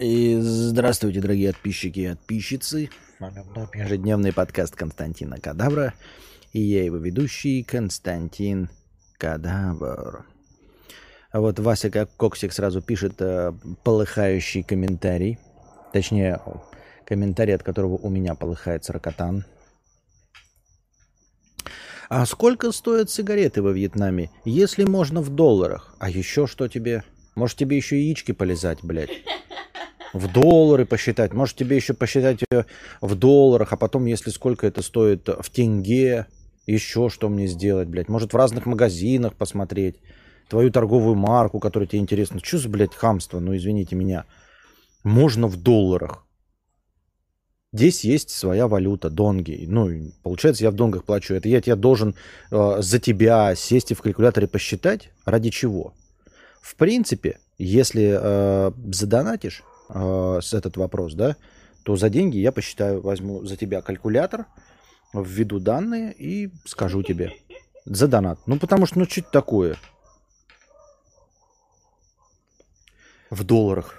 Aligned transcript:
И 0.00 0.38
здравствуйте, 0.40 1.20
дорогие 1.20 1.52
подписчики 1.52 2.00
и 2.00 2.08
подписчицы. 2.08 2.88
Ежедневный 3.74 4.32
подкаст 4.32 4.74
Константина 4.74 5.38
Кадавра. 5.38 5.92
И 6.54 6.60
я 6.62 6.84
его 6.84 6.96
ведущий 6.96 7.62
Константин 7.62 8.70
Кадавр. 9.18 10.24
А 11.32 11.40
вот 11.40 11.58
Вася 11.58 11.90
как 11.90 12.08
Коксик 12.16 12.54
сразу 12.54 12.80
пишет 12.80 13.20
э, 13.20 13.52
полыхающий 13.84 14.62
комментарий. 14.62 15.38
Точнее, 15.92 16.40
комментарий, 17.04 17.54
от 17.54 17.62
которого 17.62 17.98
у 17.98 18.08
меня 18.08 18.34
полыхает 18.34 18.86
саркотан. 18.86 19.44
А 22.08 22.24
сколько 22.24 22.72
стоят 22.72 23.10
сигареты 23.10 23.60
во 23.60 23.70
Вьетнаме, 23.70 24.30
если 24.46 24.84
можно 24.84 25.20
в 25.20 25.28
долларах? 25.28 25.94
А 25.98 26.08
еще 26.08 26.46
что 26.46 26.68
тебе? 26.68 27.04
Может 27.34 27.58
тебе 27.58 27.76
еще 27.76 28.00
яички 28.00 28.32
полезать, 28.32 28.78
блядь? 28.82 29.10
В 30.12 30.32
доллары 30.32 30.86
посчитать. 30.86 31.32
Может, 31.32 31.56
тебе 31.56 31.76
еще 31.76 31.94
посчитать 31.94 32.40
ее 32.50 32.66
в 33.00 33.14
долларах, 33.14 33.72
а 33.72 33.76
потом, 33.76 34.06
если 34.06 34.30
сколько 34.30 34.66
это 34.66 34.82
стоит 34.82 35.28
в 35.28 35.50
тенге, 35.50 36.26
еще 36.66 37.08
что 37.08 37.28
мне 37.28 37.46
сделать, 37.46 37.88
блядь. 37.88 38.08
Может, 38.08 38.32
в 38.32 38.36
разных 38.36 38.66
магазинах 38.66 39.34
посмотреть. 39.34 39.96
Твою 40.48 40.72
торговую 40.72 41.14
марку, 41.14 41.60
которая 41.60 41.86
тебе 41.86 42.00
интересна. 42.00 42.40
Что 42.42 42.58
за, 42.58 42.68
блядь, 42.68 42.94
хамство? 42.94 43.38
Ну, 43.38 43.56
извините 43.56 43.94
меня. 43.94 44.24
Можно 45.04 45.46
в 45.46 45.56
долларах. 45.56 46.26
Здесь 47.72 48.02
есть 48.02 48.30
своя 48.30 48.66
валюта, 48.66 49.10
донги. 49.10 49.64
Ну, 49.68 50.12
получается, 50.24 50.64
я 50.64 50.72
в 50.72 50.74
донгах 50.74 51.04
плачу. 51.04 51.34
Это 51.34 51.48
я 51.48 51.60
тебе 51.60 51.76
должен 51.76 52.16
э, 52.50 52.76
за 52.80 52.98
тебя 52.98 53.54
сесть 53.54 53.92
и 53.92 53.94
в 53.94 54.02
калькуляторе 54.02 54.48
посчитать? 54.48 55.10
Ради 55.24 55.50
чего? 55.50 55.94
В 56.60 56.74
принципе, 56.74 57.38
если 57.58 58.18
э, 58.20 58.72
задонатишь, 58.92 59.62
э, 59.94 60.38
с 60.42 60.54
этот 60.54 60.76
вопрос, 60.76 61.14
да, 61.14 61.36
то 61.84 61.96
за 61.96 62.08
деньги 62.08 62.38
я 62.38 62.52
посчитаю, 62.52 63.00
возьму 63.00 63.44
за 63.44 63.56
тебя 63.56 63.82
калькулятор, 63.82 64.46
введу 65.12 65.58
данные 65.58 66.12
и 66.12 66.50
скажу 66.64 67.02
тебе 67.02 67.32
за 67.84 68.08
донат. 68.08 68.38
Ну, 68.46 68.58
потому 68.58 68.86
что, 68.86 68.98
ну, 68.98 69.04
что 69.06 69.22
такое? 69.22 69.76
В 73.30 73.44
долларах. 73.44 73.94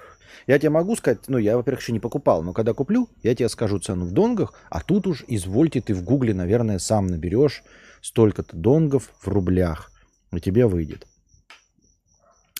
Я 0.47 0.59
тебе 0.59 0.71
могу 0.71 0.95
сказать, 0.95 1.19
ну, 1.27 1.37
я, 1.37 1.55
во-первых, 1.55 1.81
еще 1.81 1.93
не 1.93 1.99
покупал, 1.99 2.43
но 2.43 2.53
когда 2.53 2.73
куплю, 2.73 3.07
я 3.23 3.35
тебе 3.35 3.47
скажу 3.47 3.79
цену 3.79 4.05
в 4.05 4.11
донгах, 4.11 4.53
а 4.69 4.81
тут 4.81 5.07
уж, 5.07 5.23
извольте, 5.27 5.81
ты 5.81 5.93
в 5.93 6.03
гугле, 6.03 6.33
наверное, 6.33 6.79
сам 6.79 7.07
наберешь 7.07 7.63
столько-то 8.01 8.55
донгов 8.57 9.11
в 9.19 9.27
рублях, 9.27 9.91
и 10.33 10.39
тебе 10.39 10.65
выйдет. 10.65 11.07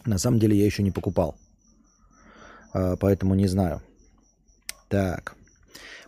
На 0.06 0.18
самом 0.18 0.40
деле 0.40 0.58
я 0.58 0.66
еще 0.66 0.84
не 0.84 0.92
покупал. 0.92 1.36
А, 2.74 2.96
поэтому 2.96 3.36
не 3.36 3.48
знаю. 3.48 3.82
Так. 4.90 5.36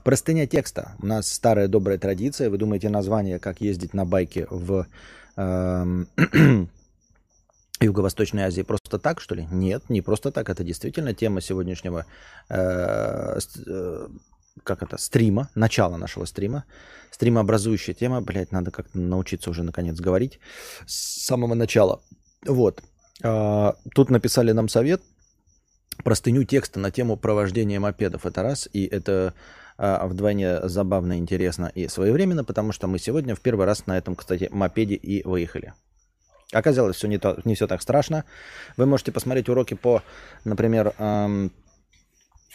Простыня 0.04 0.48
текста. 0.48 0.96
У 1.00 1.06
нас 1.06 1.32
старая 1.32 1.68
добрая 1.68 1.98
традиция. 1.98 2.50
Вы 2.50 2.58
думаете, 2.58 2.90
название 2.90 3.40
«Как 3.40 3.62
ездить 3.62 3.94
на 3.94 4.06
байке 4.06 4.48
в 4.50 4.86
э, 5.38 6.06
Юго-Восточной 7.80 8.44
Азии» 8.44 8.64
просто 8.64 9.00
так, 9.00 9.22
что 9.22 9.36
ли? 9.36 9.48
Нет, 9.52 9.90
не 9.90 10.02
просто 10.02 10.32
так. 10.32 10.50
Это 10.50 10.64
действительно 10.66 11.14
тема 11.14 11.40
сегодняшнего 11.40 12.06
э, 12.50 13.40
э, 13.66 14.08
как 14.64 14.84
это, 14.84 14.98
стрима, 14.98 15.50
начало 15.56 15.96
нашего 15.96 16.26
стрима. 16.26 16.66
Стримообразующая 17.12 17.94
тема. 17.94 18.20
Блять, 18.20 18.52
надо 18.52 18.72
как-то 18.72 19.00
научиться 19.00 19.50
уже 19.50 19.64
наконец 19.64 19.98
говорить 20.02 20.40
с 20.86 21.24
самого 21.26 21.54
начала. 21.54 22.02
Вот. 22.46 22.84
Э, 23.24 23.72
тут 23.96 24.10
написали 24.10 24.52
нам 24.52 24.68
совет– 24.68 25.02
простыню 26.04 26.44
текста 26.44 26.80
на 26.80 26.92
тему 26.92 27.18
провождения 27.18 27.80
мопедов. 27.80 28.26
Это 28.26 28.44
раз, 28.44 28.70
и 28.74 28.86
это 28.86 29.34
а, 29.78 30.06
вдвойне 30.08 30.68
забавно, 30.68 31.18
интересно 31.18 31.72
и 31.74 31.88
своевременно, 31.88 32.44
потому 32.44 32.72
что 32.72 32.88
мы 32.88 33.00
сегодня 33.00 33.36
в 33.36 33.42
первый 33.42 33.66
раз 33.66 33.86
на 33.88 33.98
этом, 33.98 34.16
кстати, 34.16 34.50
мопеде 34.52 34.96
и 34.96 35.24
выехали. 35.28 35.74
Оказалось, 36.52 36.96
все 36.98 37.08
не, 37.08 37.18
то, 37.18 37.40
не 37.46 37.56
все 37.56 37.68
так 37.68 37.82
страшно. 37.82 38.26
Вы 38.78 38.86
можете 38.86 39.12
посмотреть 39.12 39.50
уроки 39.50 39.74
по, 39.74 40.04
например, 40.46 40.94
эм, 41.00 41.52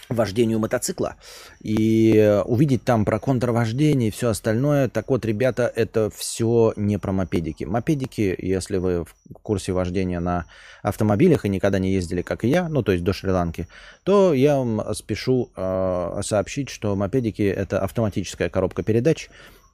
вождению 0.09 0.59
мотоцикла 0.59 1.17
и 1.63 2.43
увидеть 2.45 2.85
там 2.85 3.05
про 3.05 3.19
контрвождение 3.19 4.09
и 4.09 4.11
все 4.11 4.31
остальное. 4.31 4.89
Так 4.89 5.09
вот, 5.09 5.25
ребята, 5.25 5.71
это 5.75 6.11
все 6.15 6.73
не 6.77 6.99
про 6.99 7.13
мопедики. 7.13 7.65
Мопедики, 7.65 8.35
если 8.39 8.79
вы 8.79 9.05
в 9.05 9.15
курсе 9.43 9.73
вождения 9.73 10.21
на 10.21 10.47
автомобилях 10.83 11.45
и 11.45 11.49
никогда 11.49 11.79
не 11.79 11.93
ездили, 11.93 12.23
как 12.23 12.45
и 12.45 12.49
я, 12.49 12.69
ну, 12.69 12.83
то 12.83 12.93
есть 12.93 13.05
до 13.05 13.13
Шри-Ланки, 13.13 13.69
то 14.05 14.33
я 14.33 14.57
вам 14.57 14.95
спешу 14.95 15.51
э, 15.57 16.21
сообщить, 16.23 16.69
что 16.69 16.95
мопедики 16.97 17.43
это 17.43 17.81
автоматическая 17.81 18.49
коробка 18.49 18.83
передач, 18.83 19.29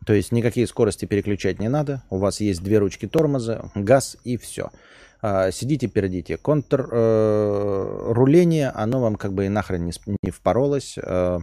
то 0.05 0.13
есть 0.13 0.33
никакие 0.33 0.67
скорости 0.67 1.05
переключать 1.07 1.59
не 1.59 1.69
надо. 1.69 2.03
У 2.11 2.19
вас 2.19 2.41
есть 2.41 2.63
две 2.63 2.79
ручки 2.79 3.07
тормоза, 3.07 3.71
газ 3.75 4.17
и 4.25 4.37
все. 4.37 4.71
А, 5.27 5.51
сидите, 5.51 5.89
пердите. 5.89 6.37
Контрруление, 6.37 8.67
э, 8.67 8.73
оно 8.75 9.01
вам 9.01 9.17
как 9.17 9.33
бы 9.33 9.47
и 9.47 9.49
нахрен 9.49 9.87
не, 9.87 9.93
не 10.23 10.31
впоролось. 10.31 10.99
Э, 11.03 11.39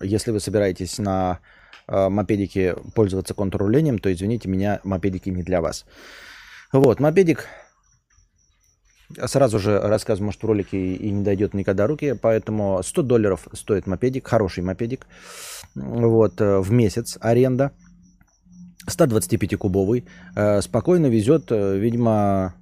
если 0.00 0.32
вы 0.32 0.40
собираетесь 0.40 0.98
на 0.98 1.38
э, 1.86 2.08
мопедике 2.08 2.74
пользоваться 2.96 3.34
контррулением, 3.34 4.00
то, 4.00 4.12
извините 4.12 4.48
меня, 4.48 4.80
мопедики 4.82 5.30
не 5.30 5.44
для 5.44 5.60
вас. 5.60 5.84
Вот, 6.72 6.98
мопедик 6.98 7.46
Сразу 9.26 9.58
же 9.58 9.78
рассказываю, 9.78 10.28
может, 10.28 10.42
в 10.42 10.46
ролике 10.46 10.94
и 10.94 11.10
не 11.10 11.22
дойдет 11.22 11.52
никогда 11.54 11.86
руки, 11.86 12.18
поэтому 12.20 12.82
100 12.82 13.02
долларов 13.02 13.46
стоит 13.52 13.86
мопедик, 13.86 14.26
хороший 14.26 14.64
мопедик, 14.64 15.06
вот, 15.74 16.40
в 16.40 16.72
месяц 16.72 17.18
аренда, 17.20 17.70
125-кубовый, 18.88 20.06
спокойно 20.62 21.08
везет, 21.08 21.50
видимо, 21.50 22.54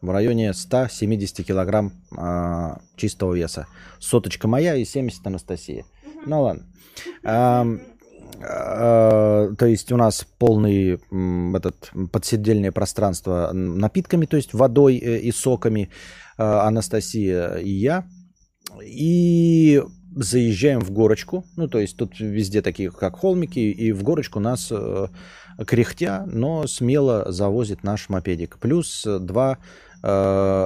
в 0.00 0.10
районе 0.10 0.52
170 0.52 1.46
килограмм 1.46 1.92
а, 2.16 2.80
чистого 2.96 3.34
веса. 3.34 3.66
Соточка 3.98 4.48
моя 4.48 4.74
и 4.76 4.84
70 4.84 5.26
Анастасия. 5.26 5.84
Угу. 6.04 6.20
Ну 6.26 6.42
ладно. 6.42 6.66
А, 7.24 7.66
а, 8.42 9.54
то 9.56 9.66
есть 9.66 9.92
у 9.92 9.96
нас 9.96 10.26
полный 10.38 11.00
этот 11.56 11.90
подседельное 12.12 12.72
пространство 12.72 13.50
напитками, 13.52 14.26
то 14.26 14.36
есть 14.36 14.54
водой 14.54 14.98
э, 14.98 15.18
и 15.20 15.32
соками. 15.32 15.90
А, 16.38 16.66
Анастасия 16.66 17.56
и 17.56 17.70
я. 17.70 18.04
И 18.84 19.82
заезжаем 20.16 20.80
в 20.80 20.90
горочку. 20.90 21.44
Ну, 21.56 21.68
то 21.68 21.78
есть 21.78 21.96
тут 21.96 22.18
везде 22.18 22.62
такие, 22.62 22.90
как 22.90 23.16
холмики, 23.16 23.58
и 23.58 23.92
в 23.92 24.02
горочку 24.02 24.40
нас 24.40 24.68
э, 24.70 25.08
кряхтя, 25.66 26.24
но 26.26 26.66
смело 26.66 27.30
завозит 27.30 27.84
наш 27.84 28.08
мопедик. 28.08 28.58
Плюс 28.58 29.04
два 29.04 29.58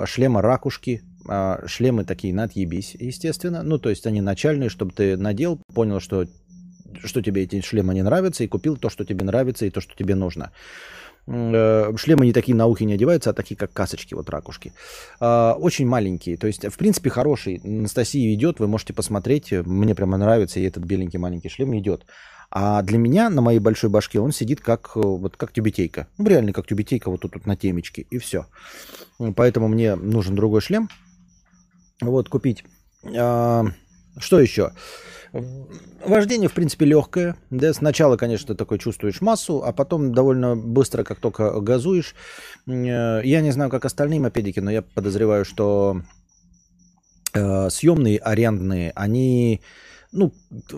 шлема 0.06 0.43
ракушки, 0.43 1.03
э, 1.28 1.67
шлемы 1.67 2.05
такие 2.05 2.34
на 2.34 2.45
отъебись, 2.45 2.97
естественно. 2.99 3.62
Ну, 3.62 3.78
то 3.78 3.91
есть 3.91 4.06
они 4.06 4.21
начальные, 4.21 4.69
чтобы 4.69 4.93
ты 4.93 5.17
надел, 5.17 5.61
понял, 5.75 6.01
что, 6.01 6.27
что 7.05 7.23
тебе 7.23 7.43
эти 7.43 7.61
шлемы 7.61 7.95
не 7.95 8.03
нравятся, 8.03 8.45
и 8.45 8.49
купил 8.49 8.77
то, 8.77 8.91
что 8.91 9.05
тебе 9.05 9.25
нравится, 9.25 9.67
и 9.67 9.71
то, 9.71 9.81
что 9.81 9.95
тебе 9.97 10.15
нужно. 10.15 10.53
Э, 11.27 11.93
шлемы 11.97 12.27
не 12.27 12.33
такие 12.33 12.56
на 12.56 12.67
ухе 12.67 12.84
не 12.84 12.95
одеваются, 12.95 13.31
а 13.31 13.33
такие, 13.33 13.56
как 13.56 13.73
касочки, 13.73 14.15
вот 14.15 14.28
ракушки. 14.31 14.73
Э, 15.21 15.53
очень 15.53 15.87
маленькие. 15.87 16.37
То 16.37 16.47
есть, 16.47 16.65
в 16.65 16.77
принципе, 16.77 17.11
хороший. 17.11 17.61
Анастасия 17.62 18.34
идет, 18.34 18.59
вы 18.59 18.67
можете 18.67 18.93
посмотреть. 18.93 19.53
Мне 19.53 19.95
прямо 19.95 20.17
нравится, 20.17 20.61
и 20.61 20.65
этот 20.65 20.84
беленький 20.84 21.19
маленький 21.19 21.49
шлем 21.49 21.78
идет. 21.78 22.07
А 22.50 22.83
для 22.83 22.99
меня 22.99 23.31
на 23.31 23.43
моей 23.43 23.61
большой 23.61 23.91
башке 23.91 24.19
он 24.19 24.33
сидит 24.33 24.61
как, 24.61 24.93
э, 24.97 25.00
вот, 25.00 25.37
как 25.37 25.53
тюбетейка. 25.53 26.09
Ну, 26.19 26.27
реально 26.27 26.53
как 26.53 26.66
тюбетейка 26.66 27.09
вот 27.09 27.21
тут 27.21 27.34
вот 27.34 27.47
на 27.47 27.56
темечке. 27.56 28.06
И 28.11 28.19
все. 28.19 28.47
Поэтому 29.37 29.69
мне 29.69 29.94
нужен 29.94 30.34
другой 30.34 30.60
шлем. 30.60 30.89
Вот, 32.00 32.28
купить. 32.28 32.65
А, 33.16 33.66
что 34.19 34.41
еще? 34.41 34.72
Вождение, 36.04 36.48
в 36.48 36.54
принципе, 36.54 36.86
легкое. 36.86 37.36
Да, 37.51 37.72
сначала, 37.72 38.16
конечно, 38.16 38.57
такой 38.57 38.80
чувствуешь 38.80 39.21
массу, 39.21 39.63
а 39.65 39.72
потом 39.72 40.13
довольно 40.13 40.57
быстро, 40.57 41.04
как 41.04 41.21
только 41.21 41.60
газуешь. 41.60 42.16
Э, 42.66 43.21
я 43.22 43.42
не 43.42 43.53
знаю, 43.53 43.71
как 43.71 43.84
остальные 43.84 44.19
мопедики, 44.19 44.59
но 44.59 44.72
я 44.72 44.83
подозреваю, 44.83 45.45
что 45.45 46.03
э, 47.33 47.71
съемные, 47.71 48.19
арендные, 48.19 48.91
они 48.97 49.60
ну, 50.12 50.33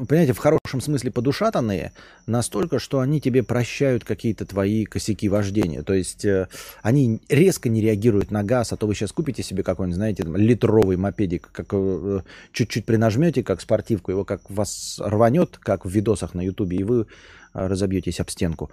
понимаете, 0.08 0.34
в 0.34 0.38
хорошем 0.38 0.80
смысле 0.80 1.10
подушатанные, 1.10 1.92
настолько, 2.26 2.78
что 2.78 3.00
они 3.00 3.20
тебе 3.20 3.42
прощают 3.42 4.04
какие-то 4.04 4.44
твои 4.44 4.84
косяки 4.84 5.28
вождения. 5.28 5.82
То 5.82 5.94
есть 5.94 6.24
э, 6.24 6.48
они 6.82 7.20
резко 7.28 7.70
не 7.70 7.80
реагируют 7.80 8.30
на 8.30 8.42
газ, 8.42 8.72
а 8.72 8.76
то 8.76 8.86
вы 8.86 8.94
сейчас 8.94 9.12
купите 9.12 9.42
себе 9.42 9.62
какой-нибудь, 9.62 9.96
знаете, 9.96 10.24
там, 10.24 10.36
литровый 10.36 10.98
мопедик, 10.98 11.48
как 11.50 11.68
э, 11.72 12.20
чуть-чуть 12.52 12.84
принажмете, 12.84 13.42
как 13.42 13.62
спортивку, 13.62 14.10
его 14.10 14.24
как 14.24 14.48
вас 14.50 15.00
рванет, 15.02 15.56
как 15.58 15.86
в 15.86 15.90
видосах 15.90 16.34
на 16.34 16.42
ютубе, 16.42 16.76
и 16.76 16.84
вы 16.84 17.06
а, 17.54 17.68
разобьетесь 17.68 18.20
об 18.20 18.30
стенку. 18.30 18.70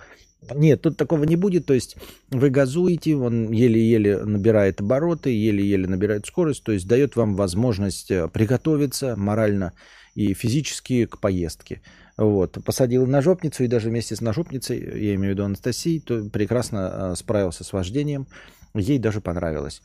Нет, 0.55 0.81
тут 0.81 0.97
такого 0.97 1.25
не 1.25 1.35
будет. 1.35 1.65
То 1.65 1.73
есть 1.73 1.97
вы 2.29 2.49
газуете, 2.49 3.15
он 3.15 3.51
еле-еле 3.51 4.23
набирает 4.23 4.81
обороты, 4.81 5.31
еле-еле 5.31 5.87
набирает 5.87 6.25
скорость. 6.25 6.63
То 6.63 6.71
есть 6.71 6.87
дает 6.87 7.15
вам 7.15 7.35
возможность 7.35 8.09
э, 8.11 8.27
приготовиться 8.27 9.15
морально 9.17 9.73
и 10.15 10.33
физически 10.33 11.05
к 11.05 11.19
поездке. 11.19 11.81
Вот. 12.17 12.57
Посадил 12.65 13.05
на 13.07 13.21
жопницу, 13.21 13.63
и 13.63 13.67
даже 13.67 13.89
вместе 13.89 14.15
с 14.15 14.21
ножопницей, 14.21 14.79
я 14.79 15.15
имею 15.15 15.33
в 15.33 15.35
виду 15.35 15.45
Анастасией, 15.45 15.99
то 15.99 16.23
прекрасно 16.29 17.15
справился 17.15 17.63
с 17.63 17.71
вождением. 17.73 18.27
Ей 18.73 18.99
даже 18.99 19.21
понравилось. 19.21 19.81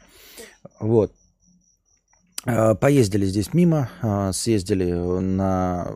Вот. 0.80 1.12
А, 2.46 2.74
поездили 2.74 3.24
здесь 3.24 3.54
мимо, 3.54 3.90
а, 4.02 4.32
съездили 4.32 4.92
на 4.92 5.92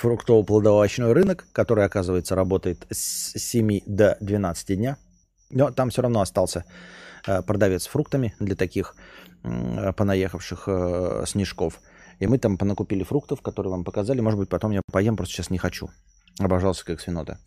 фруктово-плодовочный 0.00 1.12
рынок, 1.12 1.46
который, 1.52 1.84
оказывается, 1.84 2.34
работает 2.34 2.86
с 2.90 3.38
7 3.38 3.80
до 3.86 4.16
12 4.20 4.76
дня. 4.76 4.96
Но 5.50 5.70
там 5.70 5.90
все 5.90 6.02
равно 6.02 6.20
остался 6.20 6.64
а, 7.26 7.42
продавец 7.42 7.84
с 7.84 7.86
фруктами 7.88 8.34
для 8.38 8.54
таких 8.54 8.94
понаехавших 9.42 10.68
снежков. 11.26 11.80
И 12.20 12.26
мы 12.26 12.38
там 12.38 12.56
понакупили 12.56 13.02
фруктов, 13.02 13.42
которые 13.42 13.72
вам 13.72 13.84
показали. 13.84 14.20
Может 14.20 14.38
быть, 14.38 14.48
потом 14.48 14.70
я 14.70 14.82
поем, 14.92 15.16
просто 15.16 15.34
сейчас 15.34 15.50
не 15.50 15.58
хочу. 15.58 15.90
Обожался 16.38 16.84
как 16.84 17.00
свинота. 17.00 17.38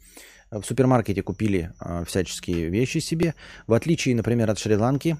В 0.51 0.63
супермаркете 0.63 1.23
купили 1.23 1.71
всяческие 2.05 2.69
вещи 2.69 2.97
себе. 2.97 3.33
В 3.65 3.73
отличие, 3.73 4.15
например, 4.15 4.51
от 4.51 4.59
Шри-Ланки, 4.59 5.17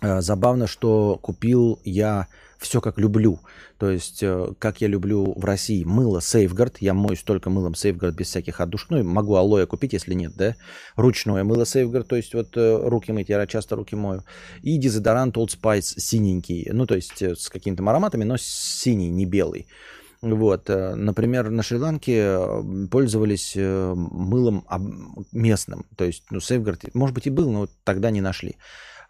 Э, 0.00 0.20
забавно, 0.20 0.66
что 0.66 1.18
купил 1.18 1.80
я 1.84 2.28
все 2.60 2.80
как 2.80 2.98
люблю. 2.98 3.40
То 3.78 3.90
есть, 3.90 4.22
э, 4.22 4.52
как 4.58 4.80
я 4.82 4.88
люблю 4.88 5.32
в 5.34 5.44
России 5.44 5.82
мыло 5.82 6.18
Safeguard. 6.18 6.76
Я 6.80 6.92
моюсь 6.92 7.22
только 7.22 7.48
мылом 7.48 7.72
Safeguard 7.72 8.12
без 8.12 8.26
всяких 8.26 8.60
отдушек. 8.60 8.90
Ну, 8.90 9.02
могу 9.02 9.34
алоэ 9.34 9.66
купить, 9.66 9.94
если 9.94 10.14
нет, 10.14 10.32
да? 10.36 10.54
Ручное 10.96 11.42
мыло 11.42 11.62
Safeguard, 11.62 12.04
то 12.04 12.16
есть 12.16 12.34
вот 12.34 12.56
э, 12.56 12.88
руки 12.88 13.12
мыть, 13.12 13.30
я 13.30 13.46
часто 13.46 13.76
руки 13.76 13.96
мою. 13.96 14.24
И 14.62 14.76
дезодорант 14.76 15.36
Old 15.36 15.58
Spice 15.58 15.98
синенький. 15.98 16.68
Ну, 16.72 16.86
то 16.86 16.94
есть 16.94 17.22
с 17.22 17.48
какими-то 17.48 17.82
ароматами, 17.82 18.24
но 18.24 18.36
синий, 18.38 19.08
не 19.08 19.24
белый. 19.24 19.66
Вот, 20.20 20.68
например, 20.68 21.48
на 21.48 21.62
Шри-Ланке 21.62 22.38
пользовались 22.90 23.56
мылом 23.56 24.66
местным. 25.32 25.86
То 25.96 26.04
есть, 26.04 26.24
ну, 26.30 26.40
Safeguard, 26.40 26.90
может 26.92 27.14
быть, 27.14 27.26
и 27.26 27.30
был, 27.30 27.50
но 27.50 27.68
тогда 27.84 28.10
не 28.10 28.20
нашли. 28.20 28.56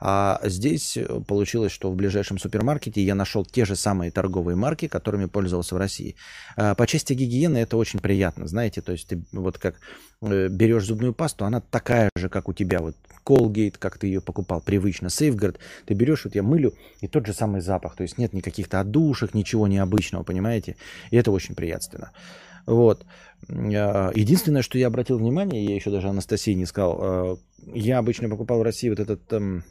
А 0.00 0.40
здесь 0.44 0.96
э, 0.96 1.20
получилось, 1.26 1.72
что 1.72 1.90
в 1.90 1.94
ближайшем 1.94 2.38
супермаркете 2.38 3.02
я 3.02 3.14
нашел 3.14 3.44
те 3.44 3.66
же 3.66 3.76
самые 3.76 4.10
торговые 4.10 4.56
марки, 4.56 4.88
которыми 4.88 5.26
пользовался 5.26 5.74
в 5.74 5.78
России. 5.78 6.16
А, 6.56 6.74
по 6.74 6.86
части 6.86 7.12
гигиены 7.12 7.58
это 7.58 7.76
очень 7.76 8.00
приятно, 8.00 8.46
знаете, 8.46 8.80
то 8.80 8.92
есть 8.92 9.08
ты 9.08 9.22
вот 9.32 9.58
как 9.58 9.76
э, 10.22 10.48
берешь 10.48 10.86
зубную 10.86 11.12
пасту, 11.12 11.44
она 11.44 11.60
такая 11.60 12.08
же, 12.16 12.30
как 12.30 12.48
у 12.48 12.54
тебя, 12.54 12.80
вот 12.80 12.96
Colgate, 13.26 13.76
как 13.78 13.98
ты 13.98 14.06
ее 14.06 14.22
покупал 14.22 14.62
привычно, 14.62 15.08
Safeguard, 15.08 15.58
ты 15.84 15.92
берешь, 15.92 16.24
вот 16.24 16.34
я 16.34 16.42
мылю, 16.42 16.72
и 17.02 17.06
тот 17.08 17.26
же 17.26 17.34
самый 17.34 17.60
запах, 17.60 17.94
то 17.94 18.02
есть 18.02 18.16
нет 18.16 18.32
никаких-то 18.32 18.80
отдушек, 18.80 19.34
ничего 19.34 19.68
необычного, 19.68 20.22
понимаете, 20.22 20.76
и 21.10 21.16
это 21.16 21.30
очень 21.30 21.54
приятственно. 21.54 22.12
Вот. 22.66 23.04
А, 23.48 24.12
единственное, 24.14 24.62
что 24.62 24.78
я 24.78 24.86
обратил 24.86 25.18
внимание, 25.18 25.64
я 25.64 25.74
еще 25.74 25.90
даже 25.90 26.08
Анастасии 26.08 26.52
не 26.52 26.66
сказал, 26.66 26.98
а, 27.00 27.38
я 27.74 27.98
обычно 27.98 28.28
покупал 28.28 28.60
в 28.60 28.62
России 28.62 28.88
вот 28.88 29.00
этот 29.00 29.32
эм, 29.32 29.64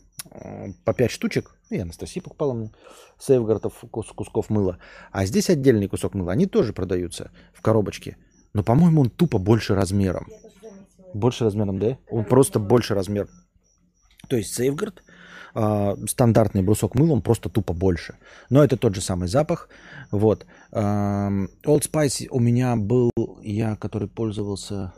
по 0.86 0.94
5 0.94 1.12
штучек, 1.12 1.56
и 1.70 1.80
Анастасия 1.80 2.22
покупала 2.22 2.54
мне 2.54 2.72
сейфгардов 3.20 3.74
кусков 3.92 4.50
мыла. 4.50 4.78
А 5.12 5.26
здесь 5.26 5.50
отдельный 5.50 5.88
кусок 5.88 6.14
мыла. 6.14 6.32
Они 6.32 6.46
тоже 6.46 6.74
продаются 6.74 7.32
в 7.54 7.62
коробочке. 7.62 8.18
Но, 8.54 8.64
по-моему, 8.64 9.02
он 9.02 9.10
тупо 9.10 9.38
больше 9.38 9.76
размером. 9.76 10.28
Больше 11.14 11.44
размером, 11.44 11.80
да? 11.80 11.98
Он 12.10 12.26
просто 12.26 12.60
больше 12.60 12.96
размер. 12.96 13.28
То 14.28 14.36
есть 14.36 14.54
сейфгард, 14.54 15.04
э, 15.56 15.96
стандартный 16.08 16.62
брусок 16.62 16.96
мыла, 16.96 17.14
он 17.14 17.22
просто 17.22 17.50
тупо 17.50 17.74
больше. 17.74 18.16
Но 18.50 18.64
это 18.64 18.78
тот 18.78 18.96
же 18.96 19.02
самый 19.02 19.28
запах. 19.28 19.70
Вот. 20.12 20.46
Э, 20.72 20.78
Old 21.66 21.92
Spice 21.92 22.28
у 22.30 22.40
меня 22.40 22.76
был, 22.76 23.12
я, 23.42 23.76
который 23.76 24.08
пользовался... 24.08 24.94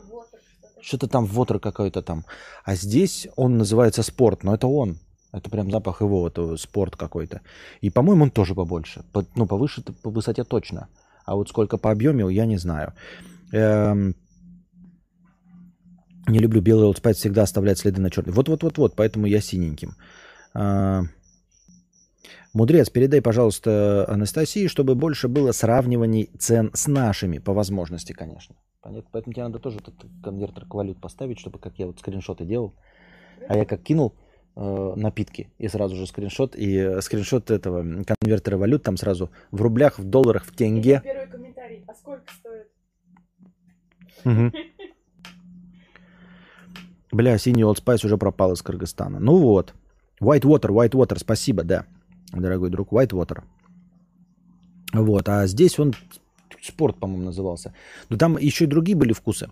Что-то 0.84 1.06
там, 1.06 1.26
вотер 1.26 1.60
какой-то 1.60 2.02
там. 2.02 2.24
А 2.64 2.74
здесь 2.74 3.28
он 3.36 3.56
называется 3.56 4.02
спорт, 4.02 4.42
но 4.42 4.52
это 4.52 4.66
он. 4.66 4.98
Это 5.32 5.48
прям 5.48 5.70
запах 5.70 6.02
его, 6.02 6.28
это 6.28 6.56
спорт 6.58 6.96
какой-то. 6.96 7.40
И, 7.80 7.88
по-моему, 7.88 8.24
он 8.24 8.30
тоже 8.30 8.54
побольше. 8.54 9.02
По, 9.12 9.24
ну, 9.34 9.46
повыше 9.46 9.82
по 9.82 10.10
высоте 10.10 10.44
точно. 10.44 10.88
А 11.24 11.34
вот 11.34 11.48
сколько 11.48 11.78
по 11.78 11.90
объеме, 11.90 12.32
я 12.32 12.46
не 12.46 12.58
знаю. 12.58 12.92
Эм... 13.52 14.14
Не 16.28 16.38
люблю 16.38 16.60
белый 16.60 16.88
Old 16.88 17.02
Spice, 17.02 17.14
всегда 17.14 17.42
оставляет 17.42 17.78
следы 17.78 18.00
на 18.00 18.10
черный. 18.10 18.32
Вот-вот-вот-вот, 18.32 18.94
поэтому 18.94 19.26
я 19.26 19.40
синеньким. 19.40 19.96
А... 20.54 21.02
Мудрец, 22.52 22.90
передай, 22.90 23.22
пожалуйста, 23.22 24.04
Анастасии, 24.08 24.66
чтобы 24.66 24.94
больше 24.94 25.28
было 25.28 25.52
сравниваний 25.52 26.30
цен 26.38 26.70
с 26.74 26.86
нашими, 26.86 27.38
по 27.38 27.54
возможности, 27.54 28.12
конечно. 28.12 28.54
Понятно? 28.82 29.08
Поэтому 29.12 29.32
тебе 29.32 29.44
надо 29.44 29.58
тоже 29.58 29.78
этот 29.78 29.94
конвертер 30.22 30.66
к 30.66 30.74
валют 30.74 31.00
поставить, 31.00 31.38
чтобы, 31.38 31.58
как 31.58 31.78
я 31.78 31.86
вот 31.86 31.98
скриншоты 32.00 32.44
делал. 32.44 32.74
А 33.48 33.56
я 33.56 33.64
как 33.64 33.82
кинул, 33.82 34.14
э, 34.56 34.92
напитки 34.96 35.50
и 35.58 35.68
сразу 35.68 35.96
же 35.96 36.06
скриншот 36.06 36.56
и 36.56 36.76
э, 36.76 37.00
скриншот 37.00 37.50
этого 37.50 38.04
конвертера 38.04 38.56
валют 38.56 38.82
там 38.82 38.96
сразу 38.96 39.30
в 39.50 39.60
рублях, 39.62 39.98
в 39.98 40.04
долларах, 40.04 40.44
в 40.44 40.54
тенге. 40.54 41.00
Первый 41.04 41.26
комментарий. 41.26 41.84
А 41.86 41.94
сколько 41.94 42.32
стоит? 42.32 42.68
Угу. 44.24 44.52
Бля, 47.12 47.38
синий 47.38 47.62
Old 47.62 47.84
Spice 47.84 48.06
уже 48.06 48.16
пропал 48.16 48.52
из 48.52 48.62
Кыргызстана. 48.62 49.20
Ну 49.20 49.36
вот. 49.36 49.74
White 50.20 50.42
Water, 50.42 50.70
White 50.70 50.92
Water, 50.92 51.18
спасибо, 51.18 51.64
да, 51.64 51.84
дорогой 52.32 52.70
друг, 52.70 52.92
White 52.92 53.10
Water. 53.10 53.42
Вот, 54.92 55.28
а 55.28 55.46
здесь 55.46 55.78
он 55.78 55.94
спорт, 56.62 56.96
по-моему, 56.98 57.24
назывался. 57.24 57.74
Но 58.08 58.16
там 58.16 58.38
еще 58.38 58.64
и 58.64 58.68
другие 58.68 58.96
были 58.96 59.12
вкусы. 59.12 59.50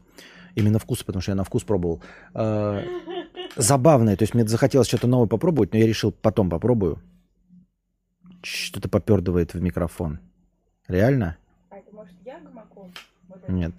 Именно 0.55 0.79
вкусы, 0.79 1.05
потому 1.05 1.23
что 1.23 1.33
я 1.33 1.37
на 1.37 1.45
вкус 1.45 1.65
пробовал. 1.65 2.01
Забавное. 3.57 4.17
То 4.17 4.23
есть 4.23 4.35
мне 4.35 4.47
захотелось 4.47 4.89
что-то 4.89 5.07
новое 5.07 5.27
попробовать, 5.27 5.73
но 5.73 5.79
я 5.79 5.87
решил 5.87 6.13
потом 6.13 6.51
попробую. 6.51 7.03
Что-то 8.43 8.89
попердывает 8.89 9.55
в 9.55 9.61
микрофон. 9.61 10.21
Реально? 10.89 11.37
А 11.71 11.77
это 11.77 11.95
может 11.95 12.15
я 12.25 12.41
гамаком? 12.41 12.93
Вот 13.29 13.49
Нет. 13.49 13.73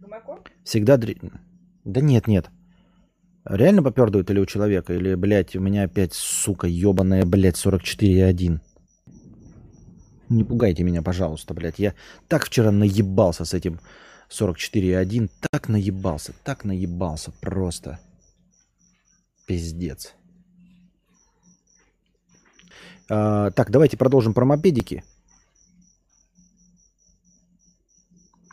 Гамаком? 0.00 0.40
Всегда... 0.62 0.98
Да 1.84 2.00
нет, 2.00 2.26
нет. 2.28 2.50
Реально 3.44 3.82
попердывает 3.82 4.30
или 4.30 4.40
у 4.40 4.46
человека? 4.46 4.94
Или, 4.94 5.14
блядь, 5.16 5.54
у 5.54 5.60
меня 5.60 5.82
опять, 5.82 6.14
сука, 6.14 6.66
ебаная, 6.66 7.26
блядь, 7.26 7.56
44,1. 7.56 8.60
Не 10.30 10.44
пугайте 10.44 10.82
меня, 10.82 11.02
пожалуйста, 11.02 11.52
блядь. 11.52 11.78
Я 11.78 11.94
так 12.28 12.46
вчера 12.46 12.70
наебался 12.70 13.44
с 13.44 13.52
этим 13.52 13.80
44.1 14.34 15.30
так 15.50 15.68
наебался, 15.68 16.32
так 16.42 16.64
наебался 16.64 17.30
просто. 17.40 18.00
Пиздец. 19.46 20.14
А, 23.08 23.50
так, 23.52 23.70
давайте 23.70 23.96
продолжим 23.96 24.34
про 24.34 24.44
мопедики. 24.44 25.04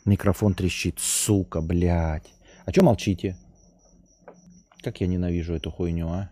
Микрофон 0.05 0.53
трещит, 0.53 0.99
сука, 0.99 1.61
блядь. 1.61 2.31
А 2.65 2.71
чё 2.71 2.83
молчите? 2.83 3.37
Как 4.83 5.01
я 5.01 5.07
ненавижу 5.07 5.53
эту 5.53 5.71
хуйню, 5.71 6.09
а? 6.09 6.31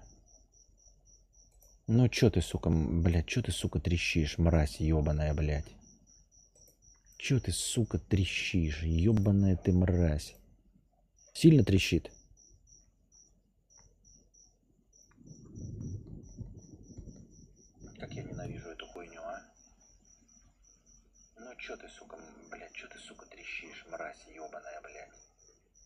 Ну 1.87 2.07
чё 2.07 2.29
ты, 2.29 2.41
сука, 2.41 2.69
блядь, 2.69 3.25
чё 3.25 3.41
ты, 3.41 3.51
сука, 3.51 3.79
трещишь, 3.79 4.37
мразь 4.37 4.79
ебаная, 4.79 5.33
блядь? 5.33 5.78
Чё 7.19 7.37
ты, 7.41 7.51
сука, 7.51 7.99
трещишь? 7.99 8.81
Ёбаная 8.81 9.57
ты 9.57 9.73
мразь. 9.73 10.35
Сильно 11.33 11.65
трещит? 11.65 12.09
Как 17.99 18.13
я 18.13 18.23
ненавижу 18.23 18.69
эту 18.69 18.87
хуйню, 18.87 19.21
а? 19.21 19.41
Ну 21.39 21.53
чё 21.57 21.75
ты, 21.75 21.89
сука, 21.89 22.17
блядь, 22.49 22.71
чё 22.71 22.87
ты, 22.87 22.97
сука, 22.99 23.25
трещишь, 23.25 23.85
мразь 23.91 24.25
ёбаная, 24.27 24.79
блядь? 24.81 25.11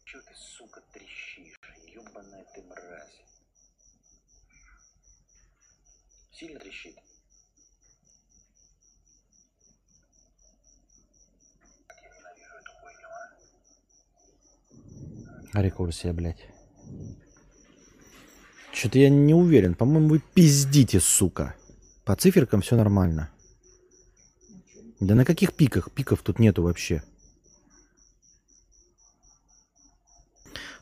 Чё 0.06 0.22
ты, 0.22 0.36
сука, 0.36 0.82
трещишь? 0.94 1.60
Ёбаная 1.96 2.46
ты 2.54 2.62
мразь. 2.62 3.22
Сильно 6.32 6.60
трещит? 6.60 6.96
Рекурсия, 15.62 16.14
блядь. 16.14 16.48
Что-то 18.72 19.00
я 19.00 19.10
не 19.10 19.34
уверен. 19.34 19.76
По-моему, 19.76 20.10
вы 20.10 20.22
пиздите, 20.34 21.00
сука. 21.00 21.56
По 22.06 22.16
циферкам 22.16 22.62
все 22.62 22.76
нормально. 22.76 23.30
Да 25.00 25.16
на 25.16 25.26
каких 25.26 25.54
пиках? 25.54 25.92
Пиков 25.92 26.22
тут 26.22 26.40
нету 26.40 26.64
вообще. 26.64 27.04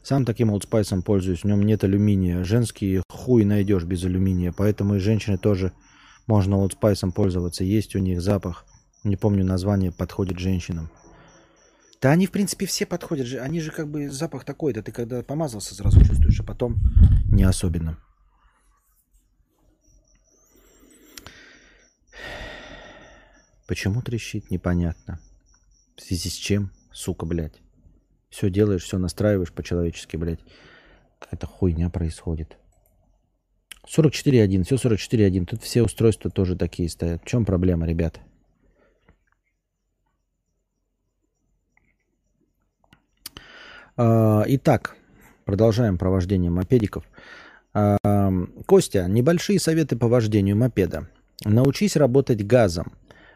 Сам 0.03 0.25
таким 0.25 0.49
олдспайсом 0.51 1.03
пользуюсь, 1.03 1.41
в 1.41 1.45
нем 1.45 1.61
нет 1.63 1.83
алюминия. 1.83 2.43
Женский 2.43 3.01
хуй 3.07 3.45
найдешь 3.45 3.83
без 3.83 4.03
алюминия, 4.03 4.51
поэтому 4.51 4.95
и 4.95 4.99
женщины 4.99 5.37
тоже 5.37 5.73
можно 6.25 6.57
олдспайсом 6.57 7.11
пользоваться. 7.11 7.63
Есть 7.63 7.95
у 7.95 7.99
них 7.99 8.21
запах, 8.21 8.65
не 9.03 9.15
помню 9.15 9.45
название, 9.45 9.91
подходит 9.91 10.39
женщинам. 10.39 10.89
Да 12.01 12.11
они, 12.11 12.25
в 12.25 12.31
принципе, 12.31 12.65
все 12.65 12.87
подходят 12.87 13.27
же. 13.27 13.39
Они 13.39 13.61
же 13.61 13.71
как 13.71 13.87
бы 13.87 14.09
запах 14.09 14.43
такой-то. 14.43 14.81
Ты 14.81 14.91
когда 14.91 15.21
помазался, 15.21 15.75
сразу 15.75 16.03
чувствуешь, 16.03 16.39
а 16.39 16.43
потом 16.43 16.77
не 17.31 17.43
особенно. 17.43 17.99
Почему 23.67 24.01
трещит, 24.01 24.49
непонятно. 24.49 25.19
В 25.95 26.01
связи 26.01 26.29
с 26.29 26.33
чем, 26.33 26.71
сука, 26.91 27.27
блядь. 27.27 27.61
Все 28.29 28.49
делаешь, 28.49 28.83
все 28.83 28.97
настраиваешь 28.97 29.53
по-человечески, 29.53 30.17
блядь. 30.17 30.41
Какая-то 31.19 31.45
хуйня 31.45 31.91
происходит. 31.91 32.57
44.1, 33.87 34.63
все 34.63 34.75
44.1. 34.75 35.45
Тут 35.45 35.61
все 35.61 35.83
устройства 35.83 36.31
тоже 36.31 36.55
такие 36.55 36.89
стоят. 36.89 37.21
В 37.21 37.27
чем 37.27 37.45
проблема, 37.45 37.85
ребят? 37.85 38.19
Итак, 43.97 44.95
продолжаем 45.45 45.97
провождение 45.97 46.51
мопедиков. 46.51 47.03
А, 47.73 47.97
Костя, 48.65 49.05
небольшие 49.07 49.59
советы 49.59 49.95
по 49.95 50.07
вождению 50.07 50.57
мопеда. 50.57 51.07
Научись 51.45 51.95
работать 51.95 52.45
газом. 52.45 52.93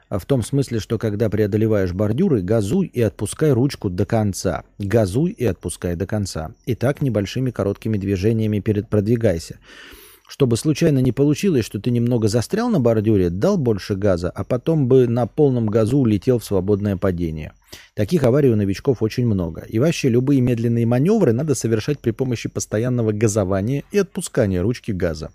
В 0.09 0.24
том 0.25 0.43
смысле, 0.43 0.79
что 0.79 1.00
когда 1.00 1.29
преодолеваешь 1.29 1.93
бордюры, 1.93 2.41
газуй 2.41 2.85
и 2.85 3.01
отпускай 3.01 3.51
ручку 3.51 3.89
до 3.89 4.05
конца. 4.05 4.63
Газуй 4.77 5.31
и 5.31 5.45
отпускай 5.45 5.95
до 5.95 6.05
конца. 6.05 6.51
И 6.65 6.75
так 6.75 7.01
небольшими 7.01 7.50
короткими 7.50 7.97
движениями 7.97 8.59
перед 8.59 8.88
продвигайся. 8.88 9.57
Чтобы 10.27 10.58
случайно 10.58 11.00
не 11.00 11.12
получилось, 11.12 11.65
что 11.65 11.79
ты 11.79 11.91
немного 11.91 12.27
застрял 12.27 12.70
на 12.70 12.79
бордюре, 12.79 13.29
дал 13.29 13.58
больше 13.58 13.96
газа, 13.96 14.29
а 14.29 14.44
потом 14.44 14.88
бы 14.88 15.08
на 15.08 15.27
полном 15.27 15.67
газу 15.67 16.00
улетел 16.00 16.39
в 16.39 16.46
свободное 16.46 16.98
падение. 16.98 17.53
Таких 17.94 18.24
аварий 18.24 18.50
у 18.50 18.55
новичков 18.55 19.03
очень 19.03 19.27
много. 19.27 19.62
И 19.67 19.77
вообще 19.77 20.10
любые 20.10 20.41
медленные 20.41 20.86
маневры 20.86 21.32
надо 21.32 21.53
совершать 21.53 22.00
при 22.00 22.12
помощи 22.12 22.50
постоянного 22.50 23.12
газования 23.12 23.84
и 23.91 24.00
отпускания 24.00 24.62
ручки 24.63 24.91
газа. 24.91 25.32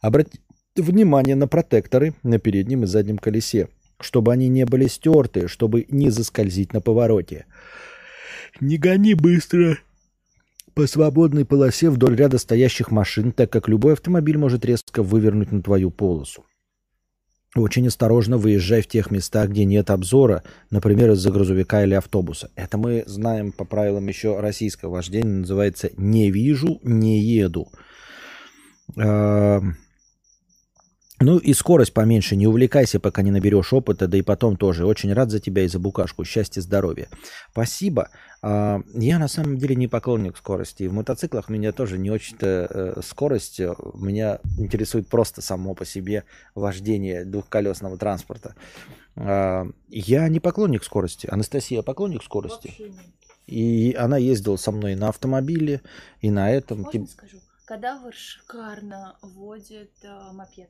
Обратите 0.00 0.38
внимание 0.74 1.36
на 1.36 1.46
протекторы 1.46 2.14
на 2.22 2.38
переднем 2.38 2.84
и 2.84 2.86
заднем 2.86 3.18
колесе, 3.18 3.68
чтобы 4.00 4.32
они 4.32 4.48
не 4.48 4.64
были 4.64 4.86
стерты, 4.86 5.48
чтобы 5.48 5.86
не 5.88 6.10
заскользить 6.10 6.72
на 6.72 6.80
повороте. 6.80 7.44
Не 8.60 8.78
гони 8.78 9.14
быстро, 9.14 9.78
по 10.74 10.86
свободной 10.86 11.44
полосе 11.44 11.90
вдоль 11.90 12.16
ряда 12.16 12.38
стоящих 12.38 12.90
машин, 12.90 13.32
так 13.32 13.50
как 13.50 13.68
любой 13.68 13.92
автомобиль 13.92 14.38
может 14.38 14.64
резко 14.64 15.02
вывернуть 15.02 15.52
на 15.52 15.62
твою 15.62 15.90
полосу. 15.90 16.44
Очень 17.56 17.86
осторожно 17.86 18.36
выезжай 18.36 18.82
в 18.82 18.88
тех 18.88 19.12
местах, 19.12 19.50
где 19.50 19.64
нет 19.64 19.90
обзора, 19.90 20.42
например, 20.70 21.12
из-за 21.12 21.30
грузовика 21.30 21.84
или 21.84 21.94
автобуса. 21.94 22.50
Это 22.56 22.78
мы 22.78 23.04
знаем 23.06 23.52
по 23.52 23.64
правилам 23.64 24.08
еще 24.08 24.40
российского 24.40 24.90
вождения, 24.90 25.30
называется 25.30 25.90
«не 25.96 26.32
вижу, 26.32 26.80
не 26.82 27.20
еду». 27.20 27.68
Ну 31.24 31.38
и 31.38 31.54
скорость 31.54 31.94
поменьше, 31.94 32.36
не 32.36 32.46
увлекайся, 32.46 33.00
пока 33.00 33.22
не 33.22 33.30
наберешь 33.30 33.72
опыта, 33.72 34.06
да 34.06 34.18
и 34.18 34.20
потом 34.20 34.58
тоже. 34.58 34.84
Очень 34.84 35.14
рад 35.14 35.30
за 35.30 35.40
тебя 35.40 35.62
и 35.62 35.68
за 35.68 35.78
букашку. 35.78 36.22
Счастья, 36.22 36.60
здоровья. 36.60 37.08
Спасибо. 37.50 38.10
А, 38.42 38.82
я 38.92 39.18
на 39.18 39.26
самом 39.26 39.56
деле 39.56 39.74
не 39.74 39.88
поклонник 39.88 40.36
скорости. 40.36 40.82
В 40.86 40.92
мотоциклах 40.92 41.48
меня 41.48 41.72
тоже 41.72 41.96
не 41.96 42.10
очень-то 42.10 42.46
э, 42.68 43.00
скорость. 43.02 43.58
Меня 43.94 44.40
интересует 44.58 45.08
просто 45.08 45.40
само 45.40 45.74
по 45.74 45.86
себе 45.86 46.24
вождение 46.54 47.24
двухколесного 47.24 47.96
транспорта. 47.96 48.54
А, 49.16 49.64
я 49.88 50.28
не 50.28 50.40
поклонник 50.40 50.84
скорости. 50.84 51.26
Анастасия 51.30 51.80
поклонник 51.80 52.22
скорости. 52.22 52.92
И 53.46 53.96
она 53.98 54.18
ездила 54.18 54.56
со 54.56 54.72
мной 54.72 54.94
на 54.94 55.08
автомобиле 55.08 55.80
и 56.20 56.30
на 56.30 56.50
этом. 56.50 56.82
Можно 56.82 57.06
скажу? 57.06 57.38
Кадавр 57.64 58.12
шикарно 58.12 59.16
водит 59.22 59.92
э, 60.02 60.32
мопед. 60.34 60.68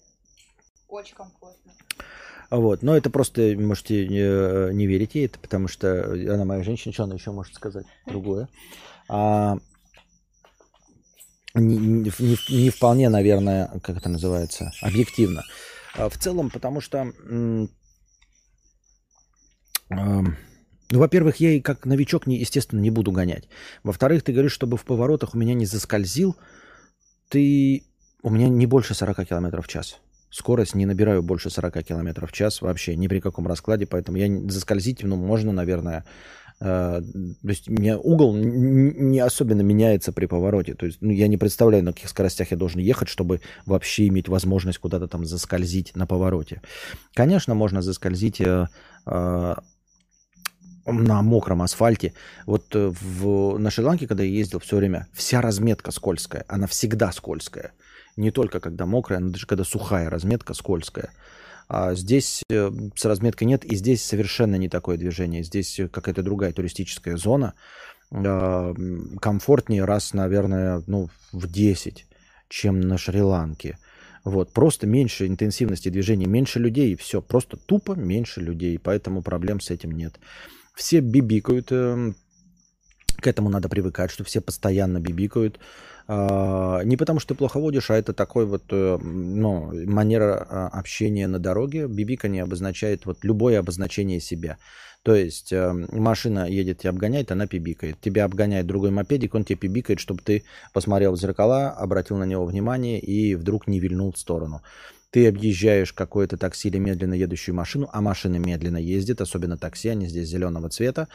Очень 0.88 1.14
комфортно. 1.17 1.73
Вот. 2.50 2.83
Но 2.83 2.97
это 2.97 3.11
просто 3.11 3.57
можете 3.59 4.07
не, 4.07 4.75
не 4.75 4.87
верить 4.87 5.14
ей, 5.14 5.26
это 5.26 5.38
потому 5.38 5.69
что 5.69 6.12
она 6.12 6.45
моя 6.45 6.62
женщина, 6.62 6.93
что 6.93 7.05
она 7.05 7.14
еще 7.14 7.33
может 7.33 7.55
сказать 7.55 7.87
другое. 8.07 8.49
А, 9.09 9.57
не, 11.55 11.76
не, 11.76 12.11
не 12.50 12.71
вполне, 12.71 13.09
наверное, 13.09 13.71
как 13.83 13.97
это 13.97 14.09
называется, 14.09 14.73
объективно. 14.83 15.43
А 15.97 16.09
в 16.09 16.19
целом, 16.19 16.50
потому 16.50 16.81
что, 16.81 17.12
ну, 17.29 17.69
во-первых, 20.91 21.37
я 21.37 21.53
и 21.53 21.61
как 21.61 21.87
новичок, 21.87 22.26
не, 22.26 22.38
естественно, 22.38 22.81
не 22.81 22.91
буду 22.91 23.12
гонять. 23.12 23.49
Во-вторых, 23.83 24.23
ты 24.23 24.33
говоришь, 24.33 24.53
чтобы 24.53 24.76
в 24.76 24.85
поворотах 24.85 25.35
у 25.35 25.38
меня 25.38 25.55
не 25.55 25.67
заскользил, 25.67 26.37
ты... 27.29 27.85
У 28.23 28.31
меня 28.31 28.49
не 28.49 28.67
больше 28.67 28.95
40 28.95 29.29
км 29.29 29.61
в 29.61 29.69
час 29.69 30.00
скорость 30.35 30.75
не 30.75 30.87
набираю 30.87 31.23
больше 31.23 31.49
40 31.49 31.85
км 31.85 32.26
в 32.26 32.33
час 32.33 32.61
вообще, 32.61 32.97
ни 32.97 33.07
при 33.09 33.21
каком 33.21 33.47
раскладе, 33.47 33.87
поэтому 33.87 34.19
я 34.19 34.29
заскользить, 34.50 35.05
ну, 35.05 35.17
можно, 35.17 35.53
наверное, 35.53 36.05
э, 36.61 37.03
то 37.43 37.49
есть 37.49 37.69
у 37.69 37.73
меня 37.73 37.99
угол 37.99 38.35
не 38.35 39.21
особенно 39.21 39.62
меняется 39.62 40.12
при 40.12 40.26
повороте. 40.26 40.75
То 40.75 40.87
есть 40.87 40.99
ну, 41.00 41.11
я 41.12 41.29
не 41.29 41.38
представляю, 41.38 41.85
на 41.85 41.93
каких 41.93 42.09
скоростях 42.09 42.50
я 42.50 42.57
должен 42.57 42.81
ехать, 42.81 43.09
чтобы 43.09 43.41
вообще 43.64 44.09
иметь 44.09 44.29
возможность 44.29 44.79
куда-то 44.79 45.07
там 45.07 45.25
заскользить 45.25 45.95
на 45.95 46.07
повороте. 46.07 46.62
Конечно, 47.14 47.55
можно 47.55 47.81
заскользить 47.81 48.41
э, 48.41 48.67
э, 49.07 49.55
на 50.87 51.23
мокром 51.23 51.62
асфальте. 51.62 52.12
Вот 52.47 52.75
э, 52.75 52.88
в, 52.88 53.59
на 53.59 53.71
Шри-Ланке, 53.71 54.09
когда 54.09 54.25
я 54.25 54.31
ездил 54.31 54.59
все 54.59 54.76
время, 54.76 55.07
вся 55.12 55.41
разметка 55.41 55.93
скользкая. 55.93 56.45
Она 56.49 56.67
всегда 56.67 57.12
скользкая. 57.12 57.73
Не 58.16 58.30
только 58.30 58.61
когда 58.61 58.87
мокрая, 58.87 59.21
но 59.21 59.30
даже 59.30 59.47
когда 59.47 59.64
сухая 59.64 60.09
разметка, 60.11 60.54
скользкая. 60.54 61.11
А 61.68 61.94
здесь 61.94 62.42
э, 62.50 62.71
с 62.94 63.04
разметкой 63.04 63.47
нет, 63.47 63.64
и 63.64 63.75
здесь 63.75 64.04
совершенно 64.04 64.56
не 64.56 64.68
такое 64.68 64.97
движение. 64.97 65.42
Здесь 65.42 65.80
какая-то 65.90 66.23
другая 66.23 66.52
туристическая 66.52 67.16
зона. 67.16 67.54
А, 68.11 68.75
комфортнее 69.21 69.85
раз, 69.85 70.12
наверное, 70.12 70.83
ну, 70.87 71.09
в 71.33 71.50
10, 71.50 72.06
чем 72.49 72.80
на 72.80 72.99
Шри-Ланке. 72.99 73.78
Вот, 74.25 74.52
просто 74.52 74.87
меньше 74.87 75.26
интенсивности 75.26 75.90
движения, 75.90 76.26
меньше 76.26 76.59
людей, 76.59 76.92
и 76.92 76.97
все. 76.97 77.21
Просто 77.21 77.56
тупо 77.56 77.92
меньше 77.92 78.40
людей, 78.40 78.78
поэтому 78.78 79.23
проблем 79.23 79.61
с 79.61 79.71
этим 79.71 79.90
нет. 79.92 80.18
Все 80.75 81.00
бибикают, 81.00 81.71
эм, 81.73 82.16
к 83.18 83.26
этому 83.26 83.50
надо 83.50 83.68
привыкать, 83.68 84.11
что 84.11 84.25
все 84.25 84.40
постоянно 84.40 84.99
бибикают. 84.99 85.61
А, 86.07 86.83
не 86.85 86.97
потому, 86.97 87.19
что 87.21 87.35
ты 87.35 87.39
плохо 87.39 87.59
водишь, 87.59 87.91
а 87.91 87.97
это 87.97 88.13
такой 88.13 88.45
вот, 88.45 88.65
э, 88.71 88.99
ну, 88.99 89.73
манера 89.87 90.47
а, 90.49 90.69
общения 90.69 91.27
на 91.27 91.39
дороге. 91.39 91.87
Бибикание 91.87 92.43
обозначает 92.43 93.07
вот 93.07 93.19
любое 93.23 93.59
обозначение 93.59 94.21
себя. 94.21 94.59
То 95.03 95.15
есть 95.15 95.53
э, 95.53 95.73
машина 95.93 96.49
едет 96.49 96.79
тебя 96.79 96.91
обгоняет, 96.91 97.31
она 97.31 97.47
пибикает. 97.47 98.01
Тебя 98.01 98.25
обгоняет 98.25 98.67
другой 98.67 98.91
мопедик, 98.91 99.35
он 99.35 99.45
тебе 99.45 99.57
пибикает, 99.57 100.01
чтобы 100.01 100.21
ты 100.23 100.45
посмотрел 100.73 101.13
в 101.13 101.19
зеркала, 101.19 101.71
обратил 101.71 102.17
на 102.17 102.25
него 102.25 102.45
внимание 102.45 102.99
и 103.01 103.35
вдруг 103.35 103.67
не 103.67 103.81
вильнул 103.81 104.13
в 104.13 104.19
сторону. 104.19 104.63
Ты 105.11 105.29
объезжаешь 105.29 105.93
какое-то 105.93 106.37
такси 106.37 106.69
или 106.69 106.79
медленно 106.79 107.15
едущую 107.15 107.55
машину, 107.55 107.89
а 107.93 108.01
машина 108.01 108.37
медленно 108.37 108.79
ездит, 108.79 109.21
особенно 109.21 109.57
такси, 109.57 109.91
они 109.91 110.07
здесь 110.07 110.29
зеленого 110.29 110.71
цвета. 110.71 111.09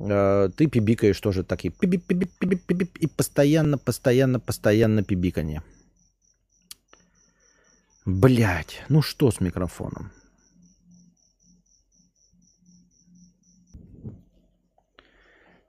Э, 0.00 0.48
ты 0.56 0.68
пибикаешь 0.68 1.20
тоже 1.20 1.42
такие 1.42 1.72
пибип, 1.72 2.04
пибип, 2.06 2.30
пибип, 2.38 2.64
пибип, 2.64 2.96
и 2.98 3.06
постоянно, 3.06 3.78
постоянно, 3.78 4.38
постоянно 4.38 5.02
пибиканье. 5.02 5.62
Блять, 8.04 8.84
ну 8.88 9.02
что 9.02 9.30
с 9.30 9.40
микрофоном? 9.40 10.12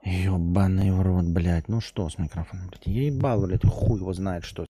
Ёбаный 0.02 0.92
в 0.92 1.02
рот, 1.02 1.26
блядь. 1.26 1.68
Ну 1.68 1.80
что 1.80 2.08
с 2.08 2.16
микрофоном? 2.18 2.68
Блядь, 2.68 2.86
я 2.86 3.06
ебал, 3.06 3.42
блядь, 3.42 3.66
хуй 3.66 3.98
его 3.98 4.12
знает, 4.12 4.44
что. 4.44 4.64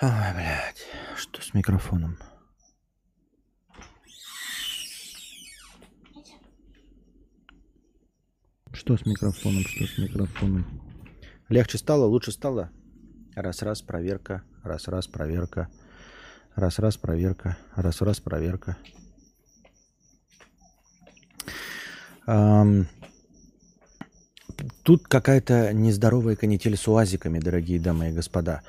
Ой, 0.00 0.32
блядь, 0.34 0.86
что 1.16 1.42
с 1.42 1.52
микрофоном? 1.54 2.18
Что 8.78 8.96
с 8.96 9.04
микрофоном, 9.04 9.64
что 9.66 9.86
с 9.86 9.98
микрофоном? 9.98 10.64
Легче 11.48 11.78
стало, 11.78 12.04
лучше 12.04 12.30
стало? 12.30 12.70
Раз-раз, 13.34 13.82
проверка, 13.82 14.44
раз-раз, 14.62 15.08
проверка, 15.08 15.68
раз-раз, 16.54 16.96
проверка, 16.96 17.58
раз-раз, 17.74 18.20
проверка. 18.20 18.76
Эм, 22.28 22.86
тут 24.84 25.08
какая-то 25.08 25.72
нездоровая 25.72 26.36
канитель 26.36 26.76
с 26.76 26.86
уазиками, 26.86 27.40
дорогие 27.40 27.80
дамы 27.80 28.10
и 28.10 28.12
господа. 28.12 28.62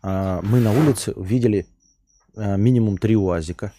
А, 0.00 0.42
мы 0.42 0.60
на 0.60 0.70
улице 0.70 1.12
видели 1.16 1.66
а, 2.36 2.54
минимум 2.54 2.98
три 2.98 3.16
уазика. 3.16 3.72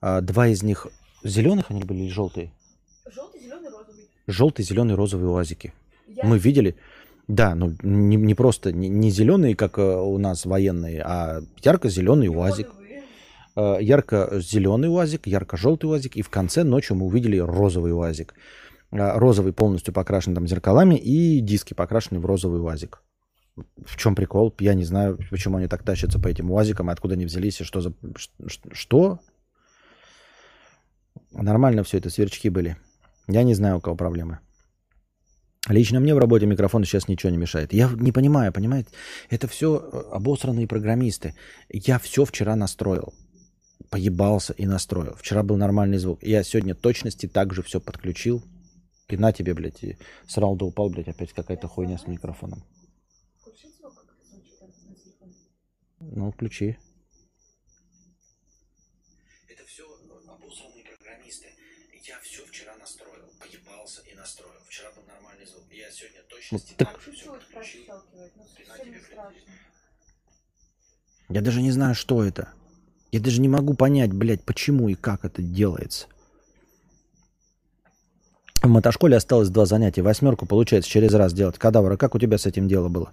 А, 0.00 0.20
два 0.20 0.46
из 0.46 0.62
них 0.62 0.86
зеленых 1.24 1.72
они 1.72 1.82
были 1.82 2.04
или 2.04 2.08
желтые? 2.08 2.52
Розовый. 3.04 3.37
Желтый, 4.28 4.64
зеленый, 4.64 4.94
розовый 4.94 5.28
уазики. 5.28 5.72
Я... 6.06 6.24
Мы 6.24 6.38
видели, 6.38 6.76
да, 7.26 7.54
ну 7.54 7.74
не, 7.82 8.16
не 8.16 8.34
просто 8.34 8.72
не, 8.72 8.88
не 8.88 9.10
зеленые, 9.10 9.56
как 9.56 9.78
э, 9.78 9.82
у 9.82 10.18
нас 10.18 10.46
военные, 10.46 11.02
а 11.02 11.40
ярко-зеленый 11.64 12.28
уазик. 12.28 12.68
Э, 13.58 13.78
ярко-зеленый 13.80 14.88
УАЗик, 14.88 15.26
ярко-желтый 15.26 15.90
УАЗик, 15.90 16.16
и 16.16 16.22
в 16.22 16.28
конце 16.28 16.62
ночью 16.62 16.96
мы 16.96 17.06
увидели 17.06 17.38
розовый 17.38 17.92
УАЗик. 17.92 18.34
Э, 18.92 19.18
Розовый 19.18 19.52
полностью 19.52 19.92
покрашен 19.92 20.34
там 20.34 20.46
зеркалами, 20.46 20.94
и 20.94 21.40
диски 21.40 21.74
покрашены 21.74 22.20
в 22.20 22.26
розовый 22.26 22.60
УАЗик. 22.60 23.02
В 23.84 23.96
чем 23.96 24.14
прикол? 24.14 24.54
Я 24.60 24.74
не 24.74 24.84
знаю, 24.84 25.18
почему 25.30 25.56
они 25.56 25.66
так 25.66 25.82
тащатся 25.82 26.20
по 26.20 26.28
этим 26.28 26.52
УАЗикам, 26.52 26.88
откуда 26.88 27.14
они 27.14 27.24
взялись, 27.24 27.60
и 27.60 27.64
что 27.64 27.80
за... 27.80 27.92
Что? 28.72 29.18
Нормально 31.32 31.82
все 31.82 31.98
это, 31.98 32.10
сверчки 32.10 32.50
были. 32.50 32.76
Я 33.28 33.42
не 33.42 33.54
знаю, 33.54 33.78
у 33.78 33.80
кого 33.80 33.96
проблемы. 33.96 34.40
Лично 35.68 36.00
мне 36.00 36.14
в 36.14 36.18
работе 36.18 36.46
микрофон 36.46 36.84
сейчас 36.84 37.08
ничего 37.08 37.30
не 37.30 37.36
мешает. 37.36 37.72
Я 37.72 37.90
не 37.94 38.10
понимаю, 38.10 38.52
понимаете? 38.52 38.90
Это 39.28 39.48
все 39.48 39.76
обосранные 40.10 40.66
программисты. 40.66 41.34
Я 41.68 41.98
все 41.98 42.24
вчера 42.24 42.56
настроил. 42.56 43.12
Поебался 43.90 44.54
и 44.54 44.66
настроил. 44.66 45.14
Вчера 45.14 45.42
был 45.42 45.56
нормальный 45.56 45.98
звук. 45.98 46.22
Я 46.22 46.42
сегодня 46.42 46.74
точности 46.74 47.26
также 47.26 47.62
все 47.62 47.80
подключил. 47.80 48.42
И 49.08 49.16
на 49.16 49.32
тебе, 49.32 49.54
блядь, 49.54 49.82
и 49.82 49.96
срал 50.26 50.56
да 50.56 50.66
упал, 50.66 50.90
блядь, 50.90 51.08
опять 51.08 51.32
какая-то 51.32 51.66
хуйня 51.66 51.96
с 51.96 52.06
микрофоном. 52.06 52.62
Включи 53.40 53.68
звук, 53.78 53.94
как 53.94 54.04
это 54.04 54.24
звучит 54.28 54.58
там 54.58 54.68
на 54.68 54.94
телефоне. 54.94 55.34
Ну, 56.00 56.30
включи. 56.30 56.76
Это 59.48 59.64
все 59.66 59.84
обосранные 60.28 60.84
программисты. 60.84 61.48
Я 62.04 62.20
все 62.20 62.44
вчера 62.44 62.76
настроил. 62.76 63.32
Поебался 63.40 64.02
и 64.02 64.14
настроил. 64.14 64.60
Вчера 64.66 64.92
был 64.92 65.04
нормальный 65.04 65.46
звук. 65.46 65.64
Я 65.72 65.90
сегодня 65.90 66.22
точности 66.22 66.27
А 66.27 66.27
также 66.27 66.27
все 66.27 66.27
чуть-чуть 66.27 66.27
подключил. 66.27 66.27
прощелкивает, 66.27 66.27
ну 68.36 68.44
совсем 68.66 68.92
не 68.92 68.98
страшно. 69.00 69.32
Я 71.28 71.40
даже 71.42 71.62
не 71.62 71.70
знаю, 71.70 71.94
что 71.94 72.24
это. 72.24 72.48
Я 73.12 73.20
даже 73.20 73.40
не 73.40 73.48
могу 73.48 73.74
понять, 73.74 74.12
блядь, 74.12 74.44
почему 74.44 74.88
и 74.88 74.94
как 74.94 75.24
это 75.24 75.42
делается. 75.42 76.06
В 78.62 78.68
мотошколе 78.68 79.16
осталось 79.16 79.50
два 79.50 79.66
занятия. 79.66 80.02
Восьмерку 80.02 80.46
получается 80.46 80.90
через 80.90 81.14
раз 81.14 81.32
делать. 81.32 81.58
Кадавра, 81.58 81.96
как 81.96 82.14
у 82.14 82.18
тебя 82.18 82.38
с 82.38 82.46
этим 82.46 82.66
дело 82.66 82.88
было? 82.88 83.12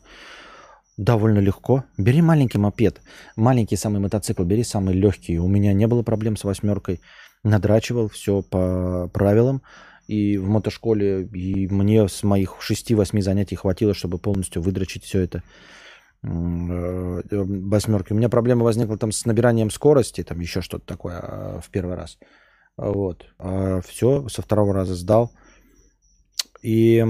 Довольно 0.98 1.40
легко. 1.40 1.84
Бери 1.98 2.22
маленький 2.22 2.58
мопед. 2.58 3.02
Маленький 3.36 3.76
самый 3.76 4.00
мотоцикл, 4.00 4.44
бери 4.44 4.64
самый 4.64 4.96
легкий. 4.96 5.38
У 5.40 5.48
меня 5.48 5.74
не 5.74 5.88
было 5.88 6.04
проблем 6.04 6.36
с 6.36 6.44
восьмеркой. 6.44 7.02
Надрачивал 7.44 8.10
все 8.10 8.42
по 8.42 9.10
правилам. 9.14 9.62
И 10.08 10.38
в 10.38 10.48
мотошколе, 10.48 11.24
и 11.24 11.68
мне 11.68 12.08
с 12.08 12.24
моих 12.24 12.58
6-8 12.62 13.22
занятий 13.22 13.56
хватило, 13.56 13.94
чтобы 13.94 14.18
полностью 14.20 14.62
выдрочить 14.62 15.04
все 15.04 15.22
это 15.22 15.44
э, 16.22 17.22
восьмерки. 17.32 18.14
У 18.14 18.16
меня 18.16 18.30
проблема 18.30 18.64
возникла 18.64 18.98
там 18.98 19.12
с 19.12 19.26
набиранием 19.26 19.72
скорости, 19.72 20.24
там 20.24 20.40
еще 20.40 20.62
что-то 20.62 20.86
такое 20.86 21.20
а, 21.20 21.60
в 21.62 21.70
первый 21.70 21.96
раз. 21.96 22.18
Вот. 22.78 23.26
все, 23.88 24.28
со 24.28 24.42
второго 24.42 24.74
раза 24.74 24.96
сдал. 24.96 25.32
И 26.62 27.04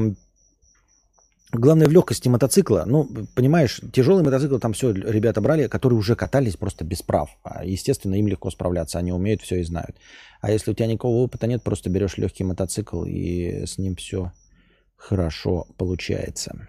главное 1.60 1.88
в 1.88 1.92
легкости 1.92 2.28
мотоцикла. 2.28 2.84
Ну, 2.86 3.10
понимаешь, 3.36 3.82
тяжелый 3.94 4.24
мотоцикл 4.24 4.58
там 4.58 4.74
все 4.74 4.92
ребята 4.92 5.42
брали, 5.42 5.68
которые 5.68 6.00
уже 6.00 6.16
катались 6.16 6.56
просто 6.56 6.86
без 6.86 7.02
прав. 7.02 7.30
А, 7.44 7.66
Естественно, 7.66 8.16
им 8.16 8.28
легко 8.28 8.50
справляться, 8.52 9.00
они 9.00 9.12
умеют 9.12 9.42
все 9.42 9.60
и 9.60 9.64
знают. 9.64 9.96
А 10.42 10.52
если 10.52 10.72
у 10.72 10.74
тебя 10.74 10.88
никакого 10.88 11.18
опыта 11.18 11.48
нет, 11.48 11.64
просто 11.64 11.90
берешь 11.90 12.18
легкий 12.18 12.44
мотоцикл 12.44 13.04
и 13.04 13.66
с 13.66 13.78
ним 13.78 13.96
все 13.96 14.32
хорошо 14.96 15.68
получается. 15.78 16.68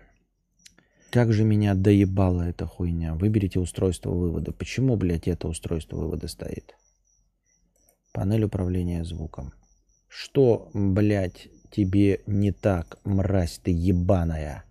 Как 1.10 1.32
же 1.32 1.44
меня 1.44 1.74
доебала 1.74 2.42
эта 2.42 2.66
хуйня. 2.66 3.14
Выберите 3.14 3.58
устройство 3.58 4.10
вывода. 4.10 4.52
Почему, 4.52 4.96
блядь, 4.96 5.28
это 5.28 5.48
устройство 5.48 5.96
вывода 5.96 6.28
стоит? 6.28 6.74
Панель 8.12 8.44
управления 8.44 9.04
звуком. 9.04 9.52
Что, 10.08 10.70
блядь, 10.74 11.48
тебе 11.70 12.20
не 12.26 12.52
так, 12.52 12.98
мразь 13.04 13.58
ты 13.62 13.70
ебаная? 13.70 14.65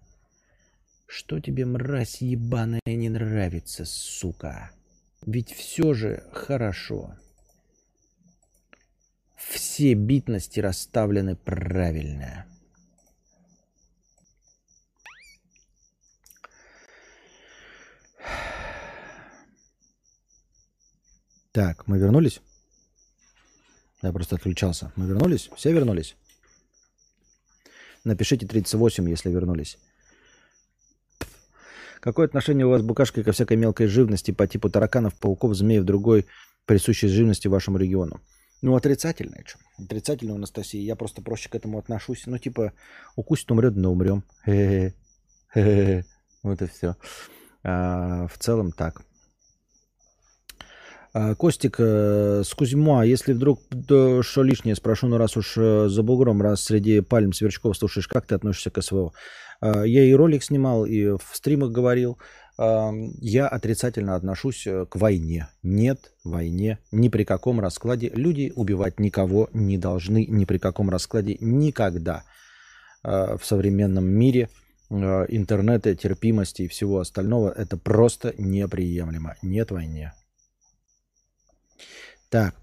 Что 1.17 1.39
тебе, 1.39 1.65
мразь 1.65 2.19
ебаная, 2.19 2.82
не 2.86 3.08
нравится, 3.08 3.86
сука? 3.86 4.71
Ведь 5.25 5.54
все 5.54 5.93
же 5.93 6.30
хорошо. 6.34 7.15
Все 9.38 9.93
битности 9.93 10.60
расставлены 10.60 11.38
правильно. 11.38 12.45
Так, 21.54 21.88
мы 21.88 21.97
вернулись? 21.97 22.41
Я 24.01 24.12
просто 24.12 24.36
отключался. 24.36 24.91
Мы 24.97 25.06
вернулись? 25.06 25.49
Все 25.56 25.71
вернулись? 25.71 26.17
Напишите 28.04 28.45
38, 28.45 29.10
если 29.10 29.30
вернулись. 29.30 29.78
Какое 32.06 32.28
отношение 32.28 32.68
у 32.68 32.70
вас, 32.70 32.84
букашка, 32.84 33.24
ко 33.24 33.32
всякой 33.32 33.58
мелкой 33.58 33.88
живности 33.88 34.30
по 34.30 34.46
типу 34.46 34.70
тараканов, 34.70 35.15
пауков, 35.15 35.56
змеев, 35.56 35.86
другой 35.86 36.28
присущей 36.68 37.08
живности 37.08 37.48
вашему 37.48 37.80
региону? 37.80 38.22
Ну, 38.62 38.76
отрицательное. 38.76 39.44
Что? 39.44 39.58
Отрицательное 39.84 40.34
у 40.34 40.38
Анастасии. 40.38 40.78
Я 40.78 40.96
просто 40.96 41.24
проще 41.24 41.50
к 41.50 41.56
этому 41.56 41.80
отношусь. 41.80 42.28
Ну, 42.28 42.38
типа, 42.38 42.74
укусит, 43.15 43.50
умрет, 43.50 43.76
но 43.76 43.91
умрем. 43.91 44.24
Вот 46.44 46.62
и 46.62 46.68
все. 46.68 46.96
А, 47.63 48.28
в 48.28 48.38
целом 48.38 48.72
так. 48.72 49.02
А, 51.17 51.34
Костик 51.34 51.78
э, 51.80 52.41
с 52.45 52.54
Кузьма, 52.54 53.06
если 53.06 53.32
вдруг 53.32 53.62
что 53.88 54.43
лишнее 54.43 54.75
спрошу, 54.75 55.08
ну 55.08 55.17
раз 55.17 55.38
уж 55.38 55.54
э, 55.56 55.88
за 55.88 56.04
бугром, 56.04 56.41
раз 56.41 56.63
среди 56.63 56.99
пальм 56.99 57.32
сверчков 57.32 57.78
слушаешь, 57.78 58.10
как 58.10 58.25
ты 58.25 58.36
относишься 58.36 58.69
к 58.69 58.82
СВО? 58.82 59.13
А, 59.62 59.84
Я 59.84 60.04
и 60.04 60.13
ролик 60.13 60.43
снимал, 60.43 60.86
и 60.86 61.12
в 61.12 61.21
стримах 61.32 61.71
говорил. 61.71 62.17
Я 62.58 63.47
отрицательно 63.47 64.15
отношусь 64.15 64.67
э, 64.67 64.86
к 64.89 64.97
войне. 64.97 65.47
Нет 65.63 66.12
войне 66.25 66.80
ни 66.91 67.08
при 67.08 67.23
каком 67.23 67.62
раскладе. 67.62 68.12
Люди 68.13 68.51
убивать 68.54 68.99
никого 68.99 69.49
не 69.54 69.78
должны 69.78 70.25
ни 70.25 70.43
при 70.43 70.58
каком 70.58 70.89
раскладе 70.89 71.38
никогда 71.39 72.23
А, 73.04 73.38
в 73.38 73.45
современном 73.45 74.06
мире 74.06 74.49
интернета, 74.89 75.95
терпимости 75.95 76.63
и 76.63 76.67
всего 76.67 76.99
остального. 76.99 77.51
Это 77.51 77.78
просто 77.78 78.36
неприемлемо. 78.38 79.36
Нет 79.41 79.71
войне. 79.71 80.12
Так. 82.30 82.56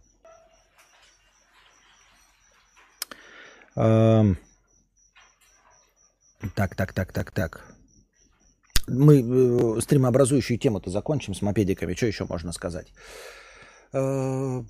Ам. 3.75 4.37
Так, 6.55 6.75
так, 6.75 6.93
так, 6.93 7.13
так, 7.13 7.31
так. 7.31 7.75
Мы 8.89 9.23
э, 9.23 9.81
стримообразующую 9.81 10.59
тему-то 10.59 10.91
закончим 10.91 11.35
с 11.35 11.43
мопедиками. 11.43 11.95
Что 11.95 12.07
еще 12.07 12.25
можно 12.25 12.53
сказать? 12.53 12.93
Э. 13.93 14.63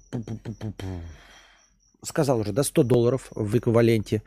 Сказал 2.05 2.41
уже, 2.41 2.53
да, 2.53 2.63
100 2.63 2.83
долларов 2.83 3.29
в 3.31 3.57
эквиваленте 3.57 4.23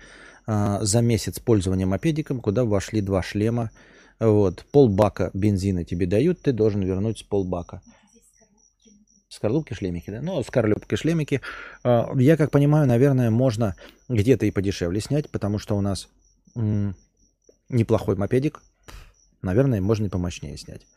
а, 0.47 0.83
за 0.83 1.01
месяц 1.01 1.39
пользования 1.39 1.85
мопедиком, 1.85 2.39
куда 2.39 2.63
вошли 2.63 3.01
два 3.01 3.21
шлема. 3.21 3.71
Вот, 4.19 4.65
полбака 4.71 5.29
бензина 5.33 5.83
тебе 5.83 6.07
дают, 6.07 6.41
ты 6.41 6.53
должен 6.53 6.81
вернуть 6.81 7.19
с 7.19 7.23
полбака. 7.23 7.81
Скорлупки, 9.35 9.73
шлемики, 9.73 10.09
да? 10.11 10.21
Ну, 10.21 10.41
скорлупки, 10.43 10.95
шлемики. 10.95 11.41
А, 11.83 12.09
Я 12.15 12.37
как 12.37 12.51
понимаю, 12.51 12.87
наверное, 12.87 13.29
можно 13.29 13.75
где-то 14.07 14.45
и 14.45 14.51
подешевле 14.51 15.01
снять, 15.01 15.29
потому 15.29 15.59
что 15.59 15.75
у 15.75 15.81
нас 15.81 16.07
неплохой 17.69 18.15
мопедик. 18.15 18.61
Наверное, 19.41 19.81
можно 19.81 20.05
и 20.05 20.09
помощнее 20.09 20.57
снять. 20.57 20.87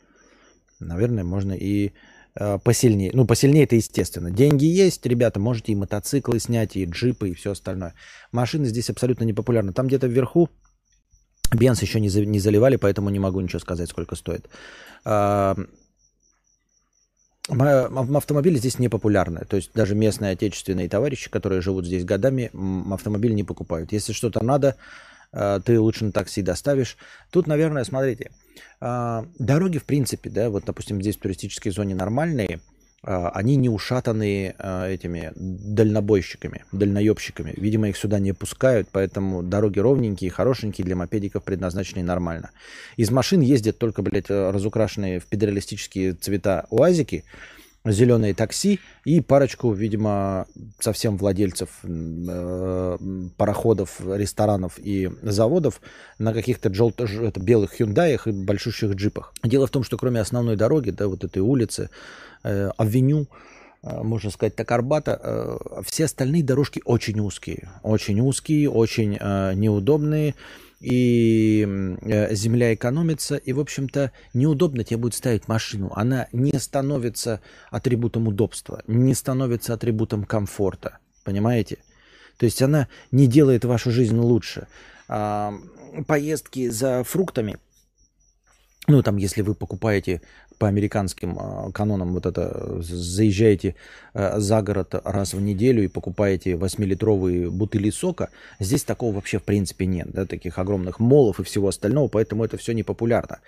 Наверное, 0.79 1.25
можно 1.25 1.51
и 1.51 1.91
э, 2.35 2.57
посильнее. 2.63 3.11
Ну, 3.13 3.25
посильнее 3.27 3.65
это 3.65 3.75
естественно. 3.75 4.31
Деньги 4.31 4.63
есть, 4.63 5.05
ребята, 5.05 5.39
можете 5.41 5.73
и 5.73 5.75
мотоциклы 5.75 6.39
снять, 6.39 6.77
и 6.77 6.85
джипы, 6.85 7.29
и 7.29 7.33
все 7.33 7.51
остальное. 7.51 7.93
Машины 8.31 8.65
здесь 8.65 8.89
абсолютно 8.89 9.25
не 9.25 9.33
популярны. 9.33 9.73
Там 9.73 9.87
где-то 9.87 10.07
вверху 10.07 10.49
Бенз 11.51 11.81
еще 11.81 11.99
не, 11.99 12.09
за- 12.09 12.25
не 12.25 12.39
заливали, 12.39 12.77
поэтому 12.77 13.09
не 13.09 13.19
могу 13.19 13.41
ничего 13.41 13.59
сказать, 13.59 13.89
сколько 13.89 14.15
стоит. 14.15 14.47
А, 15.03 15.55
Автомобили 17.49 18.57
здесь 18.57 18.79
не 18.79 18.89
популярны. 18.89 19.45
То 19.45 19.57
есть 19.57 19.71
даже 19.73 19.95
местные 19.95 20.33
отечественные 20.33 20.89
товарищи, 20.89 21.29
которые 21.29 21.61
живут 21.61 21.85
здесь 21.85 22.05
годами, 22.05 22.51
автомобиль 22.93 23.33
не 23.33 23.43
покупают. 23.43 23.91
Если 23.91 24.13
что-то 24.13 24.43
надо, 24.43 24.75
э, 25.31 25.59
ты 25.65 25.79
лучше 25.79 26.05
на 26.05 26.11
такси 26.11 26.41
доставишь. 26.41 26.97
Тут, 27.31 27.47
наверное, 27.47 27.83
смотрите, 27.83 28.31
э, 28.81 29.23
дороги, 29.39 29.79
в 29.79 29.85
принципе, 29.85 30.29
да, 30.29 30.49
вот, 30.49 30.65
допустим, 30.65 31.01
здесь 31.01 31.17
в 31.17 31.21
туристической 31.21 31.71
зоне 31.71 31.95
нормальные, 31.95 32.47
э, 32.55 32.59
они 33.33 33.55
не 33.55 33.69
ушатанные 33.69 34.55
э, 34.57 34.93
этими 34.93 35.31
дальнобойщиками, 35.35 36.65
дальноебщиками. 36.71 37.53
Видимо, 37.55 37.89
их 37.89 37.97
сюда 37.97 38.19
не 38.19 38.33
пускают, 38.33 38.89
поэтому 38.91 39.41
дороги 39.41 39.79
ровненькие, 39.79 40.31
хорошенькие, 40.31 40.85
для 40.85 40.95
мопедиков 40.95 41.43
предназначены 41.43 42.03
нормально. 42.03 42.51
Из 42.97 43.09
машин 43.11 43.41
ездят 43.41 43.77
только, 43.77 44.01
блядь, 44.01 44.29
разукрашенные 44.29 45.19
в 45.19 45.25
педералистические 45.25 46.13
цвета 46.13 46.65
уазики, 46.69 47.23
зеленые 47.85 48.33
такси 48.33 48.79
и 49.05 49.21
парочку, 49.21 49.71
видимо, 49.71 50.47
совсем 50.79 51.17
владельцев 51.17 51.69
э, 51.83 52.97
пароходов, 53.37 54.01
ресторанов 54.05 54.77
и 54.77 55.09
заводов 55.21 55.81
на 56.17 56.33
каких-то 56.33 56.73
желто 56.73 57.05
белых 57.39 57.77
хюндаях 57.77 58.27
и 58.27 58.31
большущих 58.31 58.91
джипах. 58.93 59.33
Дело 59.43 59.67
в 59.67 59.71
том, 59.71 59.83
что 59.83 59.97
кроме 59.97 60.19
основной 60.19 60.55
дороги, 60.55 60.91
да, 60.91 61.07
вот 61.07 61.23
этой 61.23 61.39
улицы, 61.39 61.89
э, 62.43 62.71
авеню, 62.77 63.27
можно 63.81 64.29
сказать 64.29 64.55
так, 64.55 64.71
Арбата, 64.71 65.19
э, 65.21 65.81
все 65.85 66.05
остальные 66.05 66.43
дорожки 66.43 66.81
очень 66.85 67.19
узкие. 67.19 67.69
Очень 67.83 68.19
узкие, 68.19 68.69
очень 68.69 69.17
э, 69.19 69.53
неудобные 69.55 70.35
и 70.79 71.67
э, 72.01 72.35
земля 72.35 72.73
экономится, 72.73 73.35
и, 73.35 73.53
в 73.53 73.59
общем-то, 73.59 74.11
неудобно 74.33 74.83
тебе 74.83 74.97
будет 74.97 75.13
ставить 75.13 75.47
машину. 75.47 75.91
Она 75.95 76.27
не 76.31 76.57
становится 76.57 77.41
атрибутом 77.69 78.27
удобства, 78.27 78.83
не 78.87 79.13
становится 79.13 79.73
атрибутом 79.73 80.23
комфорта. 80.23 80.99
Понимаете? 81.23 81.79
То 82.37 82.45
есть 82.45 82.61
она 82.61 82.87
не 83.11 83.27
делает 83.27 83.65
вашу 83.65 83.91
жизнь 83.91 84.17
лучше. 84.17 84.67
А, 85.09 85.53
поездки 86.07 86.69
за 86.69 87.03
фруктами, 87.03 87.57
ну, 88.87 89.03
там, 89.03 89.17
если 89.17 89.41
вы 89.41 89.53
покупаете 89.53 90.21
по 90.59 90.67
американским 90.67 91.39
э, 91.39 91.71
канонам 91.71 92.13
вот 92.13 92.25
это, 92.25 92.81
заезжаете 92.81 93.75
э, 94.13 94.39
за 94.39 94.61
город 94.61 94.93
раз 95.03 95.33
в 95.33 95.41
неделю 95.41 95.83
и 95.83 95.87
покупаете 95.87 96.51
8-литровые 96.51 97.49
бутыли 97.49 97.89
сока, 97.89 98.29
здесь 98.59 98.83
такого 98.83 99.15
вообще 99.15 99.39
в 99.39 99.43
принципе 99.43 99.85
нет, 99.87 100.11
да, 100.11 100.25
таких 100.25 100.59
огромных 100.59 100.99
молов 100.99 101.39
и 101.39 101.43
всего 101.43 101.69
остального, 101.69 102.09
поэтому 102.09 102.43
это 102.43 102.57
все 102.57 102.73
не 102.73 102.83
популярно. 102.83 103.39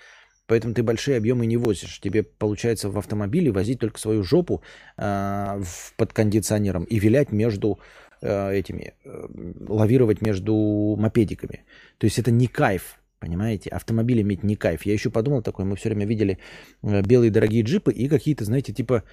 Поэтому 0.46 0.74
ты 0.74 0.82
большие 0.82 1.18
объемы 1.18 1.46
не 1.46 1.56
возишь. 1.56 2.00
Тебе 2.00 2.22
получается 2.22 2.88
в 2.88 2.98
автомобиле 2.98 3.52
возить 3.52 3.78
только 3.78 4.00
свою 4.00 4.24
жопу 4.24 4.62
э, 4.96 5.62
под 5.96 6.12
кондиционером 6.12 6.84
и 6.84 6.98
вилять 6.98 7.30
между 7.30 7.78
э, 8.20 8.54
этими, 8.54 8.94
э, 9.04 9.26
лавировать 9.68 10.20
между 10.20 10.96
мопедиками. 10.98 11.64
То 11.98 12.06
есть 12.06 12.18
это 12.18 12.30
не 12.30 12.48
кайф. 12.48 12.98
Понимаете? 13.22 13.70
Автомобиль 13.70 14.20
иметь 14.20 14.42
не 14.42 14.56
кайф. 14.56 14.84
Я 14.84 14.94
еще 14.94 15.08
подумал 15.08 15.42
такой, 15.42 15.64
мы 15.64 15.76
все 15.76 15.90
время 15.90 16.06
видели 16.06 16.38
э, 16.82 17.02
белые 17.02 17.30
дорогие 17.30 17.62
джипы 17.62 17.92
и 17.92 18.08
какие-то, 18.08 18.44
знаете, 18.44 18.72
типа, 18.72 19.04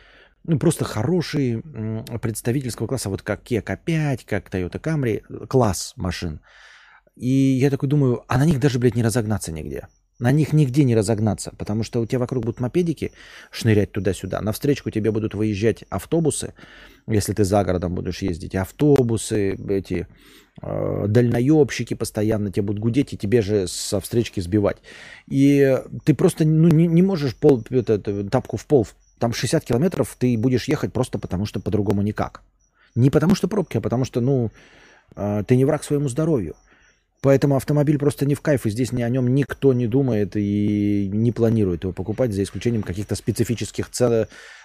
ну, 0.46 0.58
просто 0.58 0.84
хорошие 0.84 1.62
представительского 2.20 2.88
класса, 2.88 3.10
вот 3.10 3.22
как 3.22 3.44
Kia 3.44 3.64
K5, 3.64 4.22
как 4.26 4.50
Toyota 4.50 4.82
Camry, 4.82 5.46
класс 5.46 5.94
машин. 5.96 6.42
И 7.16 7.30
я 7.30 7.70
такой 7.70 7.88
думаю, 7.88 8.24
а 8.28 8.40
на 8.40 8.46
них 8.46 8.60
даже, 8.60 8.80
блядь, 8.80 8.96
не 8.96 9.04
разогнаться 9.04 9.52
нигде. 9.52 9.88
На 10.20 10.34
них 10.34 10.52
нигде 10.52 10.84
не 10.84 10.96
разогнаться, 10.96 11.54
потому 11.58 11.84
что 11.84 12.02
у 12.02 12.06
тебя 12.06 12.20
вокруг 12.20 12.44
будут 12.44 12.60
мопедики 12.60 13.14
шнырять 13.52 13.94
туда-сюда. 13.94 14.42
На 14.42 14.52
встречку 14.52 14.92
тебе 14.92 15.12
будут 15.12 15.34
выезжать 15.34 15.86
автобусы, 15.90 16.54
если 17.08 17.34
ты 17.34 17.46
за 17.46 17.64
городом 17.64 17.96
будешь 17.96 18.22
ездить. 18.22 18.54
Автобусы, 18.54 19.56
эти 19.70 20.08
э, 20.62 21.06
дальноебщики 21.08 21.94
постоянно 21.94 22.52
тебе 22.52 22.64
будут 22.64 22.82
гудеть 22.82 23.14
и 23.14 23.18
тебе 23.18 23.42
же 23.42 23.68
со 23.70 24.02
встречки 24.02 24.42
сбивать. 24.42 24.78
И 25.28 25.78
ты 26.04 26.14
просто 26.14 26.44
ну, 26.44 26.68
не, 26.68 26.88
не 26.88 27.02
можешь 27.02 27.34
пол, 27.34 27.64
это, 27.70 27.98
тапку 28.30 28.58
в 28.58 28.66
пол. 28.66 28.88
Там 29.20 29.32
60 29.32 29.64
километров 29.64 30.18
ты 30.20 30.38
будешь 30.38 30.68
ехать 30.68 30.92
просто 30.92 31.18
потому, 31.18 31.46
что 31.46 31.62
по-другому 31.62 32.02
никак. 32.02 32.42
Не 32.94 33.10
потому, 33.10 33.36
что 33.36 33.48
пробки, 33.48 33.78
а 33.78 33.82
потому 33.82 34.04
что, 34.04 34.20
ну, 34.20 34.52
э, 35.16 35.44
ты 35.48 35.56
не 35.56 35.64
враг 35.64 35.86
своему 35.86 36.10
здоровью. 36.10 36.56
Поэтому 37.22 37.58
автомобиль 37.58 37.98
просто 37.98 38.26
не 38.26 38.36
в 38.36 38.42
кайф, 38.42 38.66
и 38.66 38.70
здесь 38.70 38.94
о 38.94 39.10
нем 39.10 39.34
никто 39.34 39.74
не 39.74 39.88
думает 39.88 40.36
и 40.36 41.10
не 41.12 41.32
планирует 41.32 41.84
его 41.84 41.92
покупать, 41.92 42.32
за 42.32 42.44
исключением 42.44 42.84
каких-то 42.84 43.16
специфических 43.16 43.90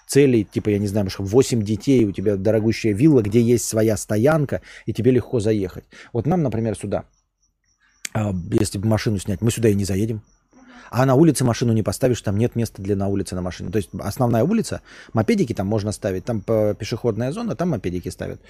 целей, 0.06 0.44
типа, 0.44 0.68
я 0.68 0.78
не 0.78 0.86
знаю, 0.86 1.08
8 1.16 1.62
детей, 1.62 2.04
у 2.04 2.12
тебя 2.12 2.36
дорогущая 2.36 2.92
вилла, 2.92 3.22
где 3.22 3.40
есть 3.40 3.64
своя 3.66 3.96
стоянка, 3.96 4.60
и 4.86 4.92
тебе 4.92 5.10
легко 5.10 5.40
заехать. 5.40 5.84
Вот 6.12 6.26
нам, 6.26 6.42
например, 6.42 6.76
сюда, 6.76 7.04
а, 8.12 8.32
если 8.50 8.78
бы 8.78 8.86
машину 8.86 9.18
снять, 9.18 9.40
мы 9.40 9.50
сюда 9.50 9.68
и 9.68 9.74
не 9.74 9.84
заедем. 9.84 10.22
А 10.90 11.06
на 11.06 11.16
улице 11.16 11.42
машину 11.44 11.72
не 11.72 11.82
поставишь, 11.82 12.22
там 12.22 12.36
нет 12.36 12.54
места 12.54 12.80
для 12.80 12.94
на 12.94 13.08
улице 13.08 13.34
на 13.34 13.42
машине. 13.42 13.72
То 13.72 13.78
есть 13.78 13.90
основная 13.98 14.44
улица, 14.44 14.80
мопедики 15.12 15.52
там 15.52 15.66
можно 15.66 15.90
ставить, 15.90 16.24
там 16.24 16.40
пешеходная 16.40 17.32
зона, 17.32 17.56
там 17.56 17.70
мопедики 17.70 18.10
ставят. 18.10 18.40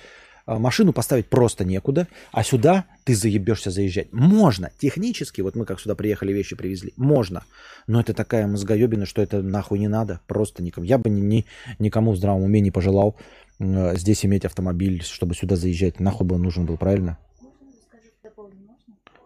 А, 0.47 0.59
машину 0.59 0.93
поставить 0.93 1.27
просто 1.27 1.65
некуда, 1.65 2.07
а 2.31 2.45
сюда 2.45 2.85
ты 3.05 3.15
заебешься 3.15 3.71
заезжать. 3.71 4.13
Можно, 4.13 4.71
технически, 4.79 5.41
вот 5.41 5.57
мы 5.57 5.65
как 5.65 5.81
сюда 5.81 5.95
приехали, 5.95 6.33
вещи 6.33 6.55
привезли, 6.55 6.93
можно, 6.97 7.45
но 7.87 8.01
это 8.01 8.13
такая 8.13 8.47
мозгоебина, 8.47 9.07
что 9.07 9.23
это 9.23 9.41
нахуй 9.43 9.79
не 9.79 9.89
надо, 9.89 10.21
просто 10.27 10.63
никому. 10.63 10.85
Я 10.85 10.99
бы 10.99 11.09
ни, 11.09 11.21
ни, 11.21 11.47
никому 11.79 12.13
в 12.13 12.17
здравом 12.17 12.43
уме 12.43 12.61
не 12.61 12.71
пожелал 12.71 13.17
э, 13.59 13.97
здесь 13.97 14.27
иметь 14.27 14.45
автомобиль, 14.45 15.03
чтобы 15.03 15.35
сюда 15.35 15.57
заезжать. 15.57 15.99
Нахуй 15.99 16.27
бы 16.27 16.35
он 16.35 16.43
нужен 16.43 16.67
был, 16.67 16.77
правильно? 16.77 17.19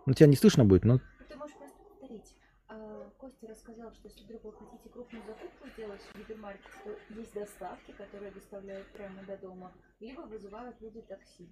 Ну, 0.06 0.14
тебя 0.14 0.28
не 0.28 0.36
слышно 0.36 0.64
будет, 0.64 0.84
но 0.84 1.00
сказал, 3.68 3.92
что 3.92 4.08
если 4.08 4.22
вдруг 4.24 4.44
вы 4.44 4.52
хотите 4.52 4.57
крупную 4.57 4.57
закупку 4.57 4.57
сделать 5.78 6.00
в 6.12 6.18
гипермаркет, 6.18 6.60
то 6.84 7.14
есть 7.16 7.32
доставки, 7.34 7.92
которые 7.96 8.32
доставляют 8.32 8.88
прямо 8.88 9.22
до 9.26 9.36
дома, 9.36 9.72
либо 10.00 10.22
вызывают 10.22 10.76
люди 10.80 11.00
такси. 11.02 11.48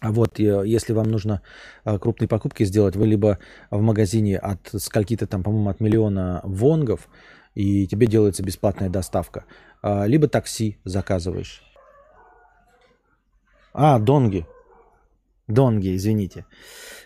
А 0.00 0.10
вот 0.10 0.38
если 0.38 0.92
вам 0.92 1.10
нужно 1.10 1.42
а, 1.84 1.98
крупные 1.98 2.26
покупки 2.26 2.64
сделать, 2.64 2.96
вы 2.96 3.06
либо 3.06 3.38
в 3.70 3.80
магазине 3.80 4.38
от 4.38 4.70
скольки-то 4.76 5.26
там, 5.26 5.42
по-моему, 5.42 5.70
от 5.70 5.80
миллиона 5.80 6.40
вонгов, 6.42 7.08
и 7.54 7.86
тебе 7.86 8.06
делается 8.06 8.42
бесплатная 8.42 8.88
доставка, 8.88 9.44
а, 9.82 10.06
либо 10.06 10.26
такси 10.26 10.78
заказываешь. 10.84 11.62
А, 13.72 13.98
донги. 14.00 14.46
Донги, 15.46 15.94
извините. 15.94 16.44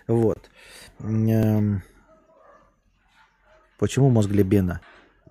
Вот. 0.06 0.48
Почему 3.84 4.08
мозг 4.08 4.30
Лебена? 4.30 4.80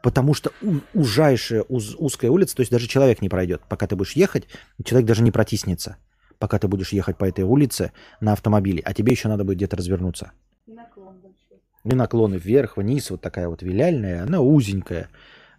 Потому 0.04 0.36
что 0.36 0.52
ужайшая 0.94 1.63
уз, 1.63 1.96
узкая 1.98 2.30
улица, 2.30 2.56
то 2.56 2.60
есть 2.60 2.72
даже 2.72 2.88
человек 2.88 3.20
не 3.24 3.30
пройдет. 3.30 3.63
Пока 3.68 3.88
ты 3.88 3.96
будешь 3.96 4.12
ехать, 4.12 4.48
человек 4.86 5.08
даже 5.08 5.24
не 5.24 5.32
протиснется, 5.32 5.98
пока 6.38 6.60
ты 6.60 6.68
будешь 6.68 6.94
ехать 6.94 7.18
по 7.18 7.26
этой 7.26 7.46
улице 7.46 7.94
на 8.22 8.34
автомобиле, 8.34 8.84
а 8.86 8.94
тебе 8.94 9.13
еще 9.13 9.28
надо 9.28 9.44
будет 9.44 9.58
где-то 9.58 9.76
развернуться. 9.76 10.34
И 10.68 10.72
наклон 10.72 11.16
большой. 11.16 11.63
И 11.84 11.96
наклоны 11.96 12.36
вверх, 12.36 12.78
вниз, 12.78 13.10
вот 13.10 13.22
такая 13.22 13.50
вот 13.50 13.63
виляльная, 13.63 14.22
она 14.22 14.39
узенькая. 14.39 15.10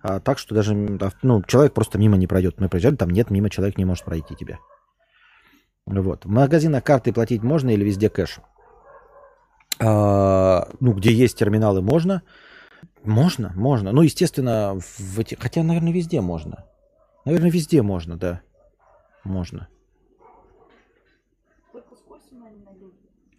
А, 0.00 0.20
так 0.20 0.38
что 0.38 0.54
даже 0.54 0.72
ну, 1.22 1.42
человек 1.42 1.74
просто 1.74 1.98
мимо 1.98 2.16
не 2.16 2.28
пройдет. 2.28 2.60
Мы 2.60 2.68
проезжали, 2.68 2.94
там 2.94 3.10
нет, 3.10 3.28
мимо 3.28 3.50
человек 3.50 3.76
не 3.76 3.84
может 3.84 4.04
пройти 4.04 4.36
тебя. 4.36 4.60
Вот. 5.84 6.26
В 6.26 6.28
магазинах 6.28 6.84
карты 6.84 7.12
платить 7.12 7.42
можно 7.42 7.70
или 7.70 7.84
везде 7.84 8.08
кэш? 8.08 8.38
А, 9.80 10.68
ну, 10.78 10.92
где 10.92 11.12
есть 11.12 11.36
терминалы, 11.36 11.82
можно. 11.82 12.22
Можно, 13.04 13.52
можно. 13.54 13.92
Ну, 13.92 14.02
естественно, 14.02 14.78
в 14.80 15.18
эти... 15.20 15.34
хотя, 15.34 15.62
наверное, 15.62 15.92
везде 15.92 16.20
можно. 16.20 16.64
Наверное, 17.24 17.50
везде 17.50 17.82
можно, 17.82 18.16
да. 18.16 18.40
Можно. 19.24 19.68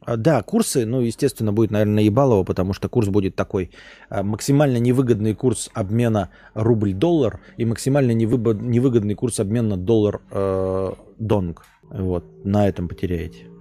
А, 0.06 0.18
да, 0.18 0.44
курсы, 0.44 0.86
ну, 0.86 1.02
естественно, 1.02 1.52
будет, 1.52 1.72
наверное, 1.72 1.96
наебалово, 1.96 2.44
потому 2.44 2.74
что 2.74 2.90
курс 2.90 3.08
будет 3.10 3.36
такой 3.36 3.72
а, 4.10 4.22
максимально 4.22 4.78
невыгодный 4.78 5.34
курс 5.34 5.72
обмена 5.74 6.30
рубль-доллар 6.54 7.40
и 7.58 7.66
максимально 7.66 8.12
невыгодный 8.12 9.16
курс 9.16 9.40
обмена 9.40 9.78
доллар-донг. 9.78 11.66
Э, 11.90 12.02
вот, 12.02 12.46
на 12.46 12.68
этом 12.68 12.88
потеряете. 12.88 13.55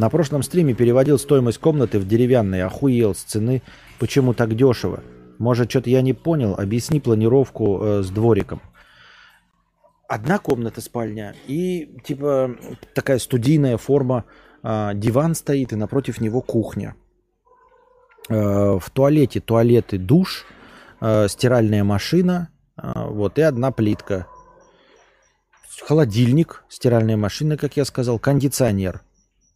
На 0.00 0.08
прошлом 0.08 0.42
стриме 0.42 0.72
переводил 0.72 1.18
стоимость 1.18 1.58
комнаты 1.58 1.98
в 1.98 2.08
деревянные, 2.08 2.64
охуел 2.64 3.14
с 3.14 3.18
цены. 3.18 3.60
Почему 3.98 4.32
так 4.32 4.56
дешево? 4.56 5.02
Может, 5.36 5.68
что-то 5.68 5.90
я 5.90 6.00
не 6.00 6.14
понял? 6.14 6.54
Объясни 6.54 7.00
планировку 7.00 7.78
э, 7.82 8.02
с 8.02 8.08
двориком. 8.08 8.62
Одна 10.08 10.38
комната 10.38 10.80
спальня 10.80 11.34
и 11.46 12.00
типа 12.02 12.56
такая 12.94 13.18
студийная 13.18 13.76
форма. 13.76 14.24
Э, 14.62 14.92
диван 14.94 15.34
стоит 15.34 15.74
и 15.74 15.76
напротив 15.76 16.18
него 16.22 16.40
кухня. 16.40 16.96
Э, 18.30 18.78
в 18.78 18.88
туалете 18.94 19.40
туалет 19.40 19.92
и 19.92 19.98
душ, 19.98 20.46
э, 21.02 21.28
стиральная 21.28 21.84
машина, 21.84 22.48
э, 22.82 22.90
вот 22.94 23.38
и 23.38 23.42
одна 23.42 23.70
плитка 23.70 24.26
холодильник, 25.82 26.64
стиральная 26.68 27.16
машина, 27.16 27.56
как 27.56 27.76
я 27.76 27.84
сказал, 27.84 28.18
кондиционер, 28.18 29.02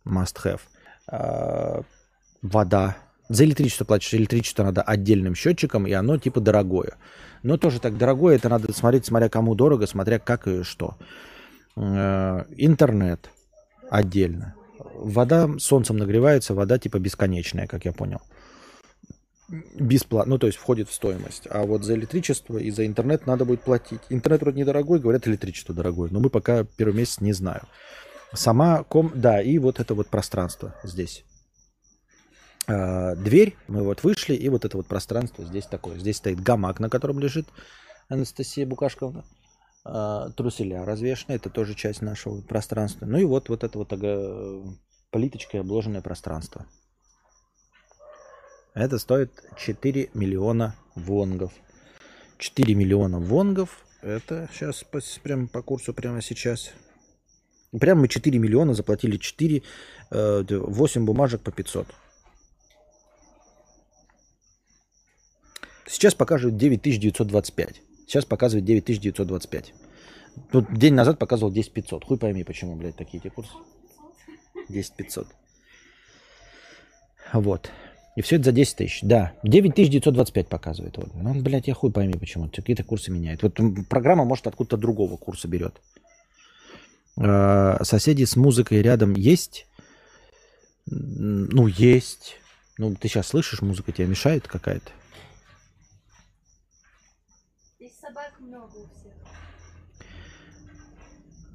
must 0.07 0.37
have, 0.45 0.61
а, 1.09 1.83
вода. 2.43 2.97
За 3.29 3.45
электричество 3.45 3.85
платишь, 3.85 4.12
электричество 4.14 4.64
надо 4.64 4.83
отдельным 4.83 5.35
счетчиком, 5.35 5.87
и 5.87 5.93
оно 5.93 6.19
типа 6.19 6.40
дорогое. 6.40 6.97
Но 7.43 7.57
тоже 7.57 7.81
так 7.81 7.97
дорогое, 7.97 8.37
это 8.37 8.49
надо 8.49 8.73
смотреть, 8.73 9.07
смотря 9.07 9.29
кому 9.29 9.55
дорого, 9.55 9.87
смотря 9.87 10.19
как 10.19 10.47
и 10.47 10.62
что. 10.62 10.97
Э, 11.77 12.45
интернет 12.57 13.31
отдельно. 13.90 14.55
Вода 14.95 15.49
солнцем 15.59 15.97
нагревается, 15.97 16.55
вода 16.55 16.79
типа 16.79 16.99
бесконечная, 16.99 17.67
как 17.67 17.85
я 17.85 17.93
понял. 17.93 18.21
Бесплатно, 19.49 20.35
ну 20.35 20.38
то 20.38 20.47
есть 20.47 20.59
входит 20.59 20.88
в 20.88 20.95
стоимость. 20.95 21.47
А 21.51 21.64
вот 21.64 21.85
за 21.85 21.95
электричество 21.95 22.59
и 22.59 22.71
за 22.71 22.87
интернет 22.87 23.27
надо 23.27 23.45
будет 23.45 23.62
платить. 23.62 24.01
Интернет 24.09 24.40
вроде 24.43 24.61
недорогой, 24.61 25.01
говорят, 25.01 25.27
электричество 25.29 25.75
дорогое. 25.75 26.09
Но 26.11 26.21
мы 26.21 26.31
пока 26.31 26.64
первый 26.64 26.95
месяц 26.95 27.21
не 27.21 27.33
знаю. 27.33 27.62
Сама 28.33 28.83
ком, 28.83 29.13
да, 29.15 29.41
и 29.41 29.59
вот 29.59 29.81
это 29.81 29.95
вот 29.95 30.09
пространство 30.09 30.75
здесь. 30.83 31.25
А, 32.67 33.15
дверь, 33.15 33.57
мы 33.69 33.83
вот 33.83 34.03
вышли, 34.03 34.35
и 34.35 34.49
вот 34.49 34.65
это 34.65 34.77
вот 34.77 34.87
пространство 34.87 35.45
здесь 35.45 35.67
такое. 35.67 35.99
Здесь 35.99 36.17
стоит 36.17 36.41
гамак, 36.41 36.81
на 36.81 36.89
котором 36.89 37.19
лежит 37.19 37.47
Анастасия 38.09 38.67
Букашковна. 38.67 39.25
А, 39.85 40.31
труселя 40.31 40.85
развешены, 40.85 41.35
это 41.35 41.51
тоже 41.51 41.75
часть 41.75 42.01
нашего 42.01 42.41
пространства. 42.41 43.07
Ну 43.07 43.19
и 43.19 43.25
вот, 43.25 43.49
вот 43.49 43.65
это 43.65 43.79
вот 43.79 43.93
ага, 43.93 44.63
плиточкой 45.11 45.61
обложенное 45.61 46.01
пространство. 46.01 46.67
Это 48.73 48.99
стоит 48.99 49.31
4 49.57 50.11
миллиона 50.15 50.75
вонгов. 50.95 51.53
4 52.39 52.75
миллиона 52.75 53.21
вонгов. 53.21 53.85
Это 54.03 54.49
сейчас 54.53 54.85
прям 55.23 55.49
по 55.49 55.63
курсу 55.63 55.95
прямо 55.95 56.23
сейчас. 56.23 56.73
Прямо 57.79 58.03
мы 58.03 58.09
4 58.09 58.39
миллиона 58.39 58.75
заплатили 58.75 59.17
4, 59.17 59.63
8 60.11 61.03
э, 61.03 61.05
бумажек 61.05 61.41
по 61.41 61.51
500. 61.51 61.87
Сейчас 65.87 66.15
покажет 66.15 66.57
9925. 66.57 67.83
Сейчас 68.07 68.25
показывает 68.25 68.65
9925. 68.65 69.75
Тут 70.51 70.73
день 70.77 70.95
назад 70.95 71.19
показывал 71.19 71.53
10500. 71.53 72.05
Хуй 72.05 72.19
пойми, 72.19 72.45
почему, 72.45 72.77
блядь, 72.77 72.97
такие 72.97 73.21
эти 73.21 73.29
курсы. 73.29 73.53
10500. 74.69 75.27
Вот. 77.33 77.71
И 78.17 78.23
все 78.23 78.37
это 78.37 78.47
за 78.47 78.53
10 78.53 78.77
тысяч. 78.77 79.01
Да, 79.03 79.33
9925 79.43 80.49
показывает. 80.49 80.97
Вот. 80.97 81.09
Ну, 81.15 81.35
блядь, 81.43 81.67
я 81.67 81.75
хуй 81.75 81.91
пойми, 81.91 82.15
почему. 82.15 82.49
Какие-то 82.49 82.85
курсы 82.85 83.11
меняют. 83.11 83.43
Вот 83.43 83.59
программа, 83.89 84.25
может, 84.25 84.47
откуда-то 84.47 84.77
другого 84.77 85.17
курса 85.17 85.49
берет. 85.49 85.81
А, 87.16 87.83
соседи 87.85 88.24
с 88.24 88.37
музыкой 88.37 88.83
рядом 88.83 89.14
есть? 89.14 89.66
Ну, 90.87 91.66
есть. 91.66 92.37
Ну, 92.79 92.94
ты 92.94 93.09
сейчас 93.09 93.29
слышишь, 93.29 93.62
музыка 93.62 93.92
тебе 93.92 94.07
мешает 94.07 94.46
какая-то? 94.48 94.90
собак 98.05 98.33
много 98.40 98.77
у 98.77 98.87
всех. 98.87 99.12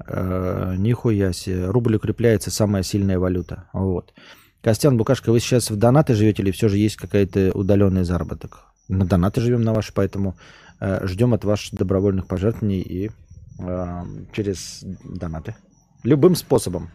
Э, 0.08 0.76
нихуя 0.78 1.34
себе. 1.34 1.66
Рубль 1.66 1.96
укрепляется, 1.96 2.52
самая 2.52 2.84
сильная 2.84 3.20
валюта. 3.20 3.70
Вот. 3.74 4.14
Костян 4.62 4.98
Букашка, 4.98 5.32
вы 5.32 5.40
сейчас 5.40 5.70
в 5.70 5.78
донаты 5.78 6.16
живете 6.16 6.44
или 6.44 6.52
все 6.52 6.68
же 6.70 6.78
есть 6.78 6.96
какая-то 6.96 7.52
удаленный 7.54 8.04
заработок? 8.04 8.66
На 8.88 9.06
донаты 9.06 9.42
живем 9.42 9.62
на 9.62 9.74
ваши, 9.74 9.94
поэтому 9.94 10.38
э, 10.80 11.06
ждем 11.06 11.34
от 11.34 11.46
ваших 11.46 11.76
добровольных 11.76 12.28
пожертвований 12.28 12.82
и 12.82 13.12
э, 13.60 14.04
через 14.34 14.80
донаты. 15.04 15.56
Любым 16.04 16.36
способом. 16.36 16.90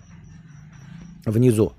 Внизу. 1.26 1.72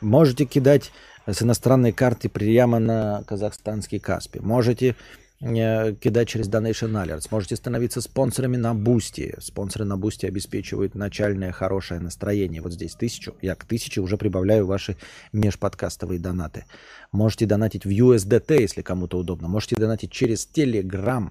Можете 0.00 0.44
кидать 0.44 0.92
с 1.26 1.42
иностранной 1.42 1.92
карты 1.92 2.28
прямо 2.28 2.78
на 2.78 3.22
казахстанский 3.24 3.98
Каспи. 3.98 4.40
Можете 4.40 4.94
Э, 5.40 5.92
кидать 5.92 6.28
через 6.28 6.48
Donation 6.48 6.92
Alerts. 6.92 7.28
Можете 7.30 7.56
становиться 7.56 8.00
спонсорами 8.00 8.56
на 8.56 8.74
Бусти. 8.74 9.34
Спонсоры 9.38 9.84
на 9.84 9.96
Бусти 9.98 10.26
обеспечивают 10.26 10.94
начальное 10.94 11.52
хорошее 11.52 12.00
настроение. 12.00 12.62
Вот 12.62 12.72
здесь 12.72 12.94
тысячу. 12.94 13.34
Я 13.42 13.54
к 13.54 13.64
тысяче 13.64 14.00
уже 14.00 14.16
прибавляю 14.16 14.66
ваши 14.66 14.96
межподкастовые 15.32 16.18
донаты. 16.18 16.64
Можете 17.12 17.46
донатить 17.46 17.84
в 17.84 17.90
USDT, 17.90 18.60
если 18.60 18.82
кому-то 18.82 19.18
удобно. 19.18 19.48
Можете 19.48 19.76
донатить 19.76 20.10
через 20.10 20.48
Telegram. 20.50 21.30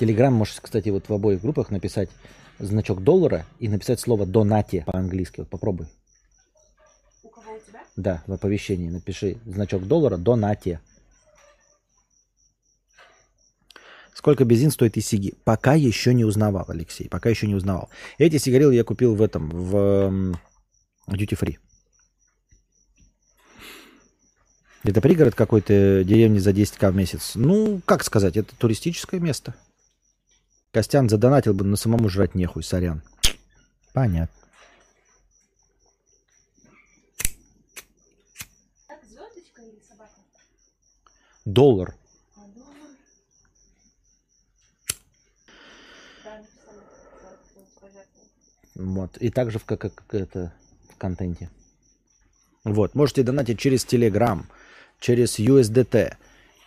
Telegram 0.00 0.30
можете, 0.30 0.60
кстати, 0.62 0.88
вот 0.88 1.08
в 1.08 1.12
обоих 1.12 1.42
группах 1.42 1.70
написать 1.70 2.08
значок 2.58 3.02
доллара 3.02 3.44
и 3.58 3.68
написать 3.68 4.00
слово 4.00 4.24
«донате» 4.26 4.84
по-английски. 4.86 5.40
Вот 5.40 5.48
попробуй. 5.50 5.86
У 7.22 7.28
кого 7.28 7.54
у 7.54 7.58
тебя? 7.58 7.80
Да, 7.96 8.22
в 8.26 8.32
оповещении 8.32 8.88
напиши 8.88 9.38
значок 9.44 9.86
доллара 9.86 10.16
«донате». 10.16 10.80
Сколько 14.14 14.44
бензин 14.44 14.70
стоит 14.70 14.96
и 14.98 15.00
сиги? 15.00 15.34
Пока 15.44 15.74
еще 15.74 16.12
не 16.12 16.24
узнавал, 16.26 16.66
Алексей. 16.68 17.08
Пока 17.08 17.30
еще 17.30 17.46
не 17.46 17.54
узнавал. 17.54 17.88
Эти 18.18 18.36
сигареты 18.36 18.74
я 18.74 18.84
купил 18.84 19.14
в 19.14 19.22
этом, 19.22 19.48
в 19.48 20.36
Duty 21.08 21.38
Free. 21.38 21.56
Это 24.82 25.00
пригород 25.00 25.34
какой-то 25.34 26.04
деревни 26.04 26.38
за 26.38 26.50
10к 26.50 26.90
в 26.90 26.94
месяц. 26.94 27.32
Ну, 27.34 27.80
как 27.86 28.04
сказать, 28.04 28.36
это 28.36 28.54
туристическое 28.56 29.20
место. 29.20 29.54
Костян 30.72 31.08
задонатил 31.08 31.52
бы, 31.52 31.64
но 31.64 31.76
самому 31.76 32.08
жрать 32.08 32.34
нехуй, 32.34 32.62
сорян. 32.62 33.02
Понятно. 33.92 34.34
Доллар. 41.44 41.94
Вот. 48.76 49.16
И 49.18 49.30
также 49.30 49.58
в, 49.58 49.64
как, 49.64 49.80
как 49.80 50.14
это, 50.14 50.52
в 50.88 50.96
контенте. 50.96 51.50
Вот. 52.64 52.94
Можете 52.94 53.22
донатить 53.22 53.58
через 53.58 53.84
Telegram, 53.84 54.44
через 55.00 55.38
USDT, 55.38 56.14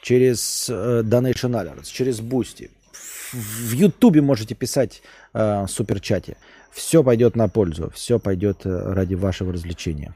через 0.02 0.70
э, 0.70 1.02
Donation 1.04 1.52
Alerts, 1.52 1.86
через 1.86 2.20
Boosty. 2.20 2.70
В 2.94 3.72
Ютубе 3.72 4.22
можете 4.22 4.56
писать 4.56 5.02
э, 5.34 5.66
суперчате. 5.68 6.38
Все 6.72 7.04
пойдет 7.04 7.36
на 7.36 7.48
пользу, 7.48 7.90
все 7.94 8.20
пойдет 8.20 8.66
э, 8.66 8.94
ради 8.94 9.16
вашего 9.16 9.54
развлечения. 9.54 10.16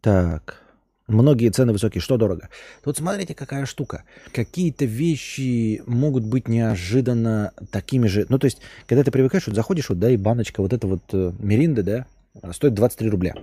Так. 0.00 0.62
Многие 1.06 1.48
цены 1.50 1.72
высокие. 1.72 2.02
Что 2.02 2.18
дорого? 2.18 2.50
Тут 2.84 2.98
смотрите, 2.98 3.34
какая 3.34 3.64
штука. 3.64 4.04
Какие-то 4.32 4.84
вещи 4.84 5.82
могут 5.86 6.24
быть 6.24 6.48
неожиданно 6.48 7.52
такими 7.70 8.06
же. 8.08 8.26
Ну, 8.28 8.38
то 8.38 8.44
есть, 8.44 8.60
когда 8.86 9.02
ты 9.04 9.10
привыкаешь, 9.10 9.46
вот 9.46 9.56
заходишь, 9.56 9.88
вот, 9.88 9.98
да, 9.98 10.10
и 10.10 10.18
баночка, 10.18 10.60
вот 10.60 10.74
это 10.74 10.86
вот 10.86 11.02
э, 11.12 11.32
меринда, 11.38 11.82
да, 11.82 12.52
стоит 12.52 12.74
23 12.74 13.08
рубля. 13.08 13.34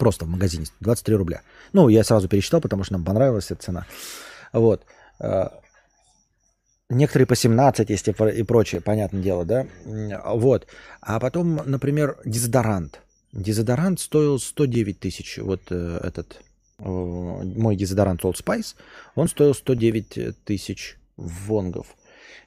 Просто 0.00 0.24
в 0.24 0.28
магазине 0.28 0.66
23 0.80 1.14
рубля. 1.14 1.42
Ну, 1.72 1.88
я 1.88 2.02
сразу 2.02 2.28
пересчитал, 2.28 2.60
потому 2.60 2.82
что 2.82 2.94
нам 2.94 3.04
понравилась 3.04 3.52
эта 3.52 3.62
цена. 3.62 3.86
Вот. 4.52 4.82
Э, 5.20 5.50
некоторые 6.88 7.26
по 7.26 7.36
17 7.36 7.88
есть 7.90 8.08
и 8.08 8.42
прочее, 8.42 8.80
понятное 8.80 9.22
дело, 9.22 9.44
да. 9.44 9.66
Вот. 10.24 10.66
А 11.00 11.20
потом, 11.20 11.60
например, 11.64 12.18
дезодорант– 12.24 13.00
Дезодорант 13.32 14.00
стоил 14.00 14.38
109 14.38 14.98
тысяч. 14.98 15.38
Вот 15.38 15.60
э, 15.70 16.00
этот 16.02 16.40
э, 16.78 16.84
мой 16.84 17.76
дезодорант 17.76 18.24
Old 18.24 18.34
Spice, 18.34 18.74
он 19.14 19.28
стоил 19.28 19.54
109 19.54 20.44
тысяч 20.44 20.96
вонгов. 21.16 21.94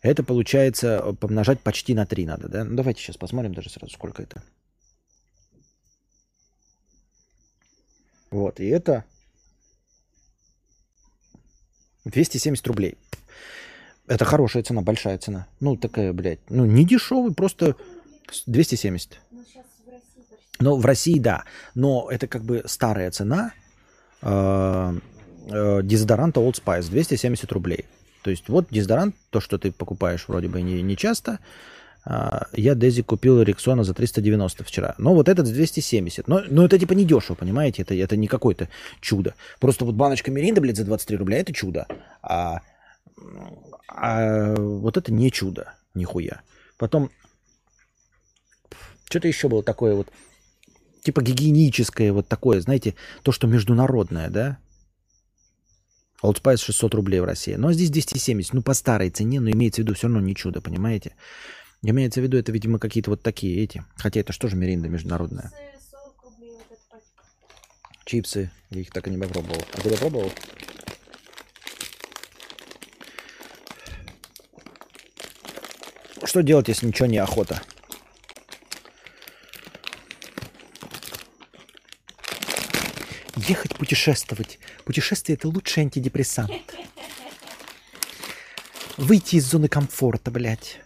Это 0.02 0.24
получается 0.24 1.16
помножать 1.20 1.62
почти 1.62 1.94
на 1.94 2.06
3 2.06 2.26
надо, 2.26 2.50
да? 2.50 2.66
Ну, 2.66 2.76
давайте 2.76 3.02
сейчас 3.02 3.16
посмотрим 3.16 3.54
даже 3.54 3.70
сразу, 3.70 3.94
сколько 3.94 4.22
это. 4.24 4.44
Вот, 8.34 8.60
и 8.60 8.66
это 8.66 9.06
270 12.06 12.66
рублей. 12.66 12.98
Это 14.08 14.26
хорошая 14.26 14.64
цена, 14.64 14.82
большая 14.82 15.20
цена. 15.20 15.46
Ну, 15.60 15.78
такая, 15.78 16.14
блядь, 16.14 16.40
ну, 16.50 16.66
не 16.66 16.84
дешевый, 16.84 17.36
просто 17.36 17.76
270. 18.48 19.20
Ну, 20.60 20.78
в 20.78 20.86
России, 20.86 21.20
да. 21.20 21.44
Но 21.76 22.10
это 22.10 22.26
как 22.28 22.44
бы 22.44 22.64
старая 22.66 23.12
цена 23.12 23.54
э, 24.24 25.00
э, 25.52 25.82
дезодоранта 25.84 26.40
Old 26.40 26.56
Spice, 26.56 26.90
270 26.90 27.52
рублей. 27.52 27.86
То 28.24 28.32
есть 28.32 28.50
вот 28.50 28.66
дезодорант, 28.72 29.16
то, 29.30 29.40
что 29.40 29.60
ты 29.60 29.72
покупаешь 29.72 30.28
вроде 30.28 30.48
бы 30.48 30.64
не, 30.64 30.82
не 30.82 30.98
часто. 30.98 31.38
Э, 32.06 32.42
я 32.54 32.76
Дези 32.76 33.02
купил 33.02 33.42
Рексона 33.42 33.84
за 33.84 33.94
390 33.94 34.64
вчера. 34.64 34.96
Но 34.98 35.14
вот 35.14 35.30
этот 35.30 35.48
за 35.48 35.54
270. 35.54 36.28
Но, 36.28 36.42
но 36.50 36.66
это 36.66 36.80
типа 36.80 36.94
не 36.94 37.06
дешево, 37.06 37.36
понимаете? 37.36 37.82
Это, 37.82 37.96
это 37.96 38.16
не 38.18 38.28
какое-то 38.28 38.70
чудо. 39.02 39.36
Просто 39.60 39.86
вот 39.86 39.96
баночка 39.96 40.32
Меринда, 40.32 40.62
блядь, 40.62 40.78
за 40.78 40.86
23 40.86 41.18
рубля, 41.18 41.40
это 41.40 41.54
чудо. 41.54 41.88
А 42.22 42.62
а 43.88 44.56
вот 44.56 44.98
это 44.98 45.14
не 45.14 45.32
чудо, 45.32 45.74
нихуя. 45.94 46.42
Потом, 46.78 47.12
что-то 49.06 49.28
еще 49.28 49.48
было 49.48 49.64
такое 49.64 49.94
вот, 49.94 50.12
типа 51.04 51.22
гигиеническое, 51.22 52.12
вот 52.12 52.28
такое, 52.28 52.60
знаете, 52.62 52.96
то, 53.22 53.32
что 53.32 53.48
международное, 53.48 54.30
да? 54.30 54.58
Old 56.24 56.42
Spice 56.42 56.64
600 56.64 56.96
рублей 56.96 57.20
в 57.20 57.26
России. 57.26 57.56
Но 57.56 57.72
здесь 57.74 57.92
270, 57.92 58.54
ну 58.54 58.62
по 58.62 58.74
старой 58.74 59.10
цене, 59.10 59.40
но 59.40 59.52
имеется 59.52 59.82
в 59.82 59.86
виду 59.86 59.94
все 59.94 60.08
равно 60.08 60.22
не 60.22 60.36
чудо, 60.36 60.62
понимаете? 60.62 61.16
Имеется 61.86 62.22
в 62.22 62.24
виду, 62.24 62.38
это, 62.38 62.54
видимо, 62.54 62.80
какие-то 62.80 63.10
вот 63.10 63.22
такие 63.22 63.62
эти. 63.62 63.84
Хотя 63.98 64.22
это 64.22 64.32
что 64.32 64.48
же 64.48 64.56
меринда 64.56 64.88
международная? 64.88 65.52
Чипсы 65.52 65.92
40 65.92 66.24
рублей 66.24 66.54
вот 66.54 66.66
эта 66.72 66.82
пачка. 66.90 67.26
Чипсы. 68.06 68.52
Я 68.70 68.82
их 68.82 68.92
так 68.92 69.08
и 69.08 69.12
не 69.12 69.18
попробовал. 69.18 69.62
А 69.74 69.82
ты 69.82 69.90
попробовал? 69.90 70.32
Что 76.24 76.42
делать, 76.42 76.70
если 76.70 76.88
ничего 76.88 77.06
не 77.06 77.18
охота? 77.18 77.62
Ехать 83.36 83.76
путешествовать. 83.76 84.58
Путешествие 84.86 85.36
это 85.36 85.50
лучший 85.50 85.84
антидепрессант. 85.84 86.50
Выйти 88.96 89.36
из 89.36 89.46
зоны 89.46 89.68
комфорта, 89.68 90.32
блядь. 90.32 90.80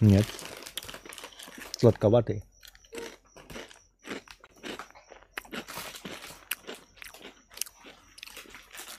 Нет. 0.00 0.26
Сладковатый. 1.78 2.44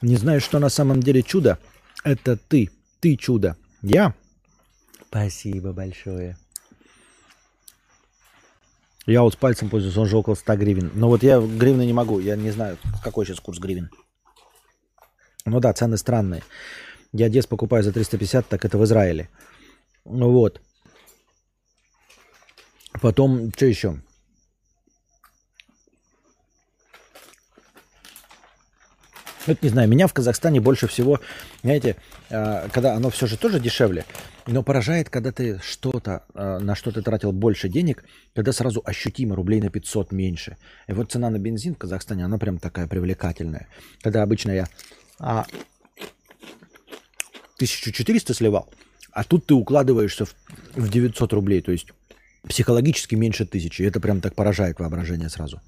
Не 0.02 0.16
знаю, 0.16 0.40
что 0.40 0.60
на 0.60 0.70
самом 0.70 1.02
деле 1.02 1.22
чудо. 1.22 1.58
Это 2.04 2.38
ты. 2.38 2.70
Ты 3.00 3.16
чудо. 3.18 3.58
Я? 3.82 4.14
Спасибо 5.08 5.74
большое. 5.74 6.38
Я 9.06 9.24
вот 9.24 9.34
с 9.34 9.36
пальцем 9.36 9.70
пользуюсь, 9.70 9.98
он 9.98 10.06
же 10.06 10.18
около 10.18 10.36
100 10.36 10.56
гривен. 10.58 10.92
Но 10.94 11.10
вот 11.10 11.24
я 11.24 11.40
гривны 11.40 11.86
не 11.86 11.94
могу, 11.94 12.20
я 12.20 12.36
не 12.36 12.52
знаю, 12.52 12.78
какой 13.04 13.26
сейчас 13.26 13.40
курс 13.40 13.60
гривен. 13.60 13.90
Ну 15.46 15.60
да, 15.60 15.74
цены 15.74 15.98
странные. 15.98 16.44
Я 17.12 17.30
дес 17.30 17.48
покупаю 17.48 17.84
за 17.84 17.92
350, 17.92 18.48
так 18.48 18.66
это 18.66 18.78
в 18.78 18.84
Израиле. 18.84 19.30
Ну 20.06 20.32
вот. 20.32 20.62
Потом, 23.02 23.52
что 23.56 23.66
еще? 23.66 24.02
Это 29.48 29.60
не 29.66 29.70
знаю, 29.70 29.90
меня 29.90 30.08
в 30.08 30.14
Казахстане 30.14 30.60
больше 30.60 30.88
всего, 30.88 31.20
знаете, 31.64 31.96
э, 32.30 32.68
когда 32.72 32.94
оно 32.94 33.10
все 33.10 33.26
же 33.26 33.38
тоже 33.38 33.60
дешевле, 33.60 34.06
но 34.46 34.64
поражает, 34.64 35.10
когда 35.10 35.32
ты 35.32 35.60
что-то, 35.64 36.24
э, 36.36 36.60
на 36.60 36.76
что 36.76 36.92
ты 36.92 37.02
тратил 37.02 37.32
больше 37.32 37.68
денег, 37.70 38.04
когда 38.36 38.52
сразу 38.52 38.82
ощутимо 38.86 39.36
рублей 39.36 39.62
на 39.62 39.70
500 39.70 40.12
меньше. 40.12 40.58
И 40.88 40.94
вот 40.94 41.12
цена 41.12 41.30
на 41.30 41.40
бензин 41.40 41.74
в 41.74 41.78
Казахстане, 41.80 42.26
она 42.26 42.38
прям 42.38 42.60
такая 42.60 42.88
привлекательная. 42.88 43.68
Когда 44.02 44.22
обычно 44.22 44.52
я 44.52 44.68
а, 45.20 45.46
1400 47.56 48.34
сливал, 48.34 48.70
а 49.12 49.24
тут 49.24 49.48
ты 49.48 49.54
укладываешься 49.54 50.26
в 50.76 50.90
900 50.90 51.34
рублей, 51.34 51.62
то 51.62 51.72
есть 51.72 51.88
психологически 52.48 53.16
меньше 53.16 53.46
тысячи. 53.46 53.82
Это 53.84 54.00
прям 54.00 54.22
так 54.22 54.36
поражает 54.36 54.80
воображение 54.80 55.30
сразу. 55.30 55.62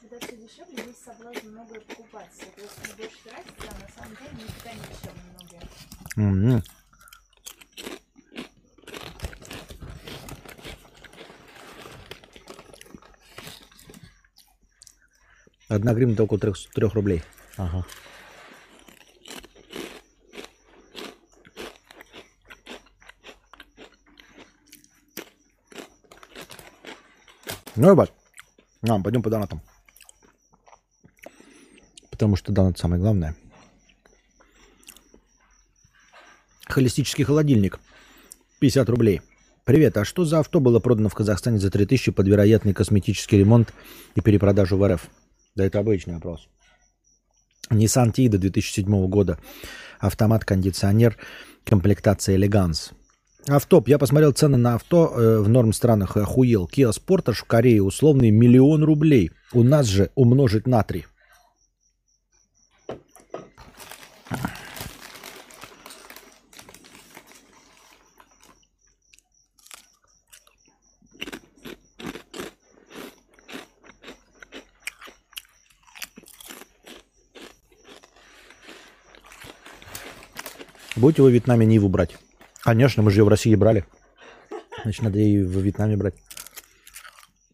Когда 0.00 0.18
все 0.26 0.36
дешевле, 0.36 0.84
есть 0.86 1.04
соблазн 1.04 1.48
многое 1.48 1.80
покупать. 1.80 2.30
Соответственно, 2.38 2.94
больше 2.96 3.16
тратится, 3.24 3.66
на 3.80 3.88
самом 3.94 4.16
деле 4.16 4.30
никогда 4.42 4.72
не 4.72 4.80
дешевле 4.94 5.22
многое. 5.34 6.56
М. 6.56 6.62
Одна 15.68 15.94
гривна 15.94 16.22
около 16.22 16.38
трех, 16.38 16.56
трех 16.74 16.94
рублей. 16.94 17.22
Ага. 17.56 17.84
Ну, 27.76 27.90
ребят, 27.90 28.10
а, 28.88 29.00
пойдем 29.00 29.22
по 29.22 29.28
донатам. 29.28 29.60
Потому 32.10 32.36
что 32.36 32.52
донат 32.52 32.78
самое 32.78 33.00
главное. 33.00 33.36
Холистический 36.66 37.24
холодильник. 37.24 37.78
50 38.60 38.88
рублей. 38.88 39.20
Привет, 39.64 39.96
а 39.98 40.04
что 40.04 40.24
за 40.24 40.38
авто 40.38 40.60
было 40.60 40.80
продано 40.80 41.10
в 41.10 41.14
Казахстане 41.14 41.58
за 41.58 41.70
3000 41.70 42.12
под 42.12 42.26
вероятный 42.28 42.72
косметический 42.72 43.38
ремонт 43.38 43.74
и 44.14 44.20
перепродажу 44.22 44.78
в 44.78 44.88
РФ? 44.88 45.08
Да 45.54 45.64
это 45.64 45.78
обычный 45.78 46.14
вопрос. 46.14 46.48
Nissan 47.70 48.12
Tiida 48.12 48.38
2007 48.38 49.06
года. 49.08 49.38
Автомат, 49.98 50.44
кондиционер, 50.44 51.18
комплектация 51.64 52.38
Elegance. 52.38 52.92
Автоп. 53.48 53.86
Я 53.86 53.98
посмотрел 53.98 54.32
цены 54.32 54.56
на 54.56 54.74
авто 54.74 55.12
э, 55.14 55.38
в 55.38 55.48
норм 55.48 55.72
странах 55.72 56.16
и 56.16 56.20
охуел. 56.20 56.68
Kia 56.72 56.90
Sportage 56.90 57.34
в 57.34 57.44
Корее 57.44 57.80
условный 57.80 58.30
миллион 58.30 58.82
рублей. 58.82 59.30
У 59.52 59.62
нас 59.62 59.86
же 59.86 60.10
умножить 60.16 60.66
на 60.66 60.82
3. 60.82 61.06
Будете 80.96 81.22
вы 81.22 81.30
в 81.30 81.32
Вьетнаме 81.32 81.66
Ниву 81.66 81.88
брать? 81.88 82.16
Конечно, 82.66 83.04
мы 83.04 83.12
же 83.12 83.20
ее 83.20 83.24
в 83.24 83.28
России 83.28 83.54
брали. 83.54 83.86
Значит, 84.82 85.02
надо 85.02 85.20
и 85.20 85.40
в 85.40 85.56
Вьетнаме 85.60 85.96
брать. 85.96 86.16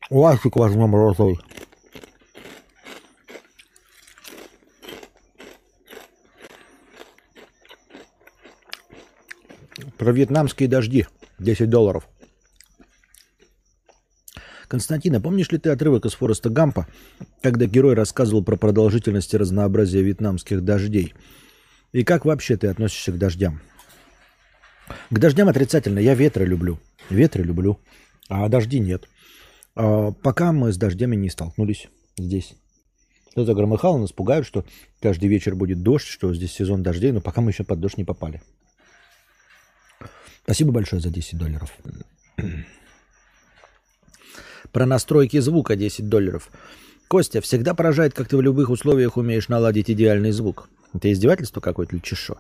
Ластик 0.09 0.57
возьмем 0.57 0.95
розовый. 0.95 1.39
Про 9.99 10.13
вьетнамские 10.13 10.71
дожди. 10.71 11.07
10 11.39 11.69
долларов. 11.69 12.09
Константина, 14.67 15.21
помнишь 15.21 15.51
ли 15.51 15.59
ты 15.59 15.69
отрывок 15.69 16.07
из 16.07 16.15
Фореста 16.15 16.49
Гампа, 16.49 16.87
когда 17.43 17.67
герой 17.67 17.95
рассказывал 17.95 18.43
про 18.43 18.57
продолжительность 18.57 19.35
и 19.35 19.37
разнообразие 19.37 20.03
вьетнамских 20.03 20.65
дождей? 20.65 21.13
И 21.93 22.03
как 22.03 22.25
вообще 22.25 22.57
ты 22.57 22.69
относишься 22.69 23.13
к 23.13 23.19
дождям? 23.19 23.61
К 25.11 25.19
дождям 25.19 25.49
отрицательно. 25.49 25.99
Я 25.99 26.15
ветры 26.15 26.45
люблю. 26.45 26.79
Ветры 27.11 27.43
люблю. 27.45 27.79
А 28.29 28.49
дожди 28.49 28.79
нет. 28.79 29.09
А, 29.75 30.13
пока 30.13 30.53
мы 30.53 30.73
с 30.73 30.77
дождями 30.77 31.17
не 31.17 31.31
столкнулись 31.31 31.89
здесь. 32.17 32.55
Кто-то 33.33 33.55
громыхал, 33.55 33.99
нас 33.99 34.13
пугают, 34.13 34.47
что 34.47 34.65
каждый 35.01 35.29
вечер 35.29 35.55
будет 35.55 35.83
дождь, 35.83 36.07
что 36.07 36.35
здесь 36.35 36.53
сезон 36.53 36.83
дождей, 36.83 37.13
но 37.13 37.21
пока 37.23 37.41
мы 37.41 37.51
еще 37.51 37.65
под 37.65 37.81
дождь 37.81 37.97
не 37.97 38.05
попали. 38.05 38.43
Спасибо 40.45 40.73
большое 40.73 41.01
за 41.01 41.09
10 41.09 41.39
долларов. 41.39 41.73
Про 44.73 44.87
настройки 44.87 45.39
звука 45.39 45.77
10 45.77 46.09
долларов. 46.09 46.51
Костя, 47.09 47.41
всегда 47.41 47.75
поражает, 47.75 48.15
как 48.15 48.29
ты 48.29 48.37
в 48.37 48.43
любых 48.43 48.71
условиях 48.71 49.17
умеешь 49.17 49.49
наладить 49.49 49.91
идеальный 49.91 50.33
звук. 50.33 50.69
Это 50.95 51.13
издевательство 51.13 51.61
какое-то 51.61 51.97
или 51.97 52.03
чешо? 52.03 52.39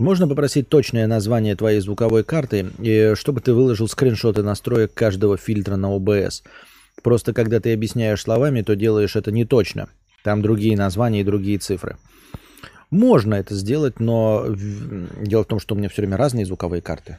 Можно 0.00 0.26
попросить 0.26 0.70
точное 0.70 1.06
название 1.06 1.54
твоей 1.54 1.78
звуковой 1.80 2.24
карты, 2.24 2.70
и 2.78 3.12
чтобы 3.14 3.42
ты 3.42 3.52
выложил 3.52 3.86
скриншоты 3.86 4.42
настроек 4.42 4.94
каждого 4.94 5.36
фильтра 5.36 5.76
на 5.76 5.94
OBS. 5.94 6.42
Просто 7.02 7.34
когда 7.34 7.60
ты 7.60 7.74
объясняешь 7.74 8.22
словами, 8.22 8.62
то 8.62 8.74
делаешь 8.76 9.14
это 9.14 9.30
не 9.30 9.44
точно. 9.44 9.90
Там 10.24 10.40
другие 10.40 10.74
названия 10.74 11.20
и 11.20 11.24
другие 11.24 11.58
цифры. 11.58 11.98
Можно 12.90 13.34
это 13.34 13.54
сделать, 13.54 14.00
но 14.00 14.46
дело 15.20 15.44
в 15.44 15.48
том, 15.48 15.60
что 15.60 15.74
у 15.74 15.78
меня 15.78 15.90
все 15.90 16.00
время 16.00 16.16
разные 16.16 16.46
звуковые 16.46 16.80
карты. 16.80 17.18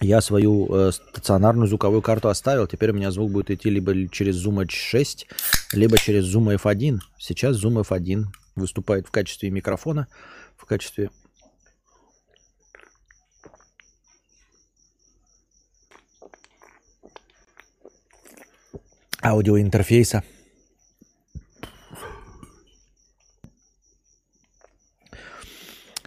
Я 0.00 0.22
свою 0.22 0.74
э, 0.74 0.92
стационарную 0.92 1.68
звуковую 1.68 2.00
карту 2.00 2.30
оставил. 2.30 2.66
Теперь 2.66 2.92
у 2.92 2.94
меня 2.94 3.10
звук 3.10 3.30
будет 3.30 3.50
идти 3.50 3.68
либо 3.68 3.92
через 4.08 4.42
Zoom 4.42 4.66
H6, 4.66 5.26
либо 5.74 5.98
через 5.98 6.24
Zoom 6.24 6.58
F1. 6.58 7.00
Сейчас 7.18 7.62
Zoom 7.62 7.86
F1 7.86 8.24
выступает 8.56 9.06
в 9.06 9.10
качестве 9.10 9.50
микрофона, 9.50 10.08
в 10.56 10.64
качестве 10.64 11.10
аудиоинтерфейса. 19.24 20.22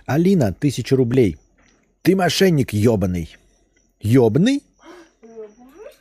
Алина, 0.05 0.53
тысяча 0.53 0.95
рублей. 0.95 1.37
Ты 2.01 2.15
мошенник 2.15 2.71
ебаный. 2.71 3.35
Ебаный? 3.99 4.63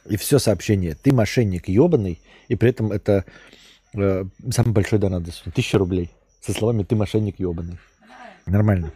И 0.05 0.17
все 0.17 0.39
сообщение. 0.39 0.95
Ты 0.95 1.13
мошенник 1.13 1.67
ебаный. 1.69 2.21
И 2.47 2.55
при 2.55 2.71
этом 2.71 2.93
это 2.93 3.25
э, 3.95 4.25
самый 4.51 4.73
большой 4.73 5.01
донат. 5.01 5.25
Тысяча 5.55 5.79
рублей. 5.79 6.11
Со 6.41 6.53
словами 6.53 6.85
«ты 6.85 6.95
мошенник 6.95 7.41
ебаный». 7.41 7.79
Нормально. 8.47 8.93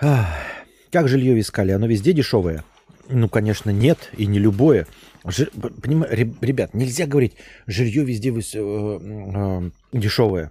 Ах, 0.00 0.49
Как 0.90 1.08
жилье 1.08 1.34
в 1.34 1.40
Искале? 1.40 1.74
Оно 1.74 1.86
везде 1.86 2.12
дешевое? 2.12 2.64
Ну, 3.08 3.28
конечно, 3.28 3.70
нет, 3.70 4.10
и 4.16 4.26
не 4.26 4.38
любое. 4.38 4.86
Жи- 5.24 5.46
п- 5.46 5.68
понима- 5.68 6.06
ре- 6.08 6.32
Ребят, 6.40 6.74
нельзя 6.74 7.06
говорить, 7.06 7.34
жилье 7.66 8.04
везде 8.04 8.30
выс- 8.30 8.54
э, 8.54 9.70
э, 9.92 9.98
дешевое. 9.98 10.50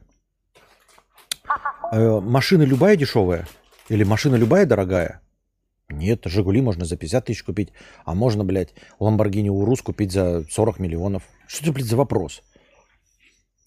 Э, 1.91 2.19
Машина 2.19 2.63
любая 2.63 2.95
дешевая? 2.95 3.47
Или 3.89 4.03
машина 4.03 4.35
любая 4.35 4.65
дорогая? 4.67 5.21
Нет, 5.89 6.21
Жигули 6.25 6.61
можно 6.61 6.85
за 6.85 6.95
50 6.97 7.25
тысяч 7.25 7.41
купить, 7.43 7.69
а 8.05 8.13
можно, 8.13 8.43
блядь, 8.43 8.75
Ламборгини 8.99 9.49
Урус 9.49 9.81
купить 9.81 10.11
за 10.11 10.43
40 10.49 10.77
миллионов. 10.79 11.23
Что 11.47 11.63
это, 11.63 11.71
блядь, 11.73 11.87
за 11.87 11.95
вопрос? 11.97 12.43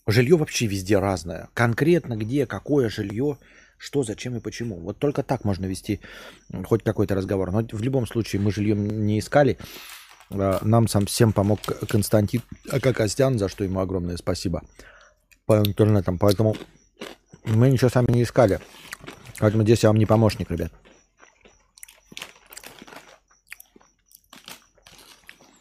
Жилье 0.07 0.37
вообще 0.37 0.66
везде 0.66 0.99
разное. 0.99 1.49
Конкретно 1.55 2.16
где, 2.16 2.47
какое 2.47 2.89
жилье, 2.89 3.39
что, 3.83 4.05
зачем 4.05 4.37
и 4.37 4.41
почему. 4.41 4.76
Вот 4.76 4.99
только 4.99 5.24
так 5.24 5.45
можно 5.45 5.66
вести 5.66 6.01
хоть 6.64 6.85
какой-то 6.85 7.16
разговор. 7.16 7.51
Но 7.51 7.66
в 7.70 7.83
любом 7.83 8.07
случае 8.07 8.41
мы 8.41 8.53
жильем 8.53 9.07
не 9.07 9.18
искали. 9.18 9.59
А, 10.30 10.61
Нам 10.62 10.87
сам 10.87 11.07
всем 11.07 11.33
помог 11.33 11.59
Константин 11.89 12.43
Акакостян, 12.70 13.39
за 13.39 13.49
что 13.49 13.64
ему 13.64 13.80
огромное 13.80 14.16
спасибо 14.16 14.62
по 15.47 15.59
интернетам. 15.59 16.18
Поэтому 16.18 16.57
мы 17.45 17.70
ничего 17.70 17.91
сами 17.91 18.12
не 18.12 18.22
искали. 18.22 18.61
Поэтому 19.41 19.64
здесь 19.64 19.83
я 19.83 19.89
вам 19.89 19.99
не 19.99 20.07
помощник, 20.07 20.51
ребят. 20.51 20.72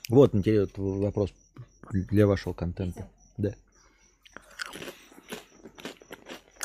Вот 0.09 0.35
интересный 0.35 0.99
вопрос 0.99 1.33
для 1.91 2.27
вашего 2.27 2.53
контента. 2.53 3.07
Да. 3.37 3.55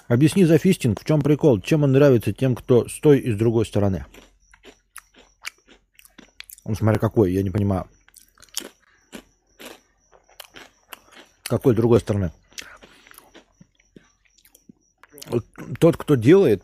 Объясни 0.09 0.44
за 0.44 0.59
фистинг, 0.59 1.00
в 1.00 1.04
чем 1.04 1.20
прикол, 1.20 1.61
чем 1.61 1.82
он 1.82 1.92
нравится 1.92 2.32
тем, 2.32 2.54
кто 2.54 2.88
с 2.88 3.00
той 3.00 3.18
и 3.18 3.32
с 3.32 3.36
другой 3.36 3.66
стороны. 3.66 4.07
Ну, 6.64 6.74
смотря 6.74 6.98
какой, 7.00 7.32
я 7.32 7.42
не 7.42 7.50
понимаю. 7.50 7.88
Какой 11.44 11.74
другой 11.74 12.00
стороны? 12.00 12.32
Тот, 15.80 15.96
кто 15.96 16.14
делает, 16.14 16.62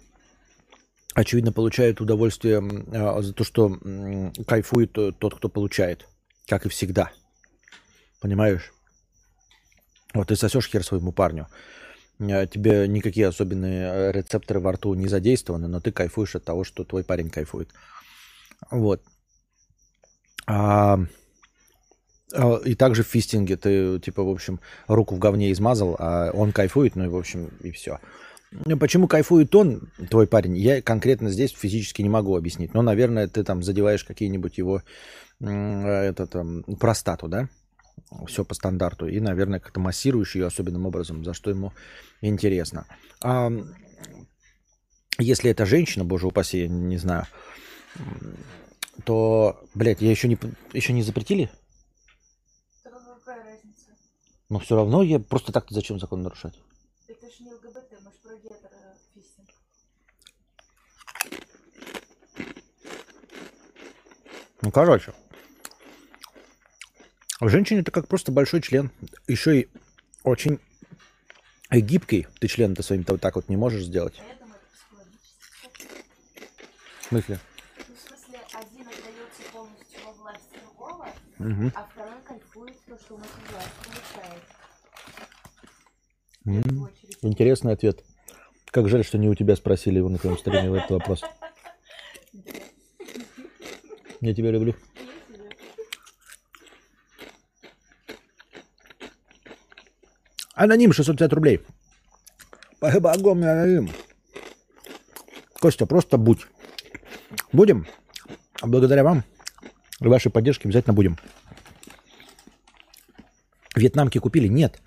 очевидно, 1.14 1.52
получает 1.52 2.00
удовольствие 2.00 2.58
а, 2.92 3.22
за 3.22 3.32
то, 3.32 3.44
что 3.44 3.76
кайфует 4.46 4.96
э, 4.98 5.12
тот, 5.12 5.36
кто 5.36 5.48
получает. 5.48 6.08
Как 6.46 6.66
и 6.66 6.68
всегда. 6.68 7.10
Понимаешь? 8.20 8.72
Вот 10.14 10.28
ты 10.28 10.36
сосешь 10.36 10.68
хер 10.68 10.84
своему 10.84 11.12
парню. 11.12 11.48
Э, 12.18 12.46
Тебе 12.46 12.88
никакие 12.88 13.28
особенные 13.28 14.10
э, 14.10 14.12
рецепторы 14.12 14.60
во 14.60 14.72
рту 14.72 14.94
не 14.94 15.08
задействованы, 15.08 15.68
но 15.68 15.80
ты 15.80 15.92
кайфуешь 15.92 16.36
от 16.36 16.44
того, 16.44 16.64
что 16.64 16.84
твой 16.84 17.04
парень 17.04 17.30
кайфует. 17.30 17.68
Вот. 18.70 19.02
А, 20.46 20.98
а, 22.34 22.56
и 22.64 22.74
также 22.74 23.02
в 23.02 23.08
фистинге 23.08 23.56
ты, 23.56 23.98
типа, 24.00 24.22
в 24.22 24.28
общем, 24.28 24.60
руку 24.88 25.14
в 25.14 25.18
говне 25.18 25.52
измазал, 25.52 25.96
а 25.98 26.30
он 26.32 26.52
кайфует, 26.52 26.96
ну 26.96 27.04
и, 27.04 27.08
в 27.08 27.16
общем, 27.16 27.50
и 27.60 27.70
все. 27.70 27.98
Почему 28.78 29.08
кайфует 29.08 29.54
он, 29.54 29.90
твой 30.10 30.26
парень, 30.26 30.56
я 30.58 30.82
конкретно 30.82 31.30
здесь 31.30 31.52
физически 31.52 32.02
не 32.02 32.10
могу 32.10 32.36
объяснить. 32.36 32.74
Но, 32.74 32.82
наверное, 32.82 33.26
ты 33.26 33.44
там 33.44 33.62
задеваешь 33.62 34.04
какие-нибудь 34.04 34.58
его 34.58 34.82
м, 35.40 35.86
это, 35.86 36.26
там, 36.26 36.62
простату, 36.78 37.28
да? 37.28 37.48
Все 38.26 38.44
по 38.44 38.54
стандарту. 38.54 39.06
И, 39.08 39.20
наверное, 39.20 39.60
как-то 39.60 39.80
массируешь 39.80 40.34
ее 40.34 40.46
особенным 40.46 40.86
образом, 40.86 41.24
за 41.24 41.34
что 41.34 41.50
ему 41.50 41.72
интересно. 42.20 42.86
А 43.22 43.50
если 45.18 45.50
это 45.50 45.66
женщина, 45.66 46.04
боже 46.04 46.26
упаси, 46.26 46.62
я 46.62 46.68
не 46.68 46.98
знаю, 46.98 47.26
то, 49.04 49.64
блядь, 49.74 50.02
я 50.02 50.10
еще 50.10 50.28
не, 50.28 50.38
еще 50.72 50.92
не 50.92 51.02
запретили? 51.02 51.50
Так? 52.82 52.92
Но 54.48 54.58
все 54.58 54.76
равно 54.76 55.02
я 55.02 55.18
просто 55.18 55.52
так-то 55.52 55.74
зачем 55.74 55.98
закон 55.98 56.22
нарушать? 56.22 56.60
Это 57.08 57.26
ж 57.30 57.40
не 57.40 57.52
ЛГБТ, 57.52 58.02
ж 58.02 58.16
про 58.22 58.36
гетерофистинг. 58.36 59.48
Ну, 64.60 64.70
короче. 64.70 65.14
У 67.42 67.48
женщины 67.48 67.80
это 67.80 67.90
как 67.90 68.06
просто 68.06 68.30
большой 68.30 68.62
член. 68.62 68.92
Еще 69.26 69.62
и 69.62 69.68
очень 70.22 70.60
гибкий. 71.72 72.28
Ты 72.38 72.46
член-то 72.46 72.84
своим 72.84 73.04
вот 73.08 73.20
так 73.20 73.34
вот 73.34 73.48
не 73.48 73.56
можешь 73.56 73.82
сделать. 73.82 74.14
А. 74.20 74.22
В 77.00 77.04
смысле? 77.08 77.40
Ну, 77.88 77.94
в 77.96 77.98
смысле, 77.98 78.38
один 78.54 78.86
отдается 78.86 79.42
полностью 79.52 79.98
во 80.06 80.12
власть 80.12 80.48
другого, 80.54 81.08
Мгм. 81.38 81.72
а 81.74 81.88
второй 81.92 82.22
кайфует 82.22 82.76
то, 82.86 82.96
что 82.96 83.16
он 83.16 83.22
эту 83.22 83.32
власть 83.50 83.74
получает. 83.82 84.42
В 86.44 86.48
М, 86.48 86.62
первую 86.62 86.84
очередь. 86.92 87.18
Интересный 87.22 87.72
ответ. 87.72 88.04
Как 88.66 88.88
жаль, 88.88 89.04
что 89.04 89.18
не 89.18 89.28
у 89.28 89.34
тебя 89.34 89.56
спросили 89.56 89.96
его 89.96 90.08
на 90.08 90.18
твоем 90.18 90.38
стриме 90.38 90.78
этот 90.78 90.90
вопрос. 90.92 91.22
Я 94.20 94.32
тебя 94.32 94.52
люблю. 94.52 94.76
Я 94.76 94.76
тебя. 94.76 95.12
Аноним 100.54 100.92
650 100.92 101.32
рублей. 101.32 101.60
Спасибо 102.76 103.12
огромное, 103.12 103.52
аноним. 103.62 103.90
Костя, 105.60 105.86
просто 105.86 106.18
будь. 106.18 106.46
Будем. 107.52 107.86
Благодаря 108.62 109.04
вам 109.04 109.24
и 110.00 110.08
вашей 110.08 110.30
поддержке 110.30 110.68
обязательно 110.68 110.94
будем. 110.94 111.16
Вьетнамки 113.74 114.18
купили? 114.18 114.48
Нет. 114.48 114.80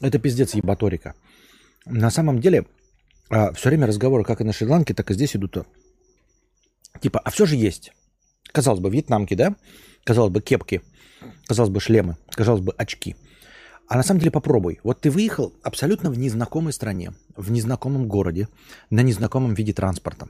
Это 0.00 0.18
пиздец 0.18 0.54
ебаторика. 0.54 1.14
На 1.86 2.10
самом 2.10 2.40
деле, 2.40 2.66
все 3.28 3.68
время 3.68 3.86
разговоры 3.86 4.24
как 4.24 4.40
и 4.40 4.44
на 4.44 4.52
Шри-Ланке, 4.52 4.94
так 4.94 5.10
и 5.10 5.14
здесь 5.14 5.34
идут. 5.34 5.56
а, 5.56 5.64
Типа, 7.00 7.18
а 7.24 7.30
все 7.30 7.46
же 7.46 7.56
есть. 7.56 7.92
Казалось 8.52 8.80
бы, 8.80 8.90
вьетнамки, 8.90 9.34
да? 9.34 9.56
Казалось 10.06 10.32
бы, 10.32 10.40
кепки. 10.40 10.82
Казалось 11.48 11.70
бы, 11.70 11.80
шлемы. 11.80 12.16
Казалось 12.30 12.60
бы, 12.60 12.72
очки. 12.78 13.16
А 13.88 13.96
на 13.96 14.04
самом 14.04 14.20
деле 14.20 14.30
попробуй. 14.30 14.78
Вот 14.84 15.00
ты 15.00 15.10
выехал 15.10 15.52
абсолютно 15.64 16.10
в 16.10 16.18
незнакомой 16.18 16.72
стране, 16.72 17.12
в 17.36 17.50
незнакомом 17.50 18.06
городе, 18.06 18.48
на 18.88 19.00
незнакомом 19.00 19.54
виде 19.54 19.72
транспорта. 19.72 20.28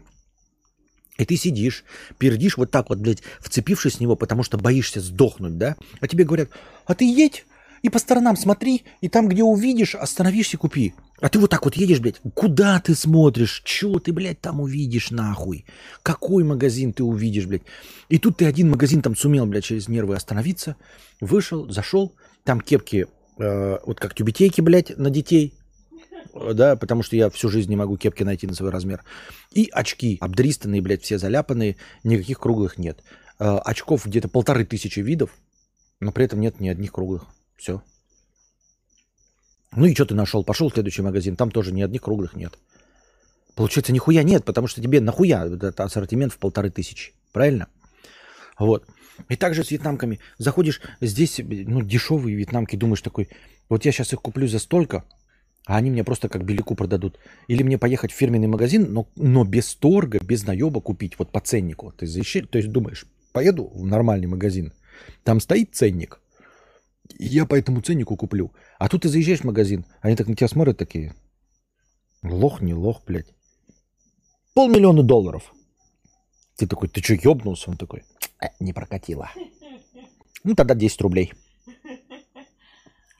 И 1.19 1.27
ты 1.27 1.37
сидишь, 1.37 1.85
пердишь 2.17 2.57
вот 2.57 2.71
так 2.71 2.89
вот, 2.89 3.01
блядь, 3.01 3.23
вцепившись 3.39 3.97
в 3.97 4.01
него, 4.01 4.17
потому 4.17 4.43
что 4.45 4.57
боишься 4.57 5.01
сдохнуть, 5.01 5.59
да? 5.59 5.77
А 6.01 6.09
тебе 6.09 6.25
говорят, 6.25 6.49
а 6.87 6.95
ты 6.95 7.05
едь 7.05 7.45
и 7.83 7.91
по 7.91 7.99
сторонам 7.99 8.37
смотри, 8.37 8.83
и 9.03 9.09
там, 9.09 9.29
где 9.29 9.43
увидишь, 9.43 9.95
остановись 9.95 10.55
и 10.55 10.57
купи. 10.57 10.95
А 11.21 11.29
ты 11.31 11.39
вот 11.39 11.51
так 11.51 11.65
вот 11.65 11.77
едешь, 11.77 12.01
блядь, 12.01 12.21
куда 12.35 12.79
ты 12.81 12.95
смотришь? 12.95 13.63
Чего 13.65 13.99
ты, 13.99 14.13
блядь, 14.13 14.41
там 14.41 14.61
увидишь, 14.61 15.11
нахуй? 15.11 15.65
Какой 16.03 16.45
магазин 16.45 16.93
ты 16.93 17.05
увидишь, 17.05 17.47
блядь? 17.47 17.63
И 18.09 18.19
тут 18.19 18.39
ты 18.39 18.45
один 18.45 18.71
магазин 18.71 19.01
там 19.01 19.17
сумел, 19.17 19.47
блядь, 19.47 19.65
через 19.65 19.89
нервы 19.89 20.15
остановиться, 20.15 20.77
вышел, 21.21 21.71
зашел, 21.71 22.15
там 22.45 22.61
кепки, 22.61 23.07
э, 23.39 23.79
вот 23.85 23.99
как 23.99 24.15
тюбетейки, 24.15 24.61
блядь, 24.61 24.97
на 24.99 25.09
детей, 25.09 25.55
э, 26.35 26.53
да, 26.53 26.77
потому 26.77 27.03
что 27.03 27.17
я 27.17 27.31
всю 27.31 27.49
жизнь 27.49 27.71
не 27.71 27.77
могу 27.77 27.97
кепки 27.97 28.23
найти 28.23 28.47
на 28.47 28.55
свой 28.55 28.71
размер. 28.71 29.03
И 29.53 29.71
очки, 29.73 30.19
обдристанные, 30.21 30.83
блядь, 30.83 31.03
все 31.03 31.19
заляпанные, 31.19 31.77
никаких 32.05 32.39
круглых 32.41 32.77
нет. 32.77 33.03
Э, 33.39 33.57
очков 33.65 34.05
где-то 34.07 34.29
полторы 34.29 34.67
тысячи 34.67 35.01
видов, 35.01 35.31
но 35.99 36.13
при 36.13 36.27
этом 36.27 36.41
нет 36.41 36.61
ни 36.61 36.69
одних 36.69 36.93
круглых. 36.93 37.25
Все. 37.57 37.83
Ну 39.77 39.85
и 39.85 39.95
что 39.95 40.07
ты 40.07 40.15
нашел? 40.15 40.43
Пошел 40.43 40.71
в 40.71 40.73
следующий 40.73 41.03
магазин, 41.03 41.37
там 41.37 41.51
тоже 41.51 41.73
ни 41.73 41.83
одних 41.83 42.03
круглых 42.03 42.35
нет. 42.35 42.59
Получается, 43.55 43.93
нихуя 43.93 44.23
нет, 44.23 44.45
потому 44.45 44.67
что 44.67 44.83
тебе 44.83 45.01
нахуя 45.01 45.47
этот 45.47 45.79
ассортимент 45.81 46.33
в 46.33 46.39
полторы 46.39 46.71
тысячи. 46.71 47.13
Правильно? 47.33 47.69
Вот. 48.59 48.87
И 49.29 49.37
также 49.37 49.65
с 49.65 49.71
вьетнамками. 49.71 50.19
Заходишь 50.39 50.81
здесь, 51.01 51.41
ну, 51.41 51.83
дешевые 51.83 52.37
вьетнамки, 52.37 52.77
думаешь 52.77 53.03
такой, 53.03 53.29
вот 53.69 53.85
я 53.85 53.93
сейчас 53.93 54.13
их 54.13 54.21
куплю 54.21 54.47
за 54.47 54.59
столько, 54.59 55.05
а 55.67 55.77
они 55.77 55.91
мне 55.91 56.05
просто 56.05 56.29
как 56.29 56.45
беляку 56.45 56.75
продадут. 56.75 57.19
Или 57.49 57.63
мне 57.63 57.79
поехать 57.79 58.13
в 58.13 58.15
фирменный 58.15 58.47
магазин, 58.47 58.93
но, 58.93 59.09
но 59.17 59.45
без 59.45 59.75
торга, 59.75 60.19
без 60.23 60.45
наеба 60.45 60.81
купить, 60.81 61.19
вот 61.19 61.33
по 61.33 61.41
ценнику. 61.41 61.93
Ты 61.97 62.07
заищи, 62.07 62.43
то 62.43 62.59
есть 62.59 62.71
думаешь, 62.71 63.07
поеду 63.33 63.71
в 63.75 63.85
нормальный 63.85 64.27
магазин, 64.27 64.73
там 65.25 65.41
стоит 65.41 65.75
ценник, 65.75 66.21
я 67.19 67.47
по 67.47 67.55
этому 67.55 67.81
ценнику 67.81 68.17
куплю. 68.17 68.53
А 68.79 68.89
тут 68.89 69.03
ты 69.03 69.09
заезжаешь 69.09 69.41
в 69.41 69.45
магазин, 69.45 69.85
они 70.01 70.17
так 70.17 70.29
на 70.29 70.35
тебя 70.35 70.49
смотрят 70.49 70.79
такие, 70.79 71.15
лох, 72.23 72.61
не 72.61 72.75
лох, 72.75 73.03
блядь. 73.07 73.35
Полмиллиона 74.55 75.03
долларов. 75.03 75.53
Ты 76.57 76.67
такой, 76.67 76.89
ты 76.89 77.03
что, 77.03 77.15
ебнулся? 77.15 77.71
Он 77.71 77.77
такой, 77.77 78.05
э, 78.43 78.47
не 78.61 78.73
прокатило. 78.73 79.31
Ну, 80.45 80.55
тогда 80.55 80.75
10 80.75 81.01
рублей. 81.03 81.33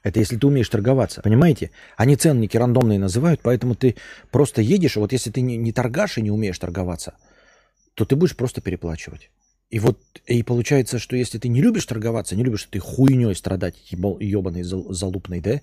Это 0.03 0.19
если 0.19 0.37
ты 0.37 0.47
умеешь 0.47 0.69
торговаться, 0.69 1.21
понимаете? 1.21 1.71
Они 1.97 2.15
ценники 2.15 2.55
рандомные 2.55 2.97
называют, 2.97 3.41
поэтому 3.43 3.75
ты 3.75 3.97
просто 4.31 4.61
едешь, 4.61 4.95
вот 4.95 5.11
если 5.11 5.31
ты 5.31 5.41
не, 5.41 5.57
не 5.57 5.73
торгаш 5.73 6.17
и 6.17 6.21
не 6.21 6.31
умеешь 6.31 6.57
торговаться, 6.57 7.17
то 7.93 8.05
ты 8.05 8.15
будешь 8.15 8.37
просто 8.37 8.61
переплачивать. 8.61 9.29
И 9.69 9.79
вот 9.79 9.99
и 10.25 10.43
получается, 10.43 10.97
что 10.97 11.15
если 11.15 11.39
ты 11.39 11.49
не 11.49 11.61
любишь 11.61 11.85
торговаться, 11.85 12.35
не 12.35 12.43
любишь 12.43 12.65
этой 12.65 12.79
хуйней 12.79 13.35
страдать, 13.35 13.75
ебаной 13.91 14.63
залупной, 14.63 15.41
да, 15.41 15.61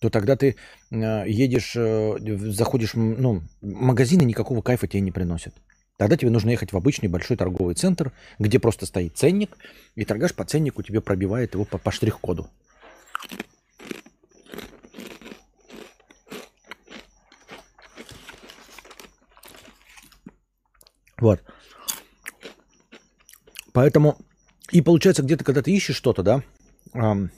то 0.00 0.10
тогда 0.10 0.36
ты 0.36 0.56
э, 0.90 1.24
едешь, 1.26 1.74
э, 1.76 2.16
заходишь, 2.50 2.94
ну, 2.94 3.42
магазины 3.60 4.22
никакого 4.22 4.62
кайфа 4.62 4.86
тебе 4.86 5.00
не 5.00 5.10
приносят. 5.10 5.54
Тогда 5.98 6.16
тебе 6.16 6.30
нужно 6.30 6.50
ехать 6.50 6.72
в 6.72 6.76
обычный 6.76 7.08
большой 7.08 7.36
торговый 7.36 7.74
центр, 7.74 8.12
где 8.38 8.58
просто 8.60 8.86
стоит 8.86 9.16
ценник, 9.16 9.56
и 9.96 10.04
торгаш 10.04 10.34
по 10.34 10.44
ценнику 10.44 10.82
тебе 10.82 11.00
пробивает 11.00 11.54
его 11.54 11.64
по, 11.64 11.76
по 11.76 11.90
штрих-коду. 11.90 12.48
Вот. 21.18 21.42
Поэтому, 23.78 24.18
и 24.72 24.80
получается, 24.80 25.22
где-то, 25.22 25.44
когда 25.44 25.62
ты 25.62 25.70
ищешь 25.70 25.94
что-то, 25.94 26.24
да, 26.24 26.42
эм, 26.94 27.30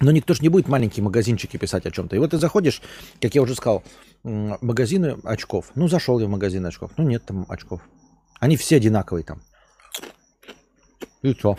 но 0.00 0.10
никто 0.10 0.34
же 0.34 0.42
не 0.42 0.48
будет 0.48 0.66
маленькие 0.66 1.04
магазинчики 1.04 1.56
писать 1.56 1.86
о 1.86 1.92
чем-то. 1.92 2.16
И 2.16 2.18
вот 2.18 2.32
ты 2.32 2.38
заходишь, 2.38 2.82
как 3.20 3.32
я 3.36 3.42
уже 3.42 3.54
сказал, 3.54 3.84
магазины 4.24 5.18
очков. 5.22 5.70
Ну, 5.76 5.86
зашел 5.86 6.18
я 6.18 6.26
в 6.26 6.30
магазин 6.30 6.66
очков. 6.66 6.90
Ну, 6.96 7.04
нет 7.04 7.24
там 7.24 7.46
очков. 7.48 7.80
Они 8.40 8.56
все 8.56 8.78
одинаковые 8.78 9.22
там. 9.22 9.40
И 11.22 11.32
что? 11.32 11.56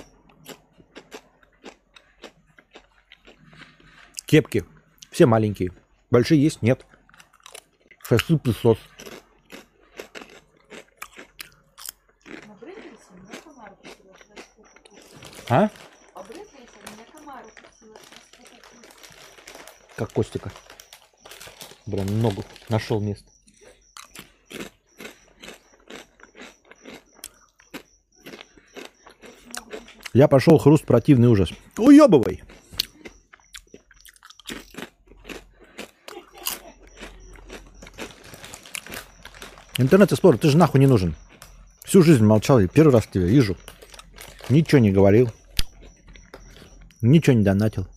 Кепки. 4.25 4.65
Все 5.11 5.27
маленькие. 5.27 5.71
Большие 6.11 6.43
есть? 6.43 6.61
Нет. 6.61 6.85
Fashion 8.03 8.35
песос. 8.35 8.79
А? 15.49 15.69
Как 19.95 20.11
Костика. 20.11 20.51
Прям 21.85 22.21
ногу 22.21 22.43
нашел 22.69 22.99
место. 22.99 23.31
Я 30.13 30.27
пошел 30.27 30.57
хруст 30.57 30.85
противный 30.85 31.27
ужас. 31.27 31.49
Уебывай! 31.77 32.43
Internet 39.77 40.07
Explorer, 40.07 40.39
ты 40.39 40.49
же 40.49 40.57
нахуй 40.57 40.79
не 40.79 40.87
нужен. 40.87 41.15
Всю 41.85 42.01
жизнь 42.01 42.25
молчал, 42.25 42.59
и 42.59 42.67
первый 42.67 42.93
раз 42.93 43.05
тебя 43.05 43.25
вижу. 43.25 43.55
Ничего 44.49 44.79
не 44.79 44.91
говорил. 44.91 45.31
Ничего 47.07 47.37
не 47.37 47.43
донатил. 47.43 47.87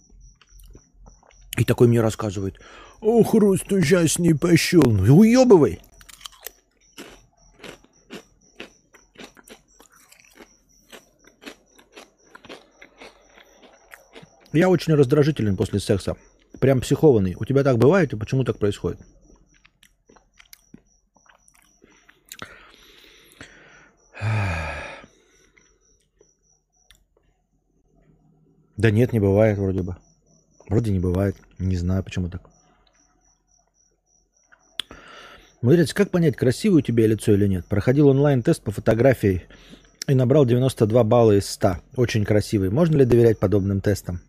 И 1.57 1.65
такой 1.65 1.89
мне 1.89 2.01
рассказывает. 2.01 2.61
О, 3.01 3.23
хруст 3.25 3.71
ужасный 3.73 4.39
пошел. 4.39 4.83
Ну 4.85 5.19
уебывай. 5.19 5.81
Я 14.53 14.69
очень 14.69 14.95
раздражителен 14.95 15.57
после 15.57 15.81
секса. 15.81 16.17
Прям 16.61 16.81
психованный. 16.81 17.37
У 17.39 17.45
тебя 17.45 17.65
так 17.65 17.79
бывает 17.79 18.13
и 18.13 18.17
почему 18.17 18.45
так 18.45 18.59
происходит? 18.59 19.01
Да 28.81 28.91
нет, 28.91 29.13
не 29.13 29.21
бывает 29.21 29.59
вроде 29.59 29.83
бы. 29.83 29.97
Вроде 30.67 30.91
не 30.91 31.01
бывает. 31.01 31.37
Не 31.59 31.77
знаю, 31.77 32.03
почему 32.03 32.31
так. 32.31 32.49
Смотрите, 35.61 35.95
как 35.95 36.11
понять, 36.11 36.35
красивое 36.35 36.79
у 36.79 36.81
тебя 36.81 37.07
лицо 37.07 37.33
или 37.33 37.47
нет? 37.47 37.67
Проходил 37.67 38.09
онлайн-тест 38.09 38.63
по 38.63 38.71
фотографии 38.71 39.43
и 40.09 40.15
набрал 40.15 40.47
92 40.47 41.05
балла 41.05 41.33
из 41.33 41.51
100. 41.51 41.77
Очень 41.97 42.25
красивый. 42.25 42.71
Можно 42.71 42.97
ли 42.97 43.05
доверять 43.05 43.39
подобным 43.39 43.83
тестам? 43.83 44.23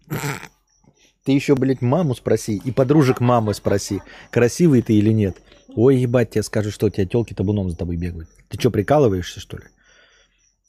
Ты 1.24 1.32
еще, 1.32 1.56
блядь, 1.56 1.82
маму 1.82 2.14
спроси 2.14 2.62
и 2.66 2.72
подружек 2.74 3.22
мамы 3.22 3.54
спроси, 3.54 4.02
красивый 4.32 4.82
ты 4.82 4.96
или 4.96 5.14
нет. 5.14 5.38
Ой, 5.70 5.96
ебать, 5.96 6.32
тебе 6.32 6.44
скажут, 6.44 6.74
что 6.74 6.88
у 6.88 6.90
тебя 6.90 7.06
телки 7.06 7.34
табуном 7.34 7.70
за 7.70 7.78
тобой 7.78 7.96
бегают. 7.96 8.28
Ты 8.50 8.60
что, 8.60 8.70
прикалываешься, 8.70 9.40
что 9.40 9.56
ли? 9.56 9.64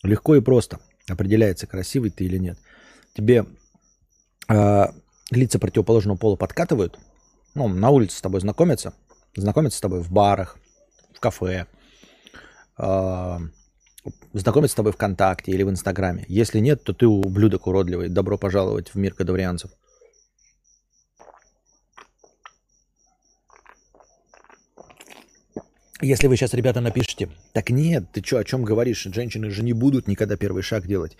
Легко 0.04 0.36
и 0.36 0.40
просто 0.40 0.78
определяется, 1.08 1.66
красивый 1.66 2.10
ты 2.10 2.26
или 2.26 2.38
нет. 2.38 2.58
Тебе 3.14 3.44
э, 4.48 4.86
лица 5.30 5.58
противоположного 5.58 6.16
пола 6.16 6.36
подкатывают, 6.36 6.98
ну, 7.54 7.68
на 7.68 7.90
улице 7.90 8.16
с 8.16 8.20
тобой 8.20 8.40
знакомятся, 8.40 8.94
знакомятся 9.36 9.78
с 9.78 9.80
тобой 9.80 10.00
в 10.00 10.10
барах, 10.10 10.56
в 11.14 11.20
кафе, 11.20 11.66
э, 12.78 13.38
знакомятся 14.32 14.72
с 14.72 14.76
тобой 14.76 14.92
ВКонтакте 14.92 15.52
или 15.52 15.62
в 15.62 15.70
Инстаграме. 15.70 16.24
Если 16.28 16.58
нет, 16.60 16.82
то 16.82 16.92
ты 16.92 17.06
ублюдок 17.06 17.66
уродливый. 17.66 18.08
Добро 18.08 18.38
пожаловать 18.38 18.88
в 18.88 18.96
мир 18.96 19.14
кадаврианцев. 19.14 19.70
Если 26.02 26.26
вы 26.26 26.36
сейчас, 26.36 26.52
ребята, 26.52 26.80
напишите, 26.80 27.28
так 27.52 27.70
нет, 27.70 28.10
ты 28.12 28.24
что, 28.24 28.38
о 28.38 28.44
чем 28.44 28.64
говоришь? 28.64 29.04
Женщины 29.04 29.50
же 29.50 29.62
не 29.62 29.72
будут 29.72 30.08
никогда 30.08 30.36
первый 30.36 30.64
шаг 30.64 30.84
делать. 30.84 31.16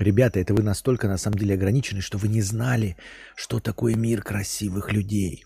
Ребята, 0.00 0.40
это 0.40 0.54
вы 0.54 0.64
настолько 0.64 1.06
на 1.06 1.18
самом 1.18 1.38
деле 1.38 1.54
ограничены, 1.54 2.00
что 2.00 2.18
вы 2.18 2.26
не 2.26 2.42
знали, 2.42 2.96
что 3.36 3.60
такое 3.60 3.94
мир 3.94 4.22
красивых 4.22 4.92
людей. 4.92 5.44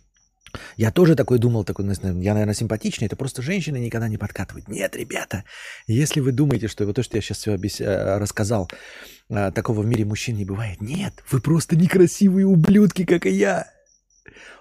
Я 0.78 0.90
тоже 0.90 1.16
такой 1.16 1.38
думал, 1.38 1.64
такой, 1.64 1.84
я, 1.84 2.32
наверное, 2.32 2.54
симпатичный, 2.54 3.08
это 3.08 3.16
просто 3.16 3.42
женщины 3.42 3.76
никогда 3.76 4.08
не 4.08 4.16
подкатывают. 4.16 4.68
Нет, 4.68 4.96
ребята, 4.96 5.44
если 5.86 6.20
вы 6.20 6.32
думаете, 6.32 6.68
что 6.68 6.86
вот 6.86 6.96
то, 6.96 7.02
что 7.02 7.18
я 7.18 7.20
сейчас 7.20 7.36
все 7.38 7.52
объяс... 7.52 7.82
Э, 7.82 8.16
рассказал, 8.16 8.70
э, 9.28 9.52
такого 9.52 9.82
в 9.82 9.86
мире 9.86 10.06
мужчин 10.06 10.36
не 10.36 10.46
бывает, 10.46 10.80
нет, 10.80 11.12
вы 11.30 11.42
просто 11.42 11.76
некрасивые 11.76 12.46
ублюдки, 12.46 13.04
как 13.04 13.26
и 13.26 13.30
я. 13.32 13.70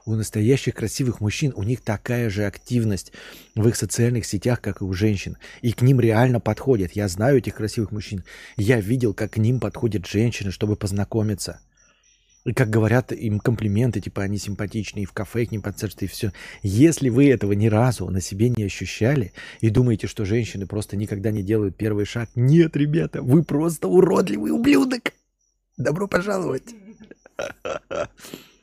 У 0.06 0.16
настоящих 0.16 0.76
красивых 0.76 1.22
мужчин 1.22 1.54
у 1.56 1.64
них 1.64 1.82
такая 1.82 2.30
же 2.30 2.46
активность 2.46 3.12
в 3.56 3.68
их 3.68 3.76
социальных 3.76 4.26
сетях, 4.26 4.62
как 4.62 4.82
и 4.82 4.86
у 4.86 4.94
женщин. 4.94 5.38
И 5.62 5.72
к 5.72 5.82
ним 5.82 6.00
реально 6.00 6.40
подходят. 6.40 6.94
Я 6.94 7.08
знаю 7.08 7.38
этих 7.38 7.56
красивых 7.56 7.92
мужчин. 7.92 8.24
Я 8.56 8.80
видел, 8.80 9.14
как 9.14 9.32
к 9.32 9.38
ним 9.38 9.60
подходят 9.60 10.06
женщины, 10.06 10.52
чтобы 10.52 10.76
познакомиться. 10.76 11.60
И 12.48 12.54
как 12.54 12.70
говорят 12.70 13.12
им 13.12 13.42
комплименты, 13.42 14.00
типа 14.00 14.22
они 14.24 14.38
симпатичные, 14.38 15.04
и 15.04 15.06
в 15.06 15.12
кафе 15.12 15.46
к 15.46 15.52
ним 15.52 15.62
подсаживают, 15.62 16.04
и 16.04 16.08
все. 16.08 16.32
Если 16.64 17.10
вы 17.10 17.30
этого 17.30 17.52
ни 17.52 17.68
разу 17.68 18.10
на 18.10 18.22
себе 18.22 18.48
не 18.48 18.64
ощущали 18.64 19.34
и 19.60 19.70
думаете, 19.70 20.08
что 20.08 20.24
женщины 20.24 20.66
просто 20.66 20.96
никогда 20.96 21.30
не 21.32 21.44
делают 21.44 21.76
первый 21.76 22.06
шаг, 22.06 22.30
нет, 22.36 22.78
ребята, 22.78 23.22
вы 23.22 23.44
просто 23.44 23.90
уродливый 23.90 24.52
ублюдок. 24.52 25.12
Добро 25.76 26.08
пожаловать. 26.08 26.74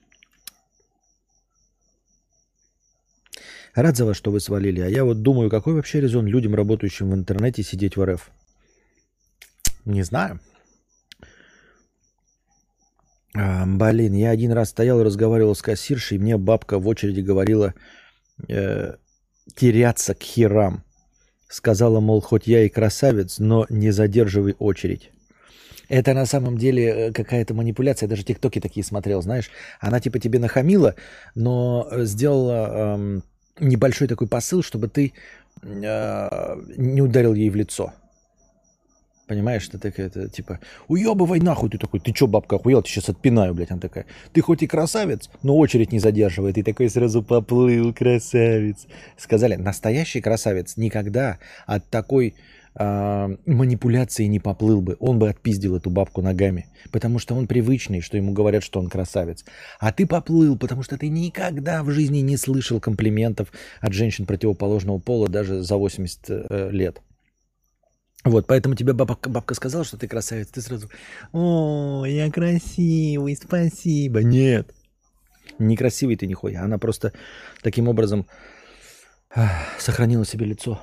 Рад 3.74 3.96
за 3.96 4.04
вас, 4.04 4.16
что 4.16 4.30
вы 4.30 4.40
свалили. 4.40 4.80
А 4.80 4.88
я 4.88 5.04
вот 5.04 5.22
думаю, 5.22 5.50
какой 5.50 5.74
вообще 5.74 6.00
резон 6.00 6.26
людям, 6.26 6.54
работающим 6.54 7.10
в 7.10 7.14
интернете, 7.14 7.62
сидеть 7.62 7.96
в 7.96 8.04
РФ? 8.04 8.30
Не 9.84 10.02
знаю. 10.02 10.38
А, 13.36 13.66
блин, 13.66 14.14
я 14.14 14.30
один 14.30 14.52
раз 14.52 14.70
стоял 14.70 15.00
и 15.00 15.04
разговаривал 15.04 15.56
с 15.56 15.62
кассиршей, 15.62 16.18
и 16.18 16.20
мне 16.20 16.36
бабка 16.36 16.78
в 16.78 16.86
очереди 16.86 17.20
говорила 17.20 17.74
э, 18.48 18.94
теряться 19.56 20.14
к 20.14 20.22
херам. 20.22 20.84
Сказала, 21.48 21.98
мол, 21.98 22.20
хоть 22.20 22.46
я 22.46 22.64
и 22.64 22.68
красавец, 22.68 23.40
но 23.40 23.66
не 23.68 23.90
задерживай 23.90 24.54
очередь. 24.58 25.10
Это 25.88 26.14
на 26.14 26.26
самом 26.26 26.58
деле 26.58 26.84
э, 26.84 27.12
какая-то 27.12 27.54
манипуляция. 27.54 28.06
Я 28.06 28.10
даже 28.10 28.24
тиктоки 28.24 28.60
такие 28.60 28.84
смотрел, 28.84 29.20
знаешь. 29.20 29.50
Она 29.80 29.98
типа 29.98 30.20
тебе 30.20 30.38
нахамила, 30.38 30.94
но 31.34 31.88
э, 31.90 32.04
сделала 32.04 32.94
эм, 32.94 33.22
небольшой 33.58 34.08
такой 34.08 34.26
посыл, 34.26 34.62
чтобы 34.62 34.88
ты 34.88 35.12
э, 35.62 36.56
не 36.76 37.02
ударил 37.02 37.34
ей 37.34 37.50
в 37.50 37.56
лицо. 37.56 37.92
Понимаешь, 39.26 39.62
что 39.62 39.78
такая, 39.78 40.08
это, 40.08 40.28
типа, 40.28 40.60
уебывай 40.86 41.40
нахуй, 41.40 41.70
ты 41.70 41.78
такой, 41.78 41.98
ты 41.98 42.12
чё, 42.12 42.26
бабка, 42.26 42.56
охуел, 42.56 42.82
ты 42.82 42.90
сейчас 42.90 43.08
отпинаю, 43.08 43.54
блядь. 43.54 43.70
Она 43.70 43.80
такая, 43.80 44.04
ты 44.34 44.42
хоть 44.42 44.62
и 44.62 44.66
красавец, 44.66 45.30
но 45.42 45.56
очередь 45.56 45.92
не 45.92 45.98
задерживает. 45.98 46.58
И 46.58 46.62
такой 46.62 46.90
сразу 46.90 47.22
поплыл, 47.22 47.94
красавец. 47.94 48.86
Сказали, 49.16 49.56
настоящий 49.56 50.20
красавец 50.20 50.76
никогда 50.76 51.38
от 51.64 51.88
такой 51.88 52.34
э, 52.78 53.36
манипуляции 53.46 54.24
не 54.24 54.40
поплыл 54.40 54.80
бы. 54.80 54.96
Он 55.00 55.18
бы 55.18 55.28
отпиздил 55.28 55.76
эту 55.76 55.90
бабку 55.90 56.22
ногами. 56.22 56.66
Потому 56.90 57.18
что 57.18 57.34
он 57.34 57.46
привычный, 57.46 58.00
что 58.00 58.16
ему 58.16 58.32
говорят, 58.32 58.62
что 58.62 58.80
он 58.80 58.88
красавец. 58.88 59.44
А 59.78 59.92
ты 59.92 60.06
поплыл, 60.06 60.58
потому 60.58 60.82
что 60.82 60.96
ты 60.96 61.08
никогда 61.08 61.82
в 61.82 61.90
жизни 61.90 62.18
не 62.18 62.36
слышал 62.36 62.80
комплиментов 62.80 63.52
от 63.80 63.92
женщин 63.92 64.26
противоположного 64.26 64.98
пола 64.98 65.28
даже 65.28 65.62
за 65.62 65.76
80 65.76 66.20
э, 66.28 66.70
лет. 66.70 67.00
Вот, 68.24 68.46
поэтому 68.46 68.74
тебе 68.74 68.94
бабка, 68.94 69.28
бабка 69.28 69.54
сказала, 69.54 69.84
что 69.84 69.98
ты 69.98 70.08
красавец, 70.08 70.48
ты 70.48 70.62
сразу, 70.62 70.88
о, 71.32 72.06
я 72.06 72.30
красивый, 72.30 73.36
спасибо. 73.36 74.22
Нет, 74.22 74.72
некрасивый 75.58 76.16
ты 76.16 76.26
нихуя. 76.26 76.62
Она 76.62 76.78
просто 76.78 77.12
таким 77.62 77.86
образом 77.86 78.26
сохранила 79.78 80.24
себе 80.24 80.46
лицо. 80.46 80.80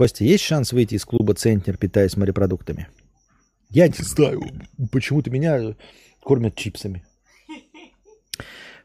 Костя, 0.00 0.24
есть 0.24 0.44
шанс 0.44 0.72
выйти 0.72 0.94
из 0.94 1.04
клуба 1.04 1.34
«Центнер», 1.34 1.76
питаясь 1.76 2.16
морепродуктами? 2.16 2.88
Я 3.68 3.86
не 3.86 3.98
знаю, 3.98 4.40
почему-то 4.90 5.28
меня 5.28 5.76
кормят 6.22 6.56
чипсами. 6.56 7.04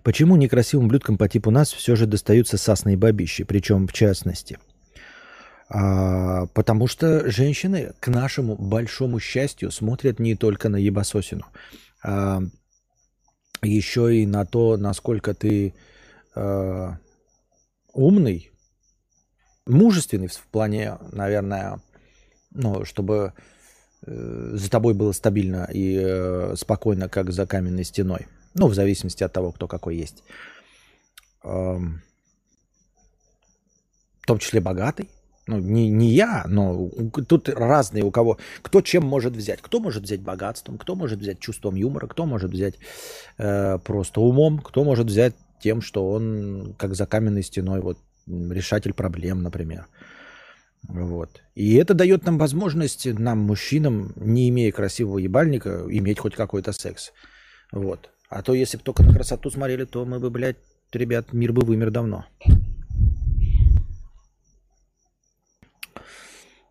Почему 0.04 0.36
некрасивым 0.36 0.90
блюдкам 0.90 1.18
по 1.18 1.30
типу 1.30 1.52
нас 1.52 1.72
все 1.72 1.96
же 1.96 2.06
достаются 2.06 2.58
сасные 2.58 2.98
бабищи, 2.98 3.46
причем 3.46 3.88
в 3.88 3.94
частности– 3.94 4.60
а, 5.70 6.48
потому 6.48 6.86
что 6.86 7.32
женщины, 7.32 7.94
к 8.02 8.10
нашему 8.10 8.58
большому 8.58 9.22
счастью, 9.22 9.72
смотрят 9.72 10.20
не 10.20 10.36
только 10.36 10.68
на 10.68 10.76
ебасосину, 10.76 11.46
а 12.04 12.42
еще 13.64 14.18
и 14.18 14.28
на 14.28 14.46
то, 14.46 14.76
насколько 14.76 15.34
ты 15.34 15.74
а, 16.36 16.98
умный, 17.94 18.52
мужественный 19.66 20.28
в 20.28 20.48
плане, 20.52 20.98
наверное, 21.12 21.80
ну, 22.52 22.86
чтобы 22.86 23.34
э, 24.06 24.52
за 24.54 24.70
тобой 24.70 24.94
было 24.94 25.12
стабильно 25.12 25.68
и 25.72 25.98
э, 26.00 26.56
спокойно, 26.56 27.10
как 27.10 27.32
за 27.32 27.46
каменной 27.46 27.84
стеной. 27.84 28.28
Ну, 28.54 28.68
в 28.68 28.74
зависимости 28.74 29.24
от 29.24 29.34
того, 29.34 29.52
кто 29.52 29.68
какой 29.68 29.98
есть. 29.98 30.24
Э, 31.44 31.78
в 34.22 34.26
том 34.26 34.40
числе 34.40 34.62
богатый, 34.62 35.10
ну, 35.48 35.60
не, 35.60 35.90
не 35.90 36.10
я, 36.10 36.44
но 36.48 36.90
тут 37.28 37.50
разные 37.50 38.04
у 38.04 38.12
кого. 38.12 38.40
Кто 38.64 38.82
чем 38.82 39.06
может 39.06 39.36
взять? 39.36 39.62
Кто 39.62 39.80
может 39.80 40.04
взять 40.04 40.22
богатством, 40.22 40.80
кто 40.80 40.96
может 40.96 41.20
взять 41.20 41.40
чувством 41.40 41.76
юмора, 41.76 42.08
кто 42.08 42.26
может 42.26 42.52
взять 42.52 42.76
э, 43.38 43.78
просто 43.80 44.22
умом, 44.22 44.60
кто 44.60 44.84
может 44.84 45.08
взять 45.08 45.36
тем, 45.60 45.82
что 45.82 46.10
он 46.10 46.74
как 46.78 46.96
за 46.96 47.06
каменной 47.06 47.44
стеной, 47.44 47.82
вот 47.82 48.00
решатель 48.28 48.94
проблем, 48.94 49.44
например. 49.44 49.88
Вот. 50.88 51.42
И 51.56 51.76
это 51.76 51.94
дает 51.94 52.26
нам 52.26 52.38
возможность, 52.38 53.06
нам, 53.06 53.40
мужчинам, 53.40 54.14
не 54.16 54.50
имея 54.50 54.72
красивого 54.72 55.18
ебальника, 55.18 55.86
иметь 55.90 56.20
хоть 56.20 56.36
какой-то 56.36 56.74
секс. 56.74 57.12
Вот. 57.72 58.10
А 58.30 58.42
то, 58.42 58.54
если 58.54 58.78
бы 58.78 58.84
только 58.84 59.04
на 59.04 59.14
красоту 59.14 59.50
смотрели, 59.50 59.86
то 59.86 60.06
мы 60.06 60.20
бы, 60.20 60.30
блядь, 60.30 60.58
ребят, 60.92 61.34
мир 61.34 61.54
бы 61.54 61.66
вымер 61.66 61.92
давно. 61.92 62.26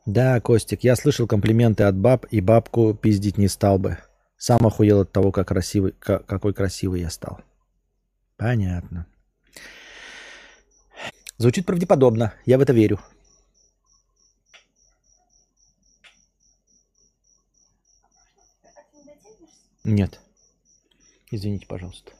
Да, 0.06 0.38
Костик, 0.40 0.84
я 0.84 0.96
слышал 0.96 1.26
комплименты 1.26 1.84
от 1.84 1.96
баб, 1.96 2.26
и 2.30 2.40
бабку 2.40 2.94
пиздить 2.94 3.38
не 3.38 3.48
стал 3.48 3.78
бы. 3.78 3.98
Сам 4.36 4.66
охуел 4.66 5.00
от 5.00 5.12
того, 5.12 5.32
как 5.32 5.48
красивый, 5.48 5.94
как, 5.98 6.26
какой 6.26 6.52
красивый 6.52 7.00
я 7.00 7.10
стал. 7.10 7.40
Понятно. 8.36 9.06
Звучит 11.36 11.66
правдеподобно. 11.66 12.32
Я 12.46 12.58
в 12.58 12.60
это 12.60 12.72
верю. 12.72 13.00
Нет. 19.84 20.20
Извините, 21.30 21.66
пожалуйста. 21.66 22.12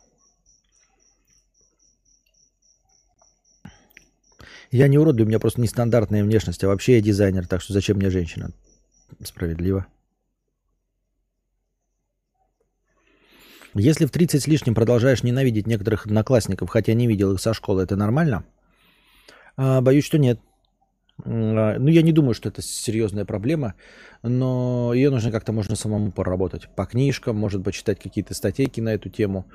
Я 4.71 4.89
не 4.89 4.99
уродливый, 4.99 5.27
у 5.27 5.29
меня 5.29 5.39
просто 5.39 5.61
нестандартная 5.61 6.25
внешность, 6.25 6.65
а 6.65 6.67
вообще 6.67 6.97
я 6.97 7.01
дизайнер, 7.01 7.47
так 7.47 7.63
что 7.63 7.73
зачем 7.73 7.97
мне 7.97 8.11
женщина? 8.11 8.51
Справедливо. 9.23 9.87
Если 13.75 14.07
в 14.07 14.11
30 14.11 14.43
с 14.43 14.47
лишним 14.47 14.75
продолжаешь 14.75 15.23
ненавидеть 15.23 15.67
некоторых 15.67 16.07
одноклассников, 16.07 16.71
хотя 16.71 16.93
не 16.93 17.07
видел 17.07 17.33
их 17.33 17.41
со 17.41 17.55
школы, 17.55 17.83
это 17.83 17.97
нормально? 17.97 18.45
А, 19.57 19.81
боюсь, 19.81 20.05
что 20.05 20.19
нет. 20.19 20.41
А, 21.25 21.79
ну, 21.79 21.89
я 21.89 22.03
не 22.03 22.13
думаю, 22.13 22.35
что 22.35 22.49
это 22.49 22.63
серьезная 22.63 23.25
проблема, 23.25 23.75
но 24.23 24.93
ее 24.95 25.11
нужно 25.11 25.31
как-то 25.31 25.53
можно 25.53 25.77
самому 25.77 26.13
поработать. 26.13 26.69
По 26.75 26.87
книжкам, 26.87 27.37
может 27.37 27.65
почитать 27.65 28.01
какие-то 28.01 28.35
статейки 28.35 28.81
на 28.81 28.95
эту 28.95 29.09
тему. 29.09 29.47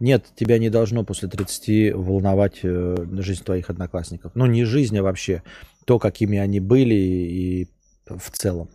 Нет, 0.00 0.26
тебя 0.34 0.58
не 0.58 0.70
должно 0.70 1.04
после 1.04 1.28
30 1.28 1.94
волновать 1.94 2.60
э, 2.64 2.96
жизнь 3.18 3.44
твоих 3.44 3.70
одноклассников. 3.70 4.32
Ну, 4.34 4.46
не 4.46 4.64
жизнь, 4.64 4.98
а 4.98 5.02
вообще 5.02 5.42
то, 5.84 5.98
какими 5.98 6.38
они 6.38 6.58
были 6.58 6.94
и 6.94 7.68
в 8.06 8.30
целом. 8.30 8.68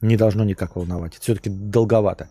Не 0.00 0.16
должно 0.16 0.44
никак 0.44 0.74
волновать. 0.74 1.16
Все-таки 1.20 1.48
долговато. 1.48 2.28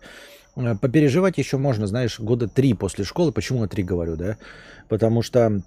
Э, 0.56 0.74
попереживать 0.76 1.38
еще 1.38 1.56
можно, 1.56 1.86
знаешь, 1.86 2.20
года 2.20 2.48
три 2.48 2.74
после 2.74 3.04
школы. 3.04 3.32
Почему 3.32 3.62
я 3.62 3.68
три 3.68 3.82
говорю, 3.82 4.16
да? 4.16 4.36
Потому 4.88 5.22
что 5.22 5.62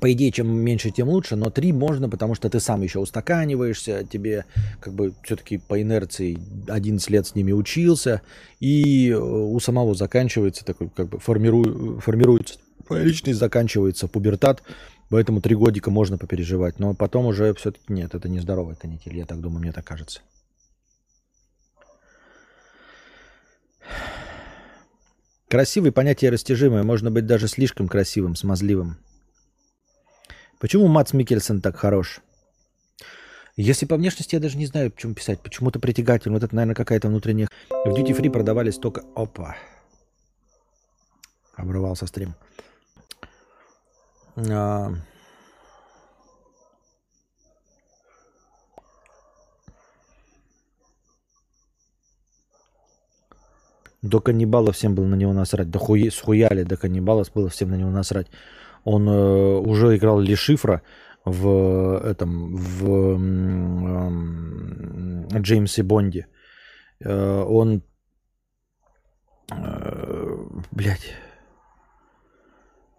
по 0.00 0.12
идее, 0.12 0.32
чем 0.32 0.48
меньше, 0.48 0.90
тем 0.90 1.08
лучше, 1.08 1.36
но 1.36 1.50
три 1.50 1.72
можно, 1.72 2.08
потому 2.08 2.34
что 2.34 2.50
ты 2.50 2.60
сам 2.60 2.82
еще 2.82 2.98
устаканиваешься, 2.98 4.04
тебе 4.04 4.44
как 4.80 4.92
бы 4.94 5.14
все-таки 5.22 5.58
по 5.58 5.80
инерции 5.80 6.38
11 6.68 7.10
лет 7.10 7.26
с 7.26 7.34
ними 7.34 7.52
учился, 7.52 8.22
и 8.60 9.10
э, 9.10 9.16
у 9.16 9.58
самого 9.60 9.94
заканчивается 9.94 10.64
такой, 10.64 10.88
как 10.88 11.08
бы 11.08 11.18
формиру, 11.18 12.00
формируется 12.00 12.56
личность, 12.90 13.38
заканчивается 13.38 14.08
пубертат, 14.08 14.62
поэтому 15.10 15.40
три 15.40 15.54
годика 15.54 15.90
можно 15.90 16.18
попереживать, 16.18 16.78
но 16.78 16.94
потом 16.94 17.26
уже 17.26 17.54
все-таки 17.54 17.92
нет, 17.92 18.14
это 18.14 18.28
нездоровая 18.28 18.74
канитель, 18.74 19.16
я 19.16 19.26
так 19.26 19.40
думаю, 19.40 19.60
мне 19.60 19.72
так 19.72 19.84
кажется. 19.84 20.20
Красивый 25.48 25.92
понятие 25.92 26.32
растяжимое, 26.32 26.82
можно 26.82 27.12
быть 27.12 27.26
даже 27.26 27.46
слишком 27.46 27.86
красивым, 27.86 28.34
смазливым. 28.34 28.98
Почему 30.60 30.86
Мац 30.88 31.12
Микельсон 31.12 31.60
так 31.60 31.76
хорош? 31.76 32.20
Если 33.56 33.86
по 33.86 33.96
внешности, 33.96 34.34
я 34.34 34.40
даже 34.40 34.56
не 34.56 34.66
знаю, 34.66 34.90
почему 34.90 35.14
писать. 35.14 35.40
Почему-то 35.40 35.78
притягательно. 35.78 36.34
Вот 36.34 36.42
это, 36.42 36.54
наверное, 36.54 36.74
какая-то 36.74 37.08
внутренняя... 37.08 37.48
В 37.70 37.88
Duty 37.88 38.16
Free 38.16 38.30
продавались 38.30 38.78
только... 38.78 39.02
Опа. 39.14 39.56
Обрывался 41.54 42.06
стрим. 42.06 42.34
А... 44.36 44.92
До 54.02 54.20
каннибала 54.20 54.72
всем 54.72 54.94
было 54.94 55.06
на 55.06 55.14
него 55.14 55.32
насрать. 55.32 55.70
До 55.70 55.78
хуи, 55.78 56.10
схуяли 56.10 56.64
до 56.64 56.76
каннибала 56.76 57.24
было 57.34 57.48
всем 57.48 57.70
на 57.70 57.76
него 57.76 57.90
насрать. 57.90 58.26
Он 58.84 59.08
э, 59.08 59.58
уже 59.58 59.96
играл 59.96 60.20
Ли 60.20 60.34
Шифра 60.34 60.82
в 61.24 62.00
этом 62.04 62.56
в 62.56 63.16
э, 65.34 65.40
Джеймсе 65.40 65.82
Бонде. 65.82 66.26
Э, 67.00 67.42
он, 67.42 67.82
э, 69.50 70.36
блядь, 70.70 71.14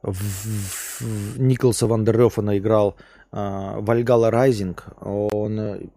в, 0.02 0.14
в 0.14 1.40
Николса 1.40 1.88
Вандеррёфена 1.88 2.58
играл 2.58 2.96
э, 3.32 3.80
Вальгала 3.80 4.32
Райзинг. 4.32 4.88
Он, 5.02 5.92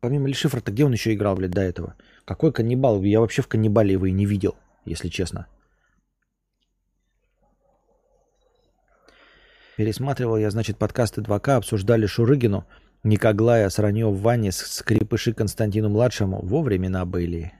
помимо 0.00 0.28
Ли 0.28 0.34
Шифра-то, 0.34 0.70
где 0.70 0.84
он 0.84 0.92
еще 0.92 1.14
играл, 1.14 1.36
блядь, 1.36 1.50
до 1.52 1.62
этого? 1.62 1.94
Какой 2.24 2.52
каннибал? 2.52 3.02
Я 3.02 3.20
вообще 3.20 3.42
в 3.42 3.48
каннибале 3.48 3.92
его 3.92 4.06
и 4.06 4.12
не 4.12 4.26
видел, 4.26 4.54
если 4.84 5.08
честно. 5.08 5.46
Пересматривал 9.78 10.36
я, 10.38 10.50
значит, 10.50 10.76
подкасты 10.76 11.20
2К, 11.20 11.50
обсуждали 11.50 12.04
Шурыгину. 12.06 12.66
Никоглая 13.04 13.68
Сранье 13.68 14.08
в 14.08 14.20
ванне 14.20 14.50
скрипыши 14.50 15.32
Константину-младшему 15.32 16.40
во 16.42 16.62
времена 16.62 17.04
были. 17.04 17.52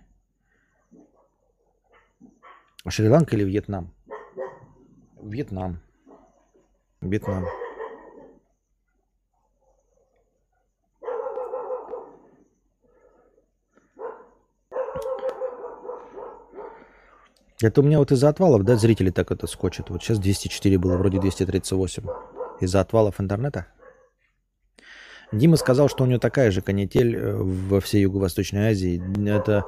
А 2.85 2.91
Шри-Ланка 2.91 3.37
или 3.37 3.45
Вьетнам? 3.45 3.95
Вьетнам. 5.23 5.81
Вьетнам. 7.01 7.47
Это 17.61 17.81
у 17.81 17.85
меня 17.85 17.99
вот 17.99 18.13
из-за 18.13 18.29
отвалов, 18.29 18.63
да, 18.65 18.77
зрители 18.77 19.11
так 19.11 19.33
это 19.33 19.47
скочат. 19.49 19.91
Вот 19.91 20.03
сейчас 20.03 20.19
204 20.19 20.79
было, 20.79 20.97
вроде 20.97 21.21
238. 21.21 22.05
Из-за 22.61 22.81
отвалов 22.81 23.21
интернета? 23.21 23.67
Дима 25.33 25.57
сказал, 25.57 25.89
что 25.89 26.05
у 26.05 26.07
него 26.07 26.21
такая 26.21 26.51
же 26.51 26.63
канитель 26.63 27.17
э, 27.17 27.35
во 27.35 27.81
всей 27.81 28.03
Юго-Восточной 28.03 28.69
Азии. 28.69 29.03
Это 29.29 29.65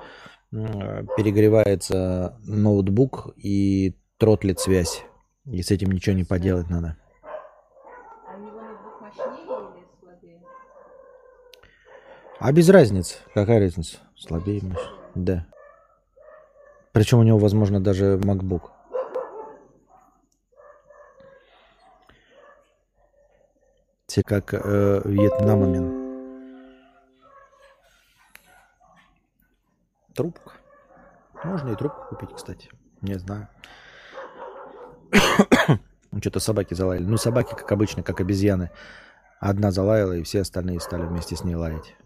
перегревается 0.50 2.38
ноутбук 2.44 3.34
и 3.36 3.96
тротлит 4.18 4.58
связь. 4.58 5.04
И 5.46 5.62
с 5.62 5.70
этим 5.70 5.90
ничего 5.90 6.14
не 6.16 6.24
поделать 6.24 6.70
надо. 6.70 6.96
А? 12.40 12.48
А 12.48 12.52
без 12.52 12.68
разницы. 12.68 13.16
Какая 13.34 13.60
разница? 13.60 13.98
Слабее, 14.16 14.62
мощнее. 14.62 14.90
Да. 15.14 15.46
Причем 17.00 17.18
у 17.18 17.22
него, 17.22 17.38
возможно, 17.38 17.80
даже 17.80 18.18
MacBook. 18.18 18.72
Все 24.06 24.22
как 24.22 24.52
э, 24.52 25.00
вьетнамамин. 25.06 25.86
Трубка. 30.14 30.52
Можно 31.42 31.70
и 31.70 31.74
трубку 31.74 32.04
купить, 32.10 32.34
кстати. 32.36 32.68
Не 33.00 33.14
знаю. 33.14 33.48
Ну, 36.12 36.20
Что-то 36.20 36.40
собаки 36.40 36.74
залаяли. 36.74 37.04
Ну, 37.04 37.16
собаки, 37.16 37.54
как 37.54 37.72
обычно, 37.72 38.02
как 38.02 38.20
обезьяны. 38.20 38.72
Одна 39.38 39.70
залаяла, 39.70 40.12
и 40.12 40.22
все 40.22 40.42
остальные 40.42 40.80
стали 40.80 41.06
вместе 41.06 41.34
с 41.34 41.44
ней 41.44 41.54
лаять. 41.54 41.96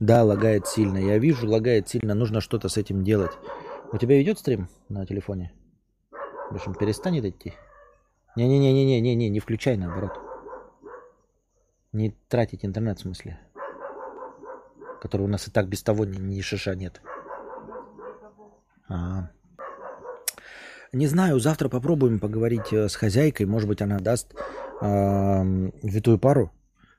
Да, 0.00 0.24
лагает 0.24 0.66
сильно. 0.66 0.98
Я 0.98 1.18
вижу, 1.18 1.48
лагает 1.48 1.88
сильно. 1.88 2.14
Нужно 2.14 2.40
что-то 2.40 2.68
с 2.68 2.76
этим 2.76 3.04
делать. 3.04 3.32
У 3.92 3.98
тебя 3.98 4.20
идет 4.20 4.38
стрим 4.38 4.68
на 4.88 5.06
телефоне? 5.06 5.52
В 6.50 6.54
общем, 6.54 6.74
перестанет 6.74 7.24
идти. 7.24 7.54
Не-не-не-не-не-не, 8.36 9.28
не 9.28 9.40
включай 9.40 9.76
наоборот. 9.76 10.18
Не 11.92 12.10
тратить 12.28 12.64
интернет 12.64 12.98
в 12.98 13.02
смысле. 13.02 13.38
Который 15.00 15.22
у 15.22 15.28
нас 15.28 15.46
и 15.46 15.50
так 15.50 15.68
без 15.68 15.82
того 15.82 16.04
ни, 16.04 16.18
ни 16.18 16.40
шиша 16.40 16.74
нет. 16.74 17.00
А. 18.88 19.30
Не 20.92 21.06
знаю, 21.06 21.38
завтра 21.38 21.68
попробуем 21.68 22.18
поговорить 22.18 22.72
э, 22.72 22.88
с 22.88 22.96
хозяйкой. 22.96 23.46
Может 23.46 23.68
быть, 23.68 23.82
она 23.82 23.98
даст 23.98 24.34
э, 24.80 25.42
витую 25.82 26.18
пару. 26.18 26.52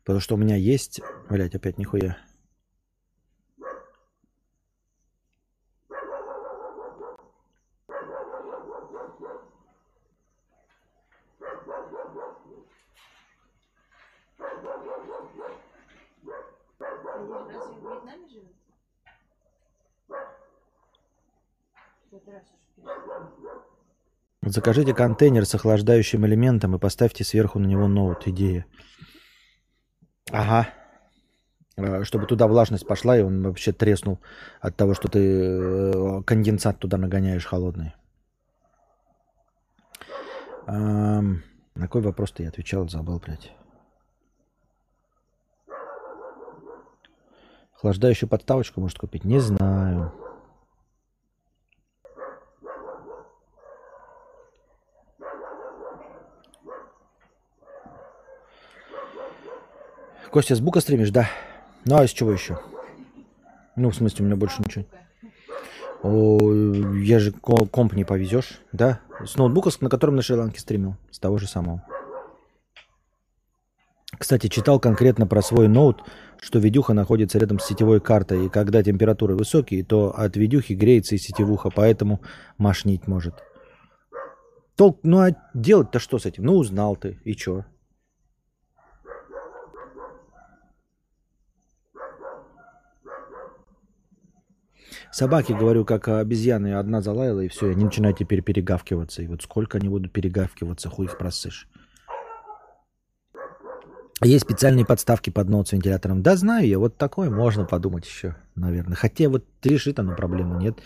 Потому 0.03 0.19
что 0.19 0.35
у 0.35 0.37
меня 0.37 0.55
есть... 0.55 1.01
Блять, 1.29 1.55
опять 1.55 1.77
нихуя. 1.77 2.17
Они 17.15 17.27
же 17.27 17.53
разве 17.53 17.75
в 17.75 17.81
Вьетнаме 17.81 18.27
живут? 18.27 18.55
В 22.11 22.15
этот 22.15 22.27
раз 22.27 22.43
уж 22.43 22.74
перестали. 22.74 22.74
Закажите 24.41 24.93
контейнер 24.93 25.45
с 25.45 25.55
охлаждающим 25.55 26.25
элементом 26.25 26.75
и 26.75 26.79
поставьте 26.79 27.23
сверху 27.23 27.57
на 27.57 27.65
него 27.65 27.87
ноут. 27.87 28.27
Идея. 28.27 28.65
Ага. 30.31 30.69
Э, 31.77 32.03
Чтобы 32.03 32.27
туда 32.27 32.47
влажность 32.47 32.87
пошла, 32.87 33.17
и 33.17 33.21
он 33.21 33.43
вообще 33.43 33.71
треснул 33.71 34.19
от 34.61 34.75
того, 34.75 34.93
что 34.93 35.07
ты 35.07 35.19
э, 35.19 36.21
конденсат 36.23 36.79
туда 36.79 36.97
нагоняешь 36.97 37.45
холодный. 37.45 37.95
Ам, 40.67 41.43
на 41.75 41.81
какой 41.81 42.01
вопрос-то 42.01 42.43
я 42.43 42.49
отвечал, 42.49 42.87
забыл, 42.87 43.19
блядь. 43.19 43.51
Охлаждающую 47.75 48.29
подставочку 48.29 48.81
может 48.81 48.97
купить? 48.97 49.25
Не 49.25 49.39
знаю. 49.39 50.13
Костя, 60.35 60.53
с 60.53 60.59
бука 60.59 60.81
стримишь? 60.81 61.11
Да. 61.11 61.29
Ну, 61.85 61.95
а 61.95 62.03
из 62.03 62.09
чего 62.09 62.33
еще? 62.33 62.59
Ну, 63.77 63.89
в 63.89 63.95
смысле, 63.95 64.25
у 64.25 64.27
меня 64.27 64.35
больше 64.35 64.61
ничего. 64.61 64.83
О, 66.03 66.53
я 66.97 67.19
же 67.19 67.31
ко- 67.31 67.65
комп 67.65 67.93
не 67.93 68.03
повезешь, 68.03 68.59
да? 68.73 68.99
С 69.25 69.37
ноутбука, 69.37 69.69
на 69.79 69.89
котором 69.89 70.17
на 70.17 70.21
Шри-Ланке 70.21 70.59
стримил. 70.59 70.97
С 71.09 71.19
того 71.19 71.37
же 71.37 71.47
самого. 71.47 71.83
Кстати, 74.19 74.47
читал 74.47 74.77
конкретно 74.77 75.25
про 75.25 75.41
свой 75.41 75.69
ноут, 75.69 76.03
что 76.41 76.59
видюха 76.59 76.91
находится 76.91 77.39
рядом 77.39 77.59
с 77.59 77.65
сетевой 77.65 78.01
картой, 78.01 78.47
и 78.47 78.49
когда 78.49 78.83
температуры 78.83 79.37
высокие, 79.37 79.85
то 79.85 80.13
от 80.13 80.35
видюхи 80.35 80.73
греется 80.73 81.15
и 81.15 81.17
сетевуха, 81.17 81.69
поэтому 81.73 82.19
машнить 82.57 83.07
может. 83.07 83.35
Толк, 84.75 84.99
ну 85.03 85.19
а 85.21 85.29
делать-то 85.53 85.99
что 85.99 86.19
с 86.19 86.25
этим? 86.25 86.43
Ну 86.43 86.57
узнал 86.57 86.97
ты, 86.97 87.21
и 87.23 87.37
чё? 87.37 87.63
Собаки, 95.15 95.53
говорю, 95.53 95.85
как 95.85 96.09
обезьяны, 96.09 96.73
одна 96.73 96.99
залаяла, 96.99 97.39
и 97.39 97.47
все, 97.47 97.69
они 97.69 97.85
начинают 97.85 98.17
теперь 98.17 98.41
перегавкиваться. 98.41 99.21
И 99.21 99.27
вот 99.27 99.43
сколько 99.43 99.77
они 99.77 99.87
будут 99.87 100.11
перегавкиваться, 100.11 100.89
хуй 100.89 101.05
их 101.05 101.17
просышь. 101.17 101.69
Есть 104.21 104.43
специальные 104.43 104.85
подставки 104.85 105.29
под 105.29 105.47
ноут 105.47 105.69
с 105.69 105.71
вентилятором. 105.71 106.21
Да, 106.21 106.35
знаю 106.35 106.67
я, 106.67 106.79
вот 106.79 106.97
такое 106.97 107.29
можно 107.29 107.63
подумать 107.63 108.05
еще, 108.05 108.35
наверное. 108.55 108.97
Хотя 108.97 109.29
вот 109.29 109.45
решит 109.63 109.99
оно 109.99 110.17
проблему, 110.17 110.59
нет. 110.59 110.79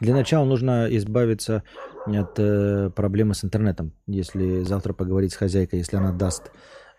Для 0.00 0.12
начала 0.12 0.44
нужно 0.44 0.86
избавиться 0.90 1.62
от 2.04 2.38
э, 2.38 2.90
проблемы 2.94 3.32
с 3.32 3.42
интернетом. 3.42 3.94
Если 4.06 4.64
завтра 4.64 4.92
поговорить 4.92 5.32
с 5.32 5.36
хозяйкой, 5.36 5.78
если 5.78 5.96
она 5.96 6.12
даст 6.12 6.50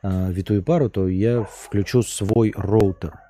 э, 0.01 0.31
витую 0.31 0.63
пару, 0.63 0.89
то 0.89 1.07
я 1.07 1.43
включу 1.43 2.01
свой 2.01 2.51
роутер. 2.57 3.22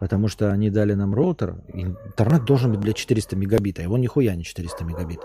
Потому 0.00 0.28
что 0.28 0.52
они 0.52 0.70
дали 0.70 0.94
нам 0.94 1.14
роутер. 1.14 1.56
Интернет 1.72 2.44
должен 2.44 2.72
быть 2.72 2.80
для 2.80 2.92
400 2.92 3.34
мегабит, 3.36 3.78
а 3.78 3.82
его 3.82 3.96
нихуя 3.96 4.34
не 4.34 4.44
400 4.44 4.84
мегабит. 4.84 5.20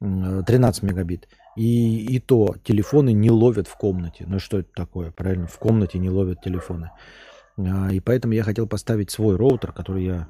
М, 0.00 0.44
13 0.44 0.82
мегабит. 0.82 1.28
И, 1.56 2.04
и 2.06 2.18
то 2.18 2.56
телефоны 2.64 3.12
не 3.12 3.30
ловят 3.30 3.68
в 3.68 3.76
комнате. 3.76 4.24
Ну 4.26 4.38
что 4.38 4.58
это 4.58 4.70
такое? 4.74 5.12
Правильно, 5.12 5.46
в 5.46 5.58
комнате 5.58 5.98
не 5.98 6.10
ловят 6.10 6.42
телефоны. 6.42 6.90
А, 7.56 7.92
И 7.92 8.00
поэтому 8.00 8.34
я 8.34 8.42
хотел 8.42 8.66
поставить 8.66 9.10
свой 9.10 9.36
роутер, 9.36 9.72
который 9.72 10.04
я 10.04 10.28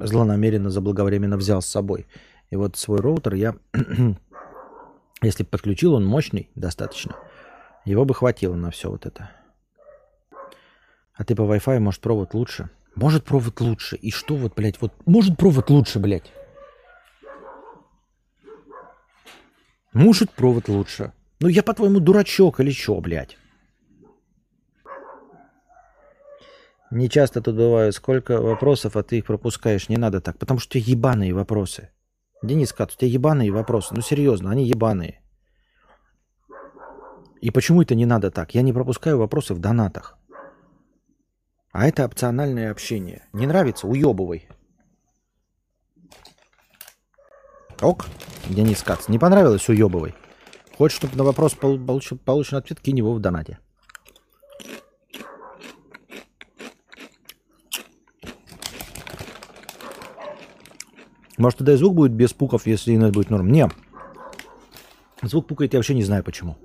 злонамеренно, 0.00 0.70
заблаговременно 0.70 1.36
взял 1.36 1.62
с 1.62 1.66
собой. 1.66 2.06
И 2.50 2.56
вот 2.56 2.76
свой 2.76 3.00
роутер 3.00 3.34
я, 3.34 3.54
если 5.22 5.44
подключил, 5.44 5.94
он 5.94 6.04
мощный 6.04 6.50
достаточно, 6.54 7.16
его 7.84 8.04
бы 8.04 8.14
хватило 8.14 8.54
на 8.54 8.70
все 8.70 8.90
вот 8.90 9.06
это. 9.06 9.30
А 11.14 11.24
ты 11.24 11.34
по 11.34 11.42
Wi-Fi, 11.42 11.78
может, 11.78 12.00
провод 12.00 12.34
лучше? 12.34 12.70
Может, 12.94 13.24
провод 13.24 13.60
лучше. 13.60 13.96
И 13.96 14.10
что 14.10 14.36
вот, 14.36 14.54
блядь, 14.54 14.80
вот, 14.80 14.92
может, 15.06 15.36
провод 15.36 15.70
лучше, 15.70 15.98
блядь. 15.98 16.32
Может, 19.92 20.30
провод 20.32 20.68
лучше. 20.68 21.12
Ну, 21.40 21.48
я, 21.48 21.62
по-твоему, 21.62 22.00
дурачок 22.00 22.60
или 22.60 22.70
что, 22.70 23.00
блядь? 23.00 23.36
Не 26.90 27.08
часто 27.08 27.40
тут 27.40 27.56
бываю. 27.56 27.92
Сколько 27.92 28.40
вопросов, 28.40 28.96
а 28.96 29.02
ты 29.02 29.18
их 29.18 29.26
пропускаешь. 29.26 29.88
Не 29.88 29.96
надо 29.96 30.20
так. 30.20 30.38
Потому 30.38 30.60
что 30.60 30.78
у 30.78 30.80
тебя 30.80 30.92
ебаные 30.92 31.34
вопросы. 31.34 31.90
Денис 32.42 32.72
Кат, 32.72 32.92
у 32.92 32.96
тебя 32.96 33.10
ебаные 33.10 33.50
вопросы. 33.50 33.94
Ну, 33.94 34.02
серьезно, 34.02 34.50
они 34.50 34.64
ебаные. 34.64 35.20
И 37.40 37.50
почему 37.50 37.82
это 37.82 37.94
не 37.94 38.06
надо 38.06 38.30
так? 38.30 38.54
Я 38.54 38.62
не 38.62 38.72
пропускаю 38.72 39.18
вопросы 39.18 39.54
в 39.54 39.58
донатах. 39.58 40.16
А 41.72 41.88
это 41.88 42.04
опциональное 42.04 42.70
общение. 42.70 43.26
Не 43.32 43.46
нравится? 43.46 43.86
Уебывай. 43.86 44.46
Ок. 47.80 48.06
Денис 48.48 48.82
Кац. 48.82 49.08
Не 49.08 49.18
понравилось 49.18 49.68
уебывай. 49.68 50.14
Хочешь, 50.76 50.98
чтобы 50.98 51.16
на 51.16 51.24
вопрос 51.24 51.54
получил, 51.54 52.18
получен 52.18 52.58
ответ, 52.58 52.78
кинь 52.80 52.98
его 52.98 53.14
в 53.14 53.20
донате. 53.20 53.58
Может, 61.38 61.58
тогда 61.58 61.72
и 61.72 61.76
звук 61.76 61.94
будет 61.94 62.12
без 62.12 62.34
пуков, 62.34 62.66
если 62.66 62.94
иногда 62.94 63.14
будет 63.14 63.30
норм. 63.30 63.50
Не. 63.50 63.68
Звук 65.22 65.48
пукает, 65.48 65.72
я 65.72 65.78
вообще 65.78 65.94
не 65.94 66.04
знаю 66.04 66.22
почему. 66.22 66.56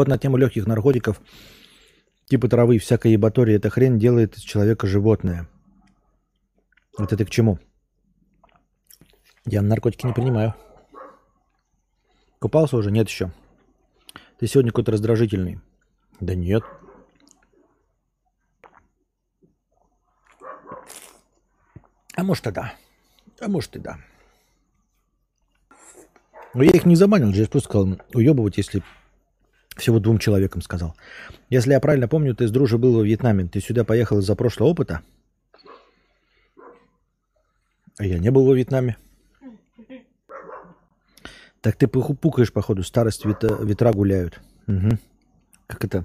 Вот 0.00 0.08
на 0.08 0.16
тему 0.16 0.38
легких 0.38 0.66
наркотиков, 0.66 1.20
типа 2.24 2.48
травы, 2.48 2.78
всякой 2.78 3.12
ебатории, 3.12 3.56
эта 3.56 3.68
хрень 3.68 3.98
делает 3.98 4.34
из 4.34 4.40
человека 4.40 4.86
животное. 4.86 5.46
Вот 6.96 7.12
это 7.12 7.22
к 7.26 7.28
чему? 7.28 7.58
Я 9.44 9.60
наркотики 9.60 10.06
не 10.06 10.14
принимаю. 10.14 10.54
Купался 12.38 12.78
уже? 12.78 12.90
Нет 12.90 13.10
еще. 13.10 13.30
Ты 14.38 14.46
сегодня 14.46 14.70
какой-то 14.70 14.92
раздражительный. 14.92 15.60
Да 16.18 16.34
нет. 16.34 16.64
А 22.16 22.22
может 22.24 22.46
и 22.46 22.52
да. 22.52 22.72
А 23.38 23.48
может 23.48 23.76
и 23.76 23.78
да. 23.78 23.98
Но 26.54 26.62
я 26.62 26.70
их 26.70 26.86
не 26.86 26.96
забанил, 26.96 27.28
я 27.32 27.46
просто 27.46 27.68
сказал, 27.68 27.98
уебывать, 28.14 28.56
если 28.56 28.82
всего 29.76 29.98
двум 29.98 30.18
человекам 30.18 30.62
сказал. 30.62 30.96
Если 31.48 31.70
я 31.72 31.80
правильно 31.80 32.08
помню, 32.08 32.34
ты 32.34 32.46
с 32.46 32.50
дружи 32.50 32.78
был 32.78 32.94
во 32.96 33.02
Вьетнаме. 33.02 33.46
Ты 33.48 33.60
сюда 33.60 33.84
поехал 33.84 34.18
из-за 34.18 34.34
прошлого 34.36 34.70
опыта? 34.70 35.02
А 37.98 38.04
я 38.04 38.18
не 38.18 38.30
был 38.30 38.46
во 38.46 38.54
Вьетнаме. 38.54 38.96
Так 41.60 41.76
ты 41.76 41.86
пукаешь, 41.88 42.52
походу. 42.52 42.82
Старость 42.82 43.24
ветра, 43.24 43.54
ветра 43.62 43.92
гуляют. 43.92 44.40
Угу. 44.66 44.98
Как 45.66 45.84
это? 45.84 46.04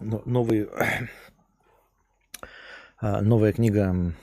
Новый, 0.00 0.68
а, 3.00 3.20
новая 3.20 3.52
книга 3.52 4.14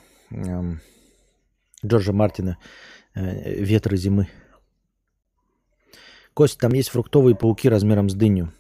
Джорджа 1.86 2.14
Мартина 2.14 2.58
э, 3.14 3.64
«Ветры 3.64 3.98
зимы». 3.98 4.28
Кость, 6.36 6.60
там 6.60 6.74
есть 6.74 6.90
фруктовые 6.90 7.34
пауки 7.34 7.70
размером 7.70 8.10
с 8.10 8.14
дыню. 8.14 8.52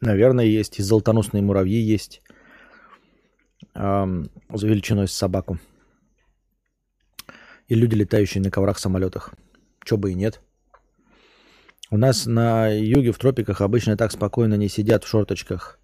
Наверное, 0.00 0.46
есть. 0.46 0.78
И 0.78 0.82
золотоносные 0.82 1.42
муравьи 1.42 1.78
есть. 1.78 2.22
Эм, 3.74 4.30
с 4.50 4.62
величиной 4.62 5.08
с 5.08 5.12
собаку. 5.12 5.58
И 7.68 7.74
люди, 7.74 7.94
летающие 7.94 8.42
на 8.42 8.50
коврах 8.50 8.78
самолетах. 8.78 9.34
Чё 9.84 9.98
бы 9.98 10.12
и 10.12 10.14
нет. 10.14 10.40
У 11.90 11.98
нас 11.98 12.24
на 12.24 12.68
юге 12.68 13.12
в 13.12 13.18
тропиках 13.18 13.60
обычно 13.60 13.98
так 13.98 14.10
спокойно 14.10 14.54
не 14.54 14.68
сидят 14.68 15.04
в 15.04 15.08
шорточках 15.08 15.78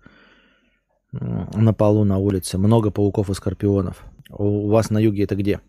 на 1.12 1.74
полу 1.74 2.04
на 2.04 2.16
улице. 2.16 2.56
Много 2.56 2.90
пауков 2.90 3.28
и 3.28 3.34
скорпионов. 3.34 4.02
У 4.30 4.68
вас 4.68 4.88
на 4.88 4.96
юге 4.96 5.24
это 5.24 5.36
где? 5.36 5.60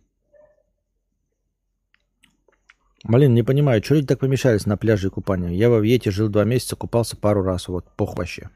Блин, 3.03 3.33
не 3.33 3.43
понимаю, 3.43 3.83
что 3.83 3.95
люди 3.95 4.07
так 4.07 4.19
помешались 4.19 4.65
на 4.65 4.77
пляже 4.77 5.07
и 5.07 5.11
купанию? 5.11 5.53
Я 5.53 5.69
во 5.69 5.79
Вьете 5.79 6.09
жил 6.09 6.29
два 6.29 6.45
месяца, 6.45 6.77
купался 6.77 7.17
пару 7.17 7.43
раз. 7.43 7.67
Вот, 7.67 7.85
пох 7.97 8.17
вообще. 8.17 8.49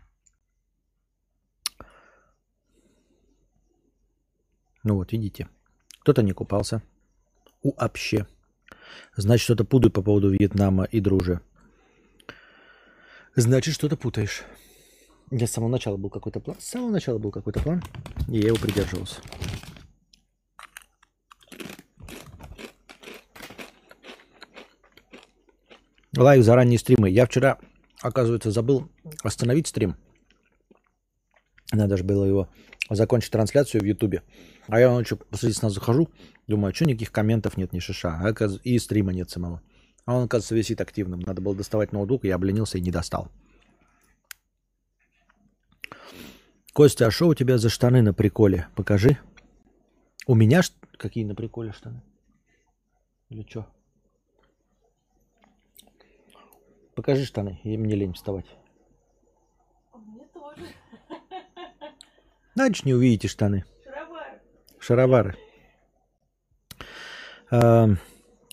Ну 4.84 4.95
вот, 4.95 5.12
видите. 5.12 5.50
Кто-то 6.00 6.24
не 6.24 6.32
купался. 6.32 6.82
У 7.62 7.74
вообще. 7.74 8.26
Значит, 9.18 9.43
что-то 9.43 9.66
путаю 9.66 9.91
по 9.91 10.02
поводу 10.02 10.30
Вьетнама 10.30 10.86
и 10.86 11.02
дружи. 11.02 11.41
Значит, 13.36 13.74
что-то 13.74 13.98
путаешь. 13.98 14.43
Я 15.30 15.45
с 15.45 15.52
самого 15.52 15.70
начала 15.70 15.98
был 15.98 16.10
какой-то 16.10 16.39
план. 16.39 16.58
С 16.58 16.70
самого 16.70 16.91
начала 16.91 17.18
был 17.18 17.32
какой-то 17.32 17.60
план, 17.60 17.84
и 18.30 18.38
я 18.38 18.48
его 18.48 18.58
придерживался. 18.58 19.20
Лайк 26.18 26.43
за 26.43 26.55
ранние 26.55 26.80
стримы. 26.80 27.09
Я 27.09 27.28
вчера, 27.28 27.59
оказывается, 28.01 28.51
забыл 28.51 28.89
остановить 29.24 29.68
стрим. 29.68 29.95
Надо 31.72 31.97
же 31.97 32.03
было 32.03 32.26
его 32.26 32.49
закончить 32.89 33.32
трансляцию 33.32 33.82
в 33.82 33.86
Ютубе. 33.86 34.24
А 34.68 34.80
я 34.80 34.89
ночью 34.89 35.18
посреди 35.18 35.53
сна 35.53 35.70
захожу, 35.70 36.09
думаю, 36.47 36.72
а 36.72 36.74
что 36.76 36.86
никаких 36.86 37.11
комментов 37.11 37.55
нет, 37.55 37.72
ни 37.72 37.80
шиша. 37.80 38.20
А 38.20 38.34
и 38.63 38.80
стрима 38.80 39.13
нет 39.13 39.30
самого. 39.30 39.61
А 40.05 40.15
он, 40.15 40.24
оказывается, 40.24 40.55
висит 40.55 40.82
активным. 40.82 41.20
Надо 41.20 41.41
было 41.41 41.55
доставать 41.55 41.91
ноутбук, 41.91 42.24
я 42.24 42.36
обленился 42.36 42.78
и 42.78 42.82
не 42.82 42.91
достал. 42.91 43.30
Костя, 46.74 47.07
а 47.07 47.11
что 47.11 47.28
у 47.28 47.36
тебя 47.36 47.57
за 47.57 47.70
штаны 47.70 48.01
на 48.01 48.13
приколе? 48.13 48.68
Покажи. 48.76 49.18
У 50.26 50.36
меня 50.36 50.61
какие 50.97 51.26
на 51.26 51.36
приколе 51.36 51.74
штаны? 51.74 52.01
Или 53.30 53.45
что? 53.47 53.68
Покажи 56.98 57.26
штаны, 57.26 57.60
и 57.64 57.78
мне 57.78 57.93
лень 57.93 58.14
вставать. 58.14 58.48
А 59.93 60.00
мне 60.00 60.26
тоже. 60.34 60.66
Значит, 62.56 62.86
не 62.86 62.95
увидите 62.95 63.28
штаны. 63.28 63.66
Шаровары. 63.84 64.39
Шаровары. 64.80 65.36
А, 67.52 67.89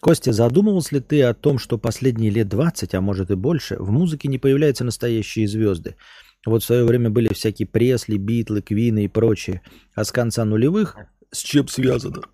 Костя, 0.03 0.35
задумывался 0.35 0.97
ли 0.97 1.01
ты 1.01 1.23
о 1.23 1.33
том, 1.33 1.59
что 1.59 1.79
последние 1.79 2.31
лет 2.31 2.47
20, 2.49 2.95
а 2.95 3.01
может 3.01 3.31
и 3.31 3.35
больше, 3.35 3.77
в 3.79 3.91
музыке 3.91 4.29
не 4.29 4.37
появляются 4.37 4.85
настоящие 4.85 5.49
звезды? 5.49 5.97
Вот 6.45 6.63
в 6.63 6.67
свое 6.67 6.85
время 6.85 7.09
были 7.09 7.33
всякие 7.33 7.67
Пресли, 7.67 8.19
Битлы, 8.19 8.61
Квины 8.61 9.07
и 9.07 9.09
прочие. 9.09 9.63
А 9.95 10.05
с 10.05 10.13
конца 10.13 10.45
нулевых 10.45 10.99
с 11.31 11.39
чем 11.39 11.67
связано? 11.69 12.25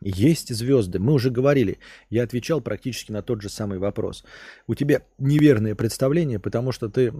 Есть 0.00 0.54
звезды. 0.54 0.98
Мы 0.98 1.12
уже 1.12 1.30
говорили. 1.30 1.78
Я 2.10 2.22
отвечал 2.22 2.60
практически 2.60 3.12
на 3.12 3.22
тот 3.22 3.42
же 3.42 3.48
самый 3.48 3.78
вопрос. 3.78 4.24
У 4.66 4.74
тебя 4.74 5.02
неверное 5.18 5.74
представление, 5.74 6.38
потому 6.38 6.72
что 6.72 6.88
ты 6.88 7.12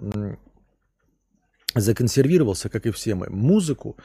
законсервировался, 1.75 2.69
как 2.69 2.85
и 2.85 2.91
все 2.91 3.15
мы. 3.15 3.29
Музыку, 3.29 3.97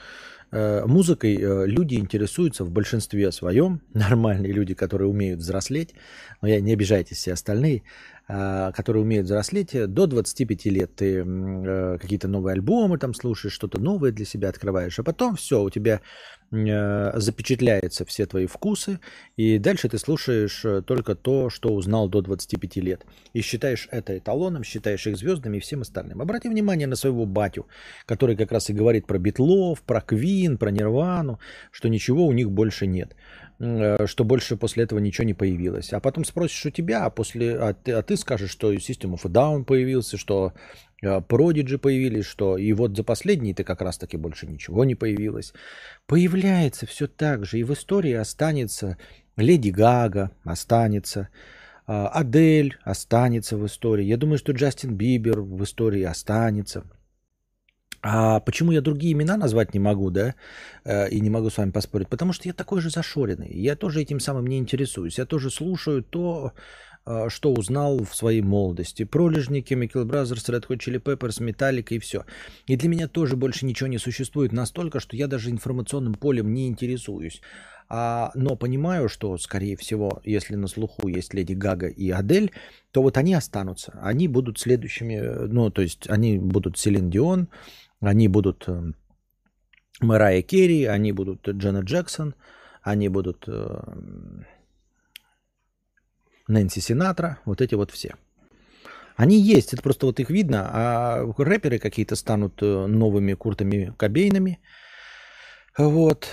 э, 0.50 0.84
музыкой 0.86 1.36
э, 1.36 1.66
люди 1.66 1.94
интересуются 1.94 2.64
в 2.64 2.70
большинстве 2.70 3.30
своем. 3.32 3.80
Нормальные 3.94 4.52
люди, 4.52 4.74
которые 4.74 5.08
умеют 5.08 5.40
взрослеть. 5.40 5.94
Но 6.40 6.48
я 6.48 6.60
не 6.60 6.72
обижайтесь 6.72 7.18
все 7.18 7.32
остальные. 7.34 7.82
А, 8.28 8.70
которые 8.72 9.02
умеют 9.02 9.26
взрослеть, 9.26 9.74
э, 9.74 9.86
до 9.86 10.06
25 10.06 10.66
лет 10.66 10.94
ты 10.94 11.24
э, 11.26 11.98
какие-то 12.00 12.28
новые 12.28 12.52
альбомы 12.52 12.96
там 12.96 13.14
слушаешь, 13.14 13.52
что-то 13.52 13.80
новое 13.80 14.12
для 14.12 14.24
себя 14.24 14.48
открываешь, 14.48 14.98
а 14.98 15.02
потом 15.02 15.34
все, 15.34 15.60
у 15.60 15.70
тебя 15.70 15.94
э, 15.94 16.41
запечатляются 16.52 18.04
все 18.04 18.26
твои 18.26 18.46
вкусы, 18.46 19.00
и 19.36 19.58
дальше 19.58 19.88
ты 19.88 19.98
слушаешь 19.98 20.64
только 20.84 21.14
то, 21.14 21.48
что 21.48 21.70
узнал 21.70 22.08
до 22.08 22.20
25 22.20 22.76
лет. 22.76 23.06
И 23.32 23.40
считаешь 23.40 23.88
это 23.90 24.18
эталоном, 24.18 24.62
считаешь 24.62 25.06
их 25.06 25.16
звездами 25.16 25.56
и 25.56 25.60
всем 25.60 25.80
остальным. 25.80 26.20
Обрати 26.20 26.48
внимание 26.48 26.86
на 26.86 26.96
своего 26.96 27.24
батю, 27.24 27.66
который 28.04 28.36
как 28.36 28.52
раз 28.52 28.68
и 28.68 28.74
говорит 28.74 29.06
про 29.06 29.18
Битлов, 29.18 29.80
про 29.82 30.02
Квин, 30.02 30.58
про 30.58 30.70
Нирвану, 30.70 31.40
что 31.70 31.88
ничего 31.88 32.26
у 32.26 32.32
них 32.32 32.50
больше 32.50 32.86
нет. 32.86 33.16
Э, 33.62 34.06
что 34.06 34.24
больше 34.24 34.56
после 34.56 34.82
этого 34.82 34.98
ничего 34.98 35.24
не 35.24 35.34
появилось. 35.34 35.92
А 35.92 36.00
потом 36.00 36.24
спросишь 36.24 36.66
у 36.66 36.70
тебя, 36.70 37.04
а, 37.04 37.10
после, 37.10 37.56
а, 37.56 37.74
ты, 37.74 37.92
а 37.92 38.02
ты 38.02 38.16
скажешь, 38.16 38.50
что 38.50 38.72
System 38.72 39.14
of 39.14 39.20
a 39.24 39.28
Down 39.28 39.64
появился, 39.64 40.16
что 40.16 40.52
э, 41.02 41.20
Prodigy 41.20 41.76
появились, 41.76 42.24
что 42.24 42.56
и 42.56 42.72
вот 42.72 42.96
за 42.96 43.04
последние 43.04 43.54
ты 43.54 43.64
как 43.64 43.82
раз-таки 43.82 44.16
больше 44.16 44.46
ничего 44.46 44.84
не 44.84 44.94
появилось. 44.94 45.52
Появляется 46.06 46.86
все 46.86 47.06
так 47.06 47.44
же, 47.44 47.58
и 47.58 47.64
в 47.64 47.72
истории 47.72 48.14
останется 48.14 48.96
Леди 49.36 49.70
Гага, 49.70 50.30
останется, 50.44 51.28
а, 51.86 52.08
Адель 52.08 52.78
останется 52.82 53.56
в 53.56 53.66
истории. 53.66 54.04
Я 54.04 54.16
думаю, 54.16 54.38
что 54.38 54.52
Джастин 54.52 54.94
Бибер 54.94 55.40
в 55.40 55.62
истории 55.64 56.02
останется. 56.02 56.84
А 58.04 58.40
почему 58.40 58.72
я 58.72 58.80
другие 58.80 59.12
имена 59.12 59.36
назвать 59.36 59.74
не 59.74 59.80
могу, 59.80 60.10
да, 60.10 60.34
э, 60.84 61.08
и 61.08 61.20
не 61.20 61.30
могу 61.30 61.50
с 61.50 61.58
вами 61.58 61.70
поспорить? 61.70 62.08
Потому 62.08 62.32
что 62.32 62.48
я 62.48 62.52
такой 62.52 62.80
же 62.80 62.90
зашоренный. 62.90 63.52
Я 63.52 63.76
тоже 63.76 64.02
этим 64.02 64.18
самым 64.18 64.48
не 64.48 64.58
интересуюсь. 64.58 65.18
Я 65.18 65.24
тоже 65.24 65.50
слушаю 65.50 66.02
то, 66.02 66.52
что 67.28 67.52
узнал 67.52 68.04
в 68.04 68.14
своей 68.14 68.42
молодости. 68.42 69.04
Пролежники, 69.04 69.74
Chemical 69.74 70.04
Brothers, 70.04 70.48
Red 70.48 70.68
Hot 70.68 70.78
Chili 70.78 71.02
Peppers, 71.02 71.40
Metallica 71.40 71.94
и 71.94 71.98
все. 71.98 72.24
И 72.66 72.76
для 72.76 72.88
меня 72.88 73.08
тоже 73.08 73.36
больше 73.36 73.66
ничего 73.66 73.88
не 73.88 73.98
существует 73.98 74.52
настолько, 74.52 75.00
что 75.00 75.16
я 75.16 75.26
даже 75.26 75.50
информационным 75.50 76.14
полем 76.14 76.52
не 76.54 76.68
интересуюсь. 76.68 77.40
А, 77.94 78.30
но 78.34 78.56
понимаю, 78.56 79.08
что, 79.10 79.36
скорее 79.36 79.76
всего, 79.76 80.22
если 80.24 80.56
на 80.56 80.66
слуху 80.66 81.08
есть 81.08 81.34
Леди 81.34 81.52
Гага 81.52 81.88
и 81.88 82.10
Адель, 82.10 82.50
то 82.90 83.02
вот 83.02 83.18
они 83.18 83.34
останутся. 83.34 83.98
Они 84.02 84.28
будут 84.28 84.58
следующими, 84.58 85.18
ну, 85.48 85.70
то 85.70 85.82
есть 85.82 86.08
они 86.08 86.38
будут 86.38 86.78
Селин 86.78 87.10
Дион, 87.10 87.48
они 88.00 88.28
будут 88.28 88.64
э, 88.66 88.92
Мэрайя 90.00 90.40
Керри, 90.40 90.84
они 90.84 91.12
будут 91.12 91.46
Джена 91.46 91.80
Джексон, 91.80 92.34
они 92.82 93.08
будут 93.08 93.44
э, 93.46 93.82
Нэнси 96.52 96.80
Синатра, 96.80 97.38
вот 97.44 97.60
эти 97.60 97.74
вот 97.74 97.90
все. 97.90 98.14
Они 99.16 99.40
есть, 99.40 99.74
это 99.74 99.82
просто 99.82 100.06
вот 100.06 100.20
их 100.20 100.30
видно, 100.30 100.70
а 100.72 101.32
рэперы 101.38 101.78
какие-то 101.78 102.16
станут 102.16 102.62
э, 102.62 102.86
новыми 102.86 103.34
Куртами 103.34 103.94
Кобейнами. 103.98 104.58
Вот. 105.76 106.30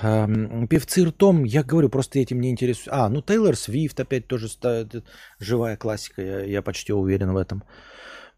Певцы 0.00 1.06
ртом, 1.06 1.44
я 1.44 1.62
говорю, 1.62 1.88
просто 1.88 2.18
этим 2.18 2.40
не 2.40 2.50
интересуюсь. 2.50 2.88
А, 2.90 3.08
ну 3.08 3.22
Тейлор 3.22 3.56
Свифт 3.56 3.98
опять 3.98 4.26
тоже 4.26 4.48
живая 5.40 5.76
классика, 5.76 6.22
я, 6.22 6.44
я 6.44 6.62
почти 6.62 6.92
уверен 6.92 7.32
в 7.32 7.36
этом. 7.36 7.64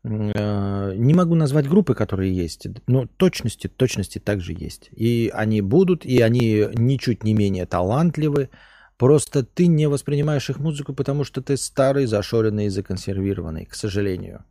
Э, 0.04 0.94
не 0.96 1.14
могу 1.14 1.34
назвать 1.34 1.68
группы, 1.68 1.94
которые 1.94 2.32
есть, 2.32 2.68
но 2.86 3.06
точности, 3.06 3.66
точности 3.66 4.20
также 4.20 4.52
есть. 4.52 4.88
И 4.92 5.30
они 5.34 5.60
будут, 5.60 6.04
и 6.04 6.20
они 6.20 6.66
ничуть 6.74 7.24
не 7.24 7.34
менее 7.34 7.66
талантливы, 7.66 8.50
Просто 8.98 9.44
ты 9.44 9.68
не 9.68 9.88
воспринимаешь 9.88 10.50
их 10.50 10.58
музыку, 10.58 10.92
потому 10.92 11.24
что 11.24 11.40
ты 11.40 11.56
старый, 11.56 12.06
зашоренный 12.06 12.66
и 12.66 12.70
законсервированный, 12.70 13.64
к 13.64 13.74
сожалению. 13.74 14.44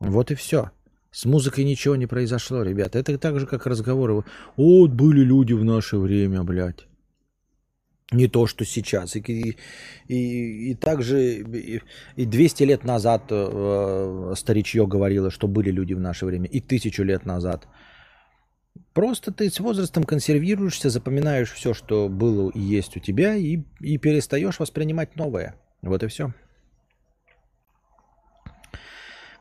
Вот 0.00 0.30
и 0.30 0.34
все. 0.34 0.70
С 1.10 1.24
музыкой 1.24 1.64
ничего 1.64 1.96
не 1.96 2.06
произошло, 2.06 2.62
ребята. 2.62 2.98
Это 2.98 3.16
так 3.18 3.40
же, 3.40 3.46
как 3.46 3.66
разговоры. 3.66 4.24
Вот 4.56 4.90
были 4.90 5.24
люди 5.24 5.54
в 5.54 5.64
наше 5.64 5.96
время, 5.96 6.42
блядь. 6.42 6.86
Не 8.12 8.28
то, 8.28 8.46
что 8.46 8.64
сейчас. 8.66 9.16
И, 9.16 9.56
и, 10.08 10.70
и 10.70 10.74
также 10.74 11.36
и, 11.36 11.80
и 12.16 12.26
200 12.26 12.64
лет 12.64 12.84
назад 12.84 13.22
э, 13.30 14.34
старичье 14.36 14.86
говорило, 14.86 15.30
что 15.30 15.48
были 15.48 15.70
люди 15.70 15.94
в 15.94 16.00
наше 16.00 16.26
время. 16.26 16.48
И 16.48 16.60
тысячу 16.60 17.02
лет 17.02 17.24
назад. 17.24 17.66
Просто 18.94 19.32
ты 19.32 19.50
с 19.50 19.58
возрастом 19.58 20.04
консервируешься, 20.04 20.88
запоминаешь 20.88 21.52
все, 21.52 21.74
что 21.74 22.08
было 22.08 22.50
и 22.50 22.60
есть 22.60 22.96
у 22.96 23.00
тебя, 23.00 23.34
и, 23.34 23.58
и 23.80 23.98
перестаешь 23.98 24.60
воспринимать 24.60 25.16
новое. 25.16 25.56
Вот 25.82 26.04
и 26.04 26.06
все. 26.06 26.32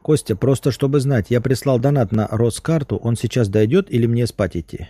Костя, 0.01 0.35
просто 0.35 0.71
чтобы 0.71 0.99
знать, 0.99 1.27
я 1.29 1.39
прислал 1.39 1.79
донат 1.79 2.11
на 2.11 2.27
Роскарту, 2.27 2.97
он 2.97 3.15
сейчас 3.15 3.47
дойдет 3.47 3.89
или 3.91 4.07
мне 4.07 4.25
спать 4.25 4.57
идти? 4.57 4.89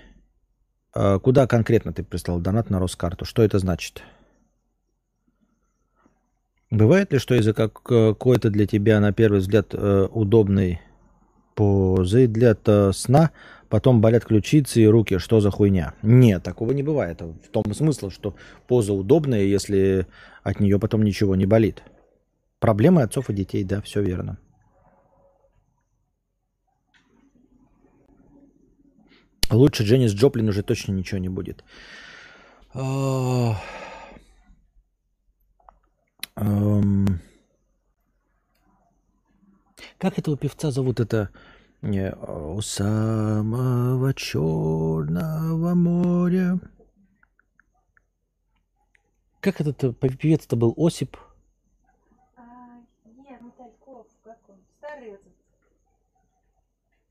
А 0.95 1.19
куда 1.19 1.45
конкретно 1.45 1.91
ты 1.91 2.01
прислал 2.03 2.39
донат 2.39 2.69
на 2.69 2.79
Роскарту? 2.79 3.25
Что 3.25 3.43
это 3.43 3.59
значит? 3.59 4.01
Бывает 6.71 7.11
ли, 7.11 7.19
что 7.19 7.35
из-за 7.35 7.53
какой-то 7.53 8.49
для 8.49 8.65
тебя, 8.65 8.99
на 9.01 9.11
первый 9.11 9.41
взгляд, 9.41 9.73
э, 9.73 10.07
удобной 10.09 10.81
позы 11.55 12.27
для 12.27 12.55
сна 12.93 13.31
потом 13.69 14.01
болят 14.01 14.25
ключицы 14.25 14.81
и 14.81 14.87
руки, 14.87 15.17
что 15.17 15.39
за 15.39 15.49
хуйня? 15.49 15.93
Нет, 16.01 16.43
такого 16.43 16.71
не 16.73 16.83
бывает. 16.83 17.21
В 17.21 17.49
том 17.49 17.73
смысле, 17.73 18.09
что 18.09 18.35
поза 18.67 18.93
удобная, 18.93 19.43
если 19.43 20.07
от 20.43 20.59
нее 20.59 20.79
потом 20.79 21.03
ничего 21.03 21.35
не 21.35 21.45
болит. 21.45 21.83
Проблемы 22.59 23.01
отцов 23.01 23.29
и 23.29 23.33
детей, 23.33 23.63
да, 23.63 23.81
все 23.81 24.01
верно. 24.01 24.37
Лучше 29.49 29.83
Дженнис 29.83 30.13
Джоплин 30.13 30.49
уже 30.49 30.63
точно 30.63 30.93
ничего 30.93 31.19
не 31.19 31.29
будет. 31.29 31.63
Эм, 36.35 37.19
как 40.03 40.19
этого 40.19 40.35
певца 40.35 40.69
зовут? 40.69 40.99
Это 40.99 41.29
не, 41.81 42.13
у 42.13 42.59
самого 42.59 44.13
черного 44.13 45.73
моря. 45.75 46.59
Как 49.39 49.61
этот 49.61 49.81
э, 49.81 49.93
певец-то 49.93 50.57
был? 50.57 50.73
Осип? 50.75 51.15
А, 52.35 52.81
нет, 53.15 53.39
Мотальков, 53.39 54.07
как 54.25 54.37
он? 54.49 54.57
Старый 54.77 55.11
этот. 55.11 55.33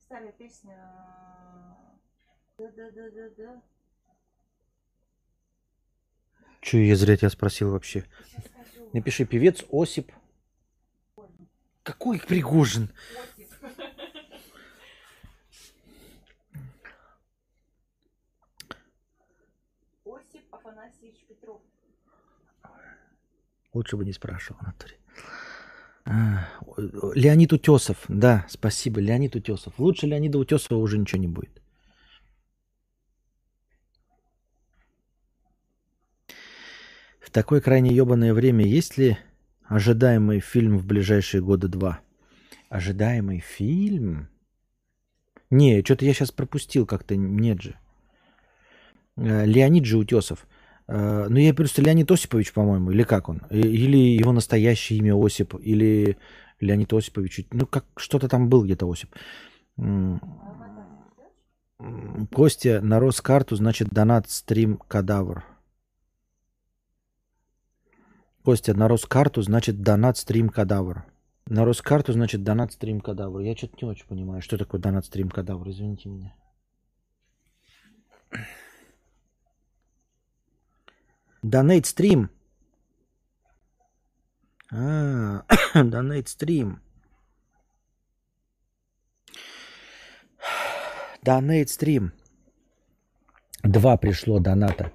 Старая 0.05 0.32
песня. 0.32 0.76
Да-да-да-да-да. 2.59 3.62
Че 6.61 6.86
я 6.86 6.97
зря 6.97 7.16
тебя 7.16 7.30
спросил 7.30 7.70
вообще? 7.70 8.05
Напиши, 8.93 9.24
певец 9.24 9.64
Осип. 9.72 10.12
Какой 11.83 12.20
Пригожин? 12.20 12.91
Афанасьевич 20.51 21.24
Петров. 21.28 21.61
Лучше 23.72 23.97
бы 23.97 24.05
не 24.05 24.12
спрашивал, 24.12 24.61
Анатолий. 24.61 24.99
А, 26.05 26.49
Леонид 27.14 27.53
Утесов, 27.53 28.05
да, 28.09 28.47
спасибо, 28.49 29.01
Леонид 29.01 29.35
Утесов. 29.35 29.78
Лучше 29.78 30.07
Леонида 30.07 30.39
Утесова 30.39 30.78
уже 30.78 30.99
ничего 30.99 31.20
не 31.20 31.26
будет. 31.26 31.62
В 37.20 37.30
такое 37.30 37.61
крайне 37.61 37.95
ебаное 37.95 38.35
время 38.35 38.66
есть 38.66 38.99
ли 38.99 39.16
ожидаемый 39.74 40.40
фильм 40.40 40.78
в 40.78 40.86
ближайшие 40.86 41.42
годы 41.42 41.68
два? 41.68 42.00
Ожидаемый 42.68 43.40
фильм? 43.40 44.28
Не, 45.50 45.82
что-то 45.82 46.04
я 46.04 46.14
сейчас 46.14 46.30
пропустил 46.30 46.86
как-то, 46.86 47.16
нет 47.16 47.60
же. 47.62 47.74
Э, 49.16 49.44
Леонид 49.46 49.84
же 49.84 49.98
Утесов. 49.98 50.46
Э, 50.88 51.26
ну, 51.28 51.38
я 51.38 51.54
просто 51.54 51.82
Леонид 51.82 52.10
Осипович, 52.10 52.52
по-моему, 52.52 52.90
или 52.90 53.02
как 53.02 53.28
он? 53.28 53.42
Или 53.50 53.96
его 53.96 54.32
настоящее 54.32 54.98
имя 54.98 55.14
Осип, 55.14 55.54
или 55.60 56.16
Леонид 56.60 56.92
Осипович. 56.92 57.46
Ну, 57.50 57.66
как 57.66 57.84
что-то 57.96 58.28
там 58.28 58.48
был 58.48 58.64
где-то 58.64 58.90
Осип. 58.90 59.14
Костя 62.32 62.80
на 62.80 63.00
Роскарту, 63.00 63.56
значит, 63.56 63.88
донат 63.88 64.30
стрим 64.30 64.76
кадавр. 64.76 65.44
Костя 68.45 68.74
на 68.74 68.88
Роскарту, 68.88 69.43
значит, 69.43 69.82
донат 69.82 70.16
стрим 70.16 70.49
кадавр. 70.49 71.05
На 71.47 71.64
Роскарту, 71.64 72.12
значит, 72.12 72.43
донат 72.43 72.72
стрим 72.72 73.01
кадавр. 73.01 73.40
Я 73.40 73.57
что-то 73.57 73.76
не 73.82 73.88
очень 73.88 74.07
понимаю, 74.07 74.43
что 74.43 74.59
такое 74.59 74.80
донат 74.80 75.07
стрим 75.07 75.30
кадавр, 75.30 75.68
извините 75.68 76.09
меня. 76.09 76.34
Донейт 81.43 81.86
стрим. 81.86 82.30
А, 84.72 85.45
донейт 85.74 86.28
стрим. 86.28 86.80
Донейт 91.22 91.70
стрим. 91.70 92.12
Два 93.62 93.97
пришло 93.97 94.40
доната 94.40 94.90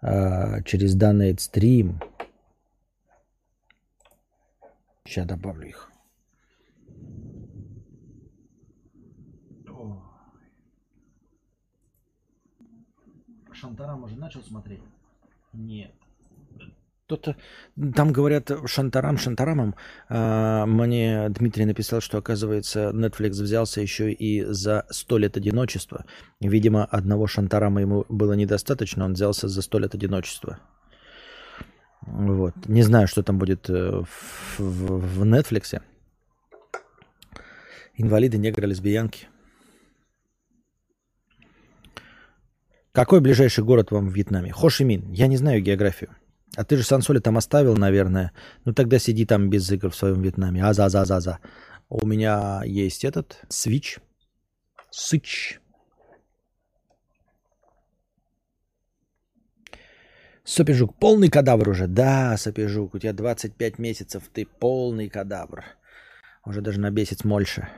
а, 0.00 0.62
через 0.62 0.94
донейт 0.96 1.40
стрим. 1.40 2.00
Сейчас 5.06 5.26
добавлю 5.26 5.68
их. 5.68 5.90
Шантарам 13.52 14.02
уже 14.02 14.16
начал 14.16 14.42
смотреть? 14.42 14.80
Нет. 15.52 15.92
Кто-то 17.06 17.36
там 17.94 18.12
говорят 18.12 18.50
шантарам, 18.66 19.18
шантарамом. 19.18 19.74
А, 20.08 20.64
мне 20.64 21.28
Дмитрий 21.28 21.66
написал, 21.66 22.00
что, 22.00 22.18
оказывается, 22.18 22.90
Netflix 22.94 23.32
взялся 23.32 23.82
еще 23.82 24.10
и 24.10 24.42
за 24.44 24.86
сто 24.88 25.18
лет 25.18 25.36
одиночества. 25.36 26.06
Видимо, 26.40 26.86
одного 26.86 27.26
шантарама 27.26 27.82
ему 27.82 28.06
было 28.08 28.32
недостаточно, 28.32 29.04
он 29.04 29.12
взялся 29.12 29.48
за 29.48 29.60
сто 29.60 29.78
лет 29.78 29.94
одиночества. 29.94 30.60
Вот. 32.06 32.54
Не 32.66 32.82
знаю, 32.82 33.08
что 33.08 33.22
там 33.22 33.38
будет 33.38 33.68
э, 33.70 34.02
в, 34.02 34.58
в, 34.58 35.22
Netflix. 35.24 35.80
Инвалиды, 37.96 38.38
негры, 38.38 38.66
лесбиянки. 38.66 39.28
Какой 42.92 43.20
ближайший 43.20 43.64
город 43.64 43.90
вам 43.90 44.08
в 44.08 44.14
Вьетнаме? 44.14 44.52
Хошимин. 44.52 45.10
Я 45.12 45.26
не 45.26 45.36
знаю 45.36 45.62
географию. 45.62 46.14
А 46.56 46.64
ты 46.64 46.76
же 46.76 46.84
Сансоли 46.84 47.18
там 47.18 47.36
оставил, 47.36 47.76
наверное. 47.76 48.32
Ну 48.64 48.72
тогда 48.72 48.98
сиди 48.98 49.26
там 49.26 49.50
без 49.50 49.70
игр 49.70 49.90
в 49.90 49.96
своем 49.96 50.22
Вьетнаме. 50.22 50.64
А-за-за-за-за. 50.64 51.38
У 51.88 52.06
меня 52.06 52.62
есть 52.64 53.04
этот 53.04 53.40
свич. 53.48 53.98
Сыч. 54.90 55.60
Сопежук, 60.44 60.98
полный 60.98 61.30
кадавр 61.30 61.70
уже. 61.70 61.86
Да, 61.86 62.36
Сопежук, 62.36 62.94
у 62.94 62.98
тебя 62.98 63.12
25 63.12 63.78
месяцев, 63.78 64.22
ты 64.32 64.46
полный 64.46 65.08
кадавр. 65.08 65.64
Уже 66.44 66.60
даже 66.60 66.80
на 66.80 66.90
месяц 66.90 67.24
больше. 67.24 67.68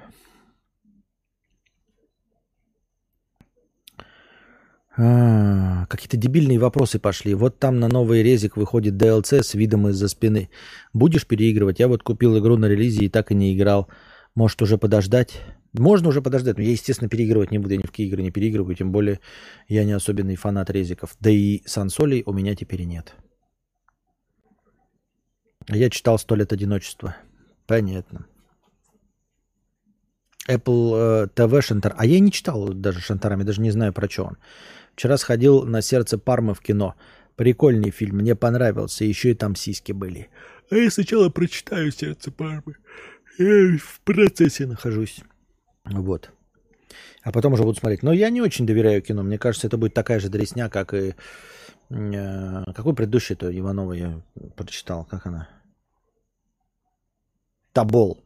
А, 4.98 5.86
какие-то 5.86 6.16
дебильные 6.16 6.58
вопросы 6.58 6.98
пошли. 6.98 7.34
Вот 7.34 7.58
там 7.60 7.78
на 7.78 7.88
новый 7.88 8.22
резик 8.22 8.56
выходит 8.56 8.94
DLC 8.94 9.42
с 9.42 9.54
видом 9.54 9.88
из-за 9.88 10.08
спины. 10.08 10.50
Будешь 10.92 11.26
переигрывать? 11.26 11.78
Я 11.78 11.86
вот 11.86 12.02
купил 12.02 12.36
игру 12.38 12.56
на 12.56 12.66
релизе 12.66 13.04
и 13.04 13.08
так 13.08 13.30
и 13.30 13.34
не 13.34 13.54
играл. 13.54 13.88
Может 14.34 14.60
уже 14.62 14.76
подождать? 14.76 15.40
Можно 15.78 16.08
уже 16.08 16.22
подождать, 16.22 16.56
но 16.56 16.62
я, 16.62 16.70
естественно, 16.70 17.08
переигрывать 17.08 17.50
не 17.50 17.58
буду. 17.58 17.74
Я 17.74 17.78
ни 17.78 17.86
в 17.86 17.90
какие 17.90 18.06
игры 18.06 18.22
не 18.22 18.30
переигрываю, 18.30 18.74
тем 18.74 18.92
более 18.92 19.20
я 19.68 19.84
не 19.84 19.92
особенный 19.92 20.36
фанат 20.36 20.70
резиков. 20.70 21.16
Да 21.20 21.30
и 21.30 21.62
сансолей 21.66 22.22
у 22.26 22.32
меня 22.32 22.54
теперь 22.54 22.84
нет. 22.84 23.14
Я 25.68 25.90
читал 25.90 26.18
«Сто 26.18 26.36
лет 26.36 26.52
одиночества». 26.52 27.16
Понятно. 27.66 28.26
Apple 30.48 30.94
э, 30.94 31.28
TV 31.34 31.60
Шантар. 31.60 31.94
А 31.98 32.06
я 32.06 32.20
не 32.20 32.30
читал 32.30 32.68
даже 32.68 33.00
Шантарами, 33.00 33.42
даже 33.42 33.60
не 33.60 33.70
знаю 33.70 33.92
про 33.92 34.08
что 34.08 34.24
он. 34.24 34.36
Вчера 34.94 35.16
сходил 35.16 35.64
на 35.64 35.82
«Сердце 35.82 36.18
Пармы» 36.18 36.54
в 36.54 36.60
кино. 36.60 36.94
Прикольный 37.34 37.90
фильм, 37.90 38.18
мне 38.18 38.34
понравился. 38.36 39.04
Еще 39.04 39.32
и 39.32 39.34
там 39.34 39.56
сиськи 39.56 39.92
были. 39.92 40.30
А 40.70 40.76
я 40.76 40.90
сначала 40.90 41.28
прочитаю 41.28 41.90
«Сердце 41.90 42.30
Пармы». 42.30 42.76
Я 43.38 43.76
в 43.78 44.00
процессе 44.04 44.66
нахожусь. 44.66 45.22
Вот. 45.86 46.30
А 47.22 47.32
потом 47.32 47.52
уже 47.54 47.62
буду 47.62 47.78
смотреть. 47.78 48.02
Но 48.02 48.12
я 48.12 48.30
не 48.30 48.40
очень 48.40 48.66
доверяю 48.66 49.02
кино. 49.02 49.22
Мне 49.22 49.38
кажется, 49.38 49.66
это 49.66 49.78
будет 49.78 49.94
такая 49.94 50.20
же 50.20 50.28
дресня, 50.28 50.68
как 50.68 50.94
и... 50.94 51.14
Э, 51.90 52.72
какой 52.72 52.94
предыдущий-то 52.94 53.56
Иванова 53.56 53.92
я 53.92 54.20
прочитал? 54.56 55.04
Как 55.04 55.26
она? 55.26 55.48
Табол. 57.72 58.18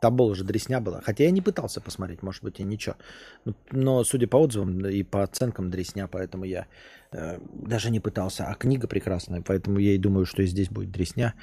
Табол 0.00 0.30
уже 0.30 0.44
дресня 0.44 0.80
была. 0.80 1.00
Хотя 1.00 1.24
я 1.24 1.30
не 1.30 1.40
пытался 1.40 1.80
посмотреть, 1.80 2.22
может 2.22 2.42
быть, 2.42 2.60
и 2.60 2.64
ничего. 2.64 2.96
Но, 3.44 3.54
но 3.70 4.04
судя 4.04 4.26
по 4.26 4.36
отзывам 4.36 4.86
и 4.86 5.02
по 5.02 5.22
оценкам 5.22 5.70
дресня, 5.70 6.08
поэтому 6.08 6.44
я 6.44 6.66
э, 7.12 7.38
даже 7.52 7.90
не 7.90 8.00
пытался. 8.00 8.46
А 8.46 8.54
книга 8.54 8.88
прекрасная, 8.88 9.42
поэтому 9.42 9.78
я 9.78 9.92
и 9.92 9.98
думаю, 9.98 10.26
что 10.26 10.42
и 10.42 10.46
здесь 10.46 10.70
будет 10.70 10.90
дресня. 10.90 11.34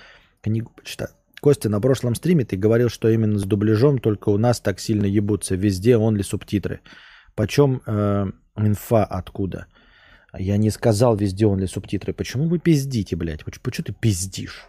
Книгу 0.42 0.72
почитаю. 0.76 1.12
Костя, 1.42 1.70
на 1.70 1.80
прошлом 1.80 2.16
стриме 2.16 2.46
ты 2.46 2.58
говорил, 2.58 2.90
что 2.90 3.10
именно 3.10 3.38
с 3.38 3.44
дубляжом 3.44 4.00
только 4.00 4.30
у 4.30 4.38
нас 4.38 4.60
так 4.60 4.80
сильно 4.80 5.06
ебутся. 5.06 5.56
Везде 5.56 5.98
он 5.98 6.16
ли 6.16 6.24
субтитры. 6.24 6.82
Почем 7.36 7.82
э, 7.86 8.32
инфа 8.56 9.06
откуда? 9.06 9.68
Я 10.38 10.58
не 10.58 10.72
сказал 10.72 11.16
везде 11.16 11.46
он 11.46 11.60
ли 11.60 11.68
субтитры. 11.68 12.14
Почему 12.14 12.48
вы 12.48 12.60
пиздите, 12.60 13.16
блядь? 13.16 13.44
Почему 13.46 13.86
ты 13.86 13.94
пиздишь? 13.94 14.68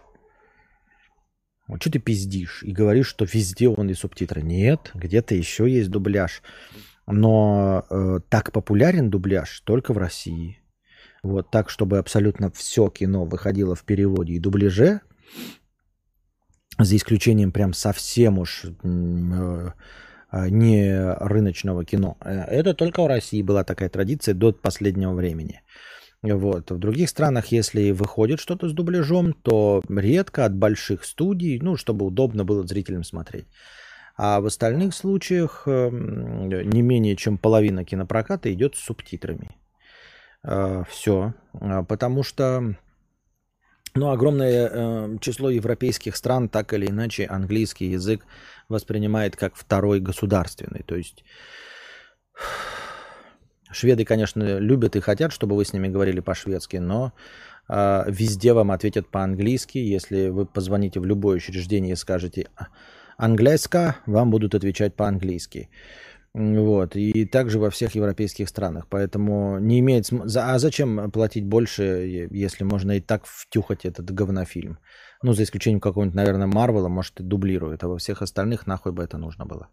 Вот 1.67 1.81
что 1.81 1.91
ты 1.91 1.99
пиздишь 1.99 2.63
и 2.63 2.71
говоришь, 2.71 3.07
что 3.07 3.25
везде 3.25 3.67
он 3.67 3.89
и 3.89 3.93
субтитры? 3.93 4.41
Нет, 4.41 4.91
где-то 4.93 5.35
еще 5.35 5.69
есть 5.69 5.89
дубляж. 5.89 6.41
Но 7.07 7.85
э, 7.89 8.19
так 8.29 8.51
популярен 8.51 9.09
дубляж 9.09 9.61
только 9.61 9.93
в 9.93 9.97
России. 9.97 10.59
Вот 11.23 11.51
так, 11.51 11.69
чтобы 11.69 11.97
абсолютно 11.97 12.49
все 12.51 12.89
кино 12.89 13.25
выходило 13.25 13.75
в 13.75 13.83
переводе 13.83 14.33
и 14.33 14.39
дубляже, 14.39 15.01
за 16.79 16.95
исключением 16.95 17.51
прям 17.51 17.73
совсем 17.73 18.39
уж 18.39 18.65
э, 18.65 19.69
не 20.31 21.13
рыночного 21.19 21.85
кино. 21.85 22.17
Э, 22.21 22.45
это 22.45 22.73
только 22.73 23.03
в 23.03 23.07
России 23.07 23.41
была 23.41 23.63
такая 23.63 23.89
традиция 23.89 24.33
до 24.33 24.53
последнего 24.53 25.13
времени. 25.13 25.61
Вот. 26.21 26.71
В 26.71 26.77
других 26.77 27.09
странах, 27.09 27.47
если 27.47 27.91
выходит 27.91 28.39
что-то 28.39 28.67
с 28.67 28.73
дубляжом, 28.73 29.33
то 29.33 29.81
редко 29.89 30.45
от 30.45 30.55
больших 30.55 31.05
студий, 31.05 31.59
ну, 31.61 31.77
чтобы 31.77 32.05
удобно 32.05 32.43
было 32.43 32.67
зрителям 32.67 33.03
смотреть. 33.03 33.47
А 34.17 34.41
в 34.41 34.45
остальных 34.45 34.93
случаях 34.93 35.63
эм, 35.65 36.49
не 36.49 36.81
менее 36.81 37.15
чем 37.15 37.37
половина 37.37 37.85
кинопроката 37.85 38.51
идет 38.51 38.75
с 38.75 38.79
субтитрами. 38.79 39.51
Э, 40.43 40.83
Все. 40.89 41.33
Потому 41.87 42.23
что 42.23 42.75
ну, 43.95 44.11
огромное 44.11 44.69
э, 44.71 45.17
число 45.19 45.49
европейских 45.49 46.15
стран 46.15 46.49
так 46.49 46.73
или 46.73 46.87
иначе 46.87 47.25
английский 47.25 47.87
язык 47.87 48.25
воспринимает 48.67 49.35
как 49.35 49.55
второй 49.55 49.99
государственный. 49.99 50.83
То 50.83 50.95
есть 50.95 51.23
шведы, 53.71 54.05
конечно, 54.05 54.59
любят 54.59 54.95
и 54.95 54.99
хотят, 54.99 55.31
чтобы 55.33 55.55
вы 55.55 55.65
с 55.65 55.73
ними 55.73 55.87
говорили 55.87 56.19
по-шведски, 56.19 56.77
но 56.77 57.13
э, 57.67 58.03
везде 58.07 58.53
вам 58.53 58.71
ответят 58.71 59.07
по-английски. 59.07 59.77
Если 59.77 60.29
вы 60.29 60.45
позвоните 60.45 60.99
в 60.99 61.05
любое 61.05 61.37
учреждение 61.37 61.93
и 61.93 61.97
скажете 61.97 62.47
английска, 63.17 63.97
вам 64.05 64.31
будут 64.31 64.55
отвечать 64.55 64.95
по-английски. 64.95 65.69
Вот. 66.33 66.95
И 66.95 67.25
также 67.25 67.59
во 67.59 67.69
всех 67.69 67.95
европейских 67.95 68.49
странах. 68.49 68.87
Поэтому 68.89 69.59
не 69.59 69.79
имеет. 69.79 70.09
А 70.35 70.59
зачем 70.59 71.11
платить 71.11 71.45
больше, 71.45 72.27
если 72.31 72.63
можно 72.63 72.91
и 72.91 73.01
так 73.01 73.25
втюхать 73.25 73.85
этот 73.85 74.11
говнофильм? 74.11 74.77
Ну, 75.23 75.33
за 75.33 75.43
исключением 75.43 75.81
какого-нибудь, 75.81 76.15
наверное, 76.15 76.47
Марвела, 76.47 76.89
может, 76.89 77.19
и 77.19 77.23
дублирует. 77.23 77.83
А 77.83 77.87
во 77.87 77.97
всех 77.97 78.21
остальных 78.21 78.67
нахуй 78.67 78.91
бы 78.91 79.03
это 79.03 79.17
нужно 79.17 79.45
было. 79.45 79.69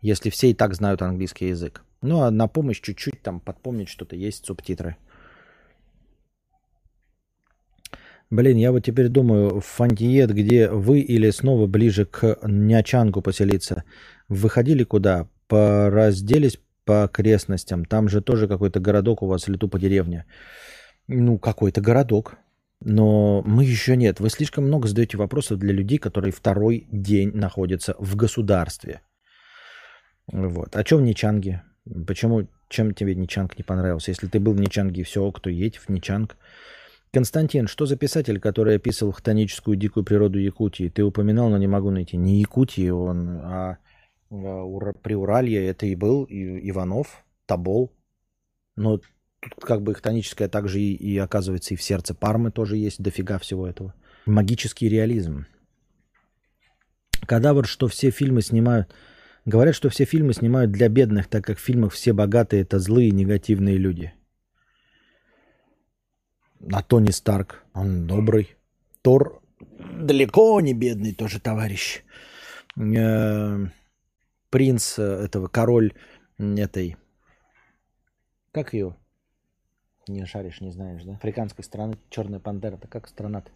Если 0.00 0.30
все 0.30 0.50
и 0.50 0.54
так 0.54 0.74
знают 0.74 1.02
английский 1.02 1.48
язык. 1.48 1.82
Ну, 2.02 2.22
а 2.22 2.30
на 2.30 2.48
помощь 2.48 2.80
чуть-чуть 2.80 3.22
там 3.22 3.40
подпомнить 3.40 3.88
что-то, 3.88 4.16
есть 4.16 4.44
субтитры. 4.44 4.96
Блин, 8.28 8.58
я 8.58 8.72
вот 8.72 8.84
теперь 8.84 9.08
думаю, 9.08 9.60
в 9.60 9.64
Фантиет, 9.64 10.34
где 10.34 10.68
вы 10.68 10.98
или 10.98 11.30
снова 11.30 11.68
ближе 11.68 12.04
к 12.06 12.38
Нячангу 12.42 13.22
поселиться, 13.22 13.84
выходили 14.28 14.84
куда? 14.84 15.28
Поразделись 15.48 16.58
по 16.84 17.04
окрестностям. 17.04 17.84
Там 17.84 18.08
же 18.08 18.20
тоже 18.20 18.48
какой-то 18.48 18.80
городок 18.80 19.22
у 19.22 19.26
вас 19.26 19.48
или 19.48 19.56
тупо 19.56 19.78
деревня. 19.78 20.24
Ну, 21.08 21.38
какой-то 21.38 21.80
городок. 21.80 22.36
Но 22.80 23.42
мы 23.42 23.64
еще 23.64 23.96
нет. 23.96 24.20
Вы 24.20 24.28
слишком 24.30 24.64
много 24.64 24.88
задаете 24.88 25.16
вопросов 25.16 25.58
для 25.58 25.72
людей, 25.72 25.98
которые 25.98 26.32
второй 26.32 26.86
день 26.92 27.32
находятся 27.34 27.94
в 27.98 28.16
государстве. 28.16 29.00
Вот. 30.30 30.76
А 30.76 30.84
что 30.84 30.96
в 30.98 31.02
Ничанге? 31.02 31.62
Почему, 32.06 32.48
чем 32.68 32.92
тебе 32.94 33.14
Ничанг 33.14 33.56
не 33.56 33.64
понравился? 33.64 34.10
Если 34.10 34.26
ты 34.26 34.40
был 34.40 34.52
в 34.52 34.60
Ничанге, 34.60 35.04
все, 35.04 35.30
кто 35.32 35.50
едет 35.50 35.76
в 35.76 35.88
Ничанг. 35.88 36.36
Константин, 37.12 37.66
что 37.66 37.86
за 37.86 37.96
писатель, 37.96 38.38
который 38.40 38.76
описывал 38.76 39.12
хтоническую 39.12 39.76
дикую 39.76 40.04
природу 40.04 40.38
Якутии? 40.38 40.88
Ты 40.88 41.02
упоминал, 41.02 41.48
но 41.48 41.56
не 41.56 41.68
могу 41.68 41.90
найти. 41.90 42.16
Не 42.16 42.40
Якутии 42.40 42.90
он, 42.90 43.40
а, 43.42 43.78
а 44.30 44.92
Приуралье 45.02 45.66
это 45.66 45.86
и 45.86 45.94
был 45.94 46.24
и 46.24 46.68
Иванов, 46.70 47.24
Табол. 47.46 47.92
Но 48.76 48.98
тут 48.98 49.54
как 49.60 49.82
бы 49.82 49.94
хтоническое 49.94 50.48
также 50.48 50.80
и, 50.80 50.94
и 50.94 51.16
оказывается 51.18 51.74
и 51.74 51.76
в 51.76 51.82
сердце 51.82 52.14
Пармы 52.14 52.50
тоже 52.50 52.76
есть 52.76 53.02
дофига 53.02 53.38
всего 53.38 53.66
этого. 53.66 53.94
Магический 54.26 54.88
реализм. 54.88 55.46
Кадавр, 57.26 57.66
что 57.66 57.88
все 57.88 58.10
фильмы 58.10 58.42
снимают... 58.42 58.94
Говорят, 59.44 59.76
что 59.76 59.88
все 59.90 60.04
фильмы 60.04 60.32
снимают 60.32 60.72
для 60.72 60.88
бедных, 60.88 61.28
так 61.28 61.44
как 61.44 61.58
в 61.58 61.62
фильмах 61.62 61.92
все 61.92 62.12
богатые 62.12 62.62
это 62.62 62.80
злые 62.80 63.12
негативные 63.12 63.78
люди. 63.78 64.12
А 66.72 66.82
Тони 66.82 67.10
Старк, 67.10 67.62
он 67.72 68.08
добрый. 68.08 68.56
Тор 69.02 69.40
далеко 69.78 70.60
не 70.60 70.74
бедный 70.74 71.14
тоже 71.14 71.38
товарищ. 71.40 72.02
Э, 72.76 73.66
принц 74.56 74.98
этого, 74.98 75.48
король 75.48 75.92
этой, 76.38 76.96
как 78.52 78.72
ее? 78.72 78.96
Не 80.08 80.24
шаришь, 80.24 80.62
не 80.62 80.70
знаешь, 80.70 81.04
да? 81.04 81.12
Африканской 81.12 81.62
страны, 81.62 81.98
черная 82.08 82.40
пантера, 82.40 82.76
это 82.76 82.88
как 82.88 83.06
страна-то? 83.06 83.50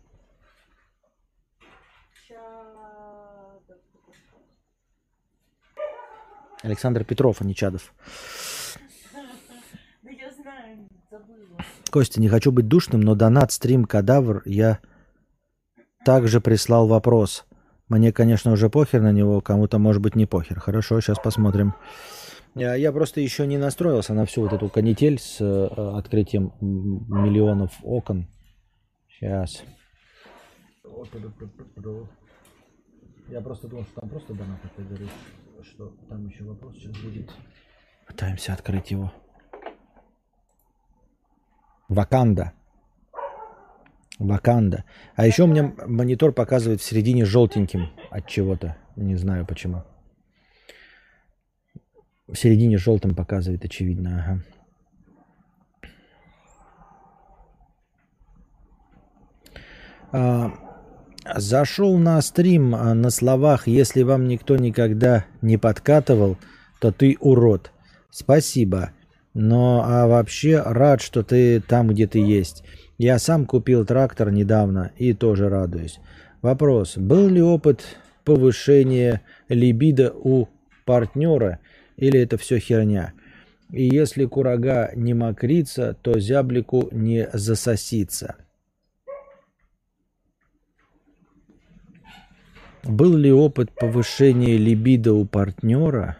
Александр 6.62 7.04
Петров, 7.04 7.40
а 7.40 7.44
не 7.46 7.54
Чадов. 7.54 7.94
Костя, 11.90 12.20
не 12.20 12.28
хочу 12.28 12.52
быть 12.52 12.68
душным, 12.68 13.00
но 13.00 13.14
донат, 13.14 13.52
стрим, 13.52 13.86
кадавр, 13.86 14.42
я 14.44 14.80
также 16.04 16.42
прислал 16.42 16.86
вопрос. 16.88 17.46
Мне, 17.90 18.12
конечно, 18.12 18.52
уже 18.52 18.70
похер 18.70 19.02
на 19.02 19.10
него, 19.10 19.40
кому-то, 19.40 19.78
может 19.80 20.00
быть, 20.00 20.14
не 20.14 20.24
похер. 20.24 20.60
Хорошо, 20.60 21.00
сейчас 21.00 21.18
посмотрим. 21.18 21.74
Я, 22.54 22.76
я 22.76 22.92
просто 22.92 23.20
еще 23.20 23.48
не 23.48 23.58
настроился 23.58 24.14
на 24.14 24.26
всю 24.26 24.42
вот 24.42 24.52
эту 24.52 24.68
канитель 24.68 25.18
с 25.18 25.40
э, 25.40 25.66
открытием 25.98 26.52
миллионов 26.60 27.72
окон. 27.82 28.28
Сейчас. 29.08 29.64
Я 33.28 33.40
просто 33.40 33.66
думал, 33.66 33.84
что 33.84 34.00
там 34.00 34.08
просто 34.08 34.34
донат, 34.34 34.60
ты 34.76 34.82
говоришь, 34.84 35.10
что 35.62 35.88
там 36.08 36.28
еще 36.28 36.44
вопрос 36.44 36.76
сейчас 36.76 36.96
будет. 36.98 37.28
Пытаемся 38.06 38.52
открыть 38.52 38.92
его. 38.92 39.12
Ваканда. 41.88 42.52
Ваканда. 44.20 44.84
А 45.16 45.26
еще 45.26 45.44
у 45.44 45.46
меня 45.46 45.72
монитор 45.86 46.32
показывает 46.32 46.80
в 46.80 46.84
середине 46.84 47.24
желтеньким 47.24 47.88
от 48.10 48.28
чего-то. 48.28 48.76
Не 48.94 49.16
знаю 49.16 49.46
почему. 49.46 49.82
В 52.28 52.36
середине 52.36 52.76
желтым 52.76 53.14
показывает, 53.14 53.64
очевидно. 53.64 54.22
Ага. 54.22 54.44
А, 60.12 60.52
зашел 61.36 61.96
на 61.96 62.20
стрим 62.20 62.74
а, 62.74 62.94
на 62.94 63.10
словах 63.10 63.66
«Если 63.66 64.02
вам 64.02 64.28
никто 64.28 64.56
никогда 64.56 65.24
не 65.40 65.56
подкатывал, 65.56 66.36
то 66.78 66.92
ты 66.92 67.16
урод». 67.20 67.72
Спасибо. 68.10 68.90
Но 69.34 69.82
а 69.84 70.06
вообще 70.06 70.60
рад, 70.60 71.00
что 71.00 71.22
ты 71.22 71.60
там, 71.60 71.88
где 71.88 72.06
ты 72.06 72.18
есть. 72.18 72.64
Я 72.98 73.18
сам 73.18 73.46
купил 73.46 73.86
трактор 73.86 74.30
недавно 74.30 74.92
и 74.96 75.12
тоже 75.12 75.48
радуюсь. 75.48 76.00
Вопрос. 76.42 76.96
Был 76.96 77.28
ли 77.28 77.40
опыт 77.40 77.84
повышения 78.24 79.22
либидо 79.48 80.12
у 80.12 80.48
партнера 80.84 81.60
или 81.96 82.20
это 82.20 82.36
все 82.38 82.58
херня? 82.58 83.12
И 83.70 83.84
если 83.84 84.24
курага 84.24 84.90
не 84.96 85.14
мокрится, 85.14 85.96
то 86.02 86.18
зяблику 86.18 86.88
не 86.90 87.28
засосится. 87.32 88.36
Был 92.82 93.16
ли 93.16 93.30
опыт 93.30 93.70
повышения 93.72 94.56
либидо 94.56 95.12
у 95.12 95.24
партнера 95.24 96.18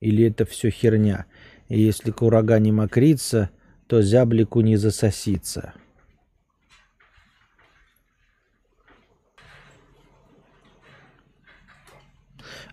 или 0.00 0.24
это 0.24 0.46
все 0.46 0.70
херня? 0.70 1.26
И 1.68 1.80
если 1.80 2.10
курага 2.10 2.58
не 2.58 2.72
мокрится, 2.72 3.50
то 3.86 4.02
зяблику 4.02 4.60
не 4.60 4.76
засосится. 4.76 5.74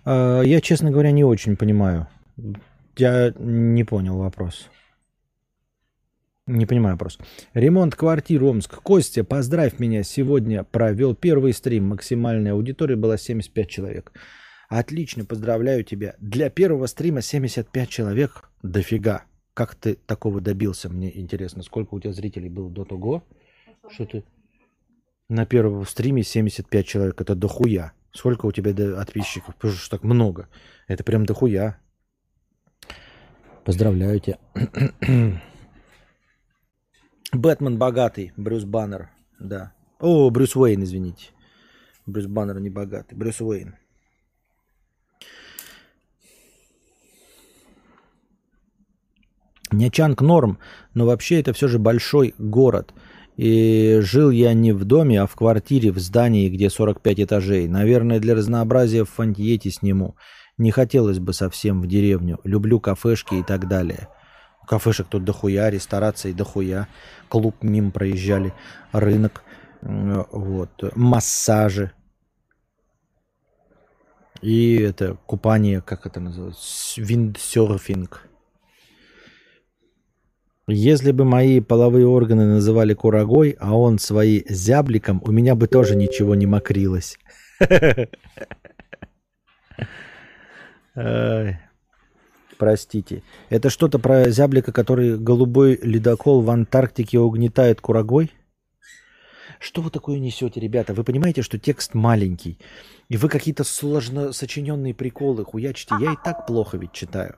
А, 0.05 0.41
я, 0.41 0.61
честно 0.61 0.91
говоря, 0.91 1.11
не 1.11 1.23
очень 1.23 1.57
понимаю. 1.57 2.07
Я 2.97 3.33
не 3.37 3.83
понял 3.83 4.17
вопрос. 4.17 4.69
Не 6.47 6.67
понимаю 6.67 6.93
вопрос. 6.93 7.17
Ремонт 7.53 7.95
квартир 7.95 8.43
Омск. 8.43 8.81
Костя, 8.83 9.23
поздравь 9.23 9.79
меня. 9.79 10.03
Сегодня 10.03 10.63
провел 10.63 11.15
первый 11.15 11.53
стрим. 11.53 11.87
Максимальная 11.87 12.53
аудитория 12.53 12.95
была 12.95 13.17
75 13.17 13.67
человек. 13.67 14.11
Отлично, 14.69 15.25
поздравляю 15.25 15.83
тебя. 15.83 16.15
Для 16.19 16.49
первого 16.49 16.87
стрима 16.87 17.21
75 17.21 17.89
человек 17.89 18.49
дофига. 18.63 19.25
Как 19.53 19.75
ты 19.75 19.95
такого 19.95 20.41
добился? 20.41 20.89
Мне 20.89 21.17
интересно, 21.17 21.63
сколько 21.63 21.95
у 21.95 21.99
тебя 21.99 22.13
зрителей 22.13 22.49
было 22.49 22.69
до 22.69 22.83
того? 22.83 23.23
Что 23.89 24.05
ты 24.05 24.23
на 25.29 25.45
первом 25.45 25.85
стриме 25.85 26.23
75 26.23 26.85
человек, 26.85 27.21
это 27.21 27.35
дохуя. 27.35 27.93
Сколько 28.11 28.45
у 28.45 28.51
тебя 28.51 28.73
подписчиков? 28.95 29.55
Потому 29.55 29.73
что 29.73 29.89
так 29.89 30.03
много. 30.03 30.47
Это 30.87 31.03
прям 31.03 31.25
дохуя. 31.25 31.79
Поздравляю 33.63 34.19
тебя. 34.19 34.37
Бэтмен 37.33 37.77
богатый, 37.77 38.31
Брюс 38.37 38.63
Баннер, 38.63 39.09
да. 39.39 39.73
О, 39.99 40.29
Брюс 40.29 40.55
Уэйн, 40.55 40.83
извините. 40.83 41.31
Брюс 42.05 42.27
Баннер 42.27 42.59
не 42.59 42.69
богатый, 42.69 43.15
Брюс 43.15 43.41
Уэйн. 43.41 43.75
Нячанг 49.71 50.21
норм, 50.21 50.59
но 50.93 51.05
вообще 51.05 51.39
это 51.39 51.53
все 51.53 51.67
же 51.67 51.79
большой 51.79 52.35
город. 52.37 52.93
И 53.35 53.99
жил 54.01 54.29
я 54.29 54.53
не 54.53 54.71
в 54.71 54.85
доме, 54.85 55.21
а 55.21 55.27
в 55.27 55.35
квартире 55.35 55.91
в 55.91 55.99
здании, 55.99 56.49
где 56.49 56.69
45 56.69 57.21
этажей. 57.21 57.67
Наверное, 57.67 58.19
для 58.19 58.35
разнообразия 58.35 59.03
в 59.03 59.09
Фантьете 59.09 59.71
сниму. 59.71 60.15
Не 60.57 60.71
хотелось 60.71 61.19
бы 61.19 61.33
совсем 61.33 61.81
в 61.81 61.87
деревню. 61.87 62.39
Люблю 62.43 62.79
кафешки 62.79 63.35
и 63.35 63.43
так 63.43 63.67
далее. 63.67 64.07
Кафешек 64.67 65.07
тут 65.07 65.25
дохуя, 65.25 65.69
ресторации 65.69 66.31
дохуя. 66.31 66.87
Клуб 67.27 67.55
мимо 67.61 67.91
проезжали, 67.91 68.53
рынок, 68.93 69.43
вот, 69.81 70.95
массажи. 70.95 71.91
И 74.41 74.75
это 74.75 75.17
купание, 75.25 75.81
как 75.81 76.05
это 76.05 76.19
называется, 76.19 77.01
виндсерфинг. 77.01 78.29
Если 80.67 81.11
бы 81.11 81.25
мои 81.25 81.59
половые 81.59 82.07
органы 82.07 82.47
называли 82.47 82.95
курагой, 82.95 83.55
а 83.59 83.77
он 83.77 83.99
свои 83.99 84.41
зябликом, 84.49 85.21
у 85.23 85.31
меня 85.31 85.53
бы 85.53 85.67
тоже 85.67 85.95
ничего 85.95 86.33
не 86.33 86.47
мокрилось. 86.47 87.19
Простите. 92.57 93.21
Это 93.49 93.69
что-то 93.69 93.99
про 93.99 94.31
зяблика, 94.31 94.71
который 94.71 95.19
голубой 95.19 95.79
ледокол 95.83 96.41
в 96.41 96.49
Антарктике 96.49 97.19
угнетает 97.19 97.79
курагой? 97.79 98.31
Что 99.59 99.81
вы 99.81 99.91
такое 99.91 100.17
несете, 100.19 100.59
ребята? 100.59 100.95
Вы 100.95 101.03
понимаете, 101.03 101.43
что 101.43 101.59
текст 101.59 101.93
маленький, 101.93 102.59
и 103.07 103.17
вы 103.17 103.29
какие-то 103.29 103.63
сложно 103.63 104.31
сочиненные 104.33 104.95
приколы 104.95 105.45
хуячите. 105.45 105.95
Я 105.99 106.13
и 106.13 106.17
так 106.23 106.47
плохо 106.47 106.77
ведь 106.77 106.91
читаю. 106.91 107.35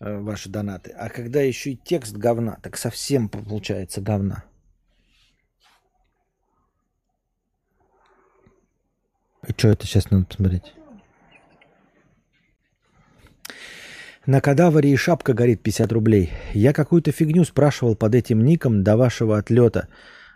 Э, 0.00 0.18
ваши 0.18 0.48
донаты. 0.48 0.90
А 0.90 1.08
когда 1.08 1.40
еще 1.40 1.72
и 1.72 1.76
текст 1.76 2.16
говна, 2.16 2.58
так 2.62 2.76
совсем 2.76 3.28
получается 3.28 4.00
говна. 4.00 4.44
И 9.46 9.52
что 9.52 9.68
это 9.68 9.86
сейчас 9.86 10.10
надо 10.10 10.26
посмотреть? 10.26 10.74
На 14.26 14.40
кадавре 14.40 14.90
и 14.90 14.96
шапка 14.96 15.34
горит 15.34 15.62
50 15.62 15.92
рублей. 15.92 16.32
Я 16.54 16.72
какую-то 16.72 17.12
фигню 17.12 17.44
спрашивал 17.44 17.94
под 17.94 18.14
этим 18.14 18.42
ником 18.42 18.82
до 18.82 18.96
вашего 18.96 19.36
отлета. 19.36 19.88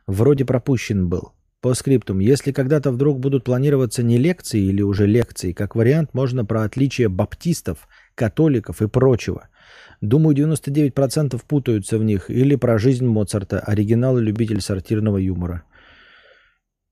Вроде 0.06 0.44
пропущен 0.44 1.08
был. 1.08 1.32
По 1.60 1.74
скриптум. 1.74 2.18
Если 2.18 2.52
когда-то 2.52 2.92
вдруг 2.92 3.18
будут 3.18 3.44
планироваться 3.44 4.02
не 4.02 4.18
лекции 4.18 4.60
или 4.60 4.82
уже 4.82 5.06
лекции, 5.06 5.52
как 5.52 5.74
вариант, 5.74 6.12
можно 6.12 6.44
про 6.44 6.62
отличие 6.62 7.08
баптистов, 7.08 7.88
католиков 8.18 8.82
и 8.82 8.88
прочего. 8.88 9.48
Думаю, 10.00 10.36
99% 10.36 11.40
путаются 11.46 11.98
в 11.98 12.04
них. 12.04 12.30
Или 12.30 12.56
про 12.56 12.78
жизнь 12.78 13.06
Моцарта, 13.06 13.60
оригинал 13.60 14.18
и 14.18 14.22
любитель 14.22 14.60
сортирного 14.60 15.18
юмора. 15.18 15.62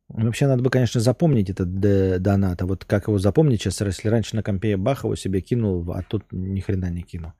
Вообще, 0.09 0.47
надо 0.47 0.63
бы, 0.63 0.71
конечно, 0.71 1.01
запомнить 1.01 1.51
этот 1.51 1.81
донат. 2.23 2.63
А 2.63 2.67
вот 2.67 2.85
как 2.85 3.09
его 3.09 3.19
запомнить 3.19 3.61
сейчас, 3.61 3.81
если 3.81 4.09
раньше 4.09 4.37
на 4.37 4.43
компе 4.43 4.71
я 4.71 4.79
Бахова 4.79 5.17
себе 5.17 5.41
кинул, 5.41 5.91
а 5.93 6.03
тут 6.03 6.25
ни 6.31 6.61
хрена 6.61 6.91
не 6.91 7.03
кину. 7.03 7.35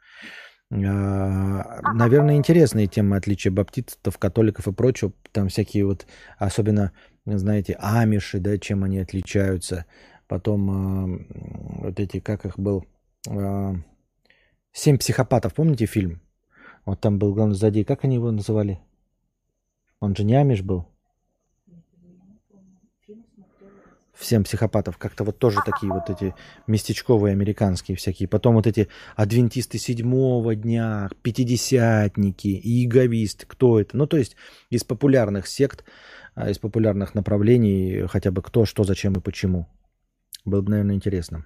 А, 0.73 1.93
наверное, 1.95 2.37
интересные 2.37 2.89
темы 2.89 3.17
отличия 3.17 3.53
баптистов, 3.53 4.19
католиков 4.19 4.67
и 4.67 4.73
прочего. 4.73 5.13
Там 5.31 5.49
всякие 5.49 5.87
вот, 5.87 6.07
особенно, 6.39 6.91
знаете, 7.25 7.77
амиши, 7.79 8.41
да, 8.41 8.59
чем 8.59 8.83
они 8.83 8.99
отличаются. 8.99 9.87
Потом 10.27 10.71
а, 10.71 11.85
вот 11.85 12.01
эти, 12.01 12.19
как 12.19 12.47
их 12.47 12.59
был, 12.59 12.85
«Семь 14.73 14.99
психопатов», 14.99 15.55
помните 15.55 15.87
фильм? 15.87 16.21
Вот 16.85 17.01
там 17.01 17.19
был 17.19 17.35
главный 17.35 17.57
злодей. 17.57 17.85
Как 17.85 18.05
они 18.05 18.15
его 18.15 18.31
называли? 18.31 18.79
Он 20.01 20.15
же 20.15 20.23
не 20.25 20.35
Амиш 20.35 20.63
был. 20.63 20.87
Всем 24.15 24.45
психопатов. 24.45 24.97
Как-то 24.97 25.25
вот 25.25 25.39
тоже 25.39 25.59
такие 25.67 25.93
вот 25.93 26.09
эти 26.09 26.35
местечковые 26.67 27.33
американские 27.33 27.97
всякие. 27.97 28.29
Потом 28.29 28.55
вот 28.55 28.67
эти 28.67 28.89
адвентисты 29.15 29.79
седьмого 29.79 30.55
дня, 30.55 31.11
пятидесятники, 31.23 32.49
иеговисты. 32.49 33.47
Кто 33.47 33.81
это? 33.81 33.97
Ну, 33.97 34.07
то 34.07 34.17
есть 34.17 34.37
из 34.71 34.85
популярных 34.85 35.47
сект, 35.49 35.85
а, 36.35 36.51
из 36.51 36.59
популярных 36.59 37.15
направлений, 37.15 38.07
хотя 38.07 38.31
бы 38.31 38.41
кто, 38.43 38.65
что, 38.65 38.85
зачем 38.85 39.15
и 39.15 39.21
почему. 39.21 39.67
Было 40.45 40.63
бы, 40.63 40.71
наверное, 40.71 40.95
интересно. 40.95 41.45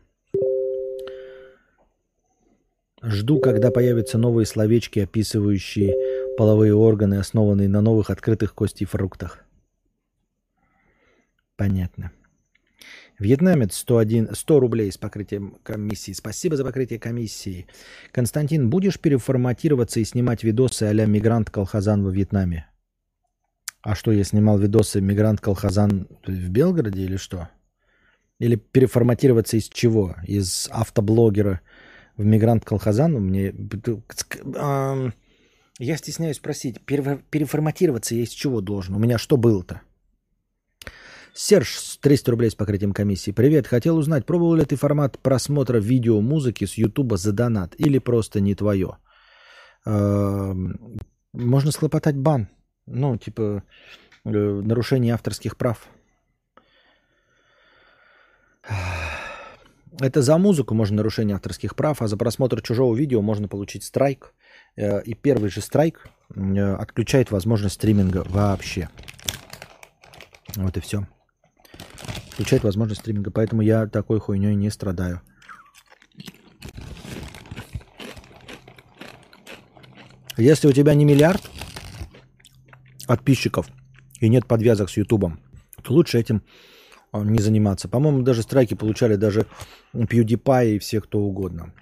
Жду, 3.03 3.41
когда 3.41 3.71
появятся 3.71 4.19
новые 4.19 4.47
словечки, 4.47 5.01
описывающие 5.01 6.37
половые 6.37 6.75
органы, 6.75 7.15
основанные 7.15 7.69
на 7.69 7.81
новых 7.81 8.11
открытых 8.11 8.55
кости 8.55 8.85
фруктах. 8.85 9.45
Понятно. 11.57 12.13
Вьетнамец 13.19 13.77
101, 13.77 14.35
100 14.35 14.61
рублей 14.61 14.91
с 14.91 14.97
покрытием 14.97 15.59
комиссии. 15.63 16.13
Спасибо 16.13 16.57
за 16.57 16.65
покрытие 16.65 16.99
комиссии. 16.99 17.67
Константин, 18.13 18.71
будешь 18.71 18.99
переформатироваться 18.99 20.01
и 20.01 20.05
снимать 20.05 20.43
видосы 20.43 20.85
а-ля 20.85 21.05
«Мигрант 21.05 21.51
Колхазан 21.51 22.03
во 22.03 22.11
Вьетнаме»? 22.11 22.67
А 23.83 23.95
что, 23.95 24.13
я 24.13 24.25
снимал 24.25 24.59
видосы 24.59 25.03
«Мигрант 25.03 25.41
Колхазан» 25.41 26.09
в 26.27 26.49
Белгороде 26.49 27.03
или 27.03 27.17
что? 27.17 27.49
Или 28.39 28.57
переформатироваться 28.57 29.59
из 29.59 29.69
чего? 29.69 30.17
Из 30.27 30.69
автоблогера 30.71 31.61
в 32.21 32.25
мигрант 32.25 32.65
колхозан 32.65 33.13
мне... 33.15 33.55
Я 35.79 35.97
стесняюсь 35.97 36.37
спросить, 36.37 36.81
переформатироваться 36.85 38.15
я 38.15 38.23
из 38.23 38.29
чего 38.29 38.61
должен? 38.61 38.95
У 38.95 38.99
меня 38.99 39.17
что 39.17 39.39
было-то? 39.39 39.81
Серж, 41.33 41.79
с 41.79 41.97
300 41.97 42.31
рублей 42.31 42.51
с 42.51 42.55
покрытием 42.55 42.93
комиссии. 42.93 43.31
Привет, 43.31 43.67
хотел 43.67 43.97
узнать, 43.97 44.27
пробовал 44.27 44.57
ли 44.57 44.65
ты 44.65 44.77
формат 44.77 45.19
просмотра 45.19 45.79
видео 45.79 46.21
музыки 46.21 46.67
с 46.67 46.75
Ютуба 46.75 47.17
за 47.17 47.33
донат 47.33 47.75
или 47.79 47.99
просто 47.99 48.41
не 48.41 48.55
твое? 48.55 48.99
Можно 49.87 51.71
схлопотать 51.71 52.17
бан. 52.17 52.49
Ну, 52.87 53.17
типа, 53.17 53.63
э, 54.25 54.29
нарушение 54.29 55.15
авторских 55.15 55.57
прав. 55.57 55.89
Это 59.99 60.23
за 60.23 60.39
музыку 60.39 60.75
можно 60.75 60.99
нарушение 60.99 61.37
авторских 61.37 61.75
прав, 61.75 62.01
а 62.01 62.09
за 62.09 62.17
просмотр 62.17 62.63
чужого 62.63 62.95
видео 62.95 63.23
можно 63.23 63.49
получить 63.49 63.85
страйк. 63.85 64.35
Э, 64.77 65.03
и 65.03 65.15
первый 65.15 65.51
же 65.51 65.61
страйк 65.61 66.09
э, 66.35 66.75
отключает 66.75 67.31
возможность 67.31 67.75
стриминга 67.75 68.25
вообще. 68.29 68.89
Вот 70.57 70.77
и 70.77 70.81
все. 70.81 71.07
Включает 72.31 72.63
возможность 72.63 73.01
стриминга, 73.01 73.31
поэтому 73.31 73.63
я 73.63 73.87
такой 73.87 74.21
хуйней 74.21 74.55
не 74.55 74.71
страдаю. 74.71 75.21
Если 80.37 80.69
у 80.69 80.73
тебя 80.73 80.95
не 80.95 81.05
миллиард 81.05 81.43
подписчиков 83.07 83.67
и 84.21 84.29
нет 84.29 84.47
подвязок 84.47 84.89
с 84.89 84.97
Ютубом, 84.97 85.41
то 85.83 85.93
лучше 85.93 86.19
этим 86.19 86.43
не 87.13 87.41
заниматься. 87.41 87.89
По-моему, 87.89 88.23
даже 88.23 88.43
страйки 88.43 88.75
получали 88.75 89.17
даже 89.17 89.47
PewDiePie 89.95 90.77
и 90.77 90.79
все 90.79 91.01
кто 91.01 91.21
угодно. 91.21 91.73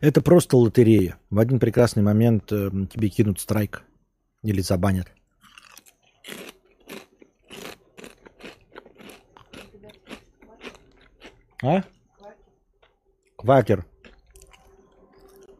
Это 0.00 0.20
просто 0.20 0.56
лотерея. 0.56 1.16
В 1.30 1.38
один 1.38 1.60
прекрасный 1.60 2.02
момент 2.02 2.50
э, 2.50 2.70
тебе 2.92 3.08
кинут 3.08 3.38
страйк 3.38 3.84
или 4.42 4.60
забанят. 4.60 5.06
А? 11.62 11.82
Квакер. 13.36 13.86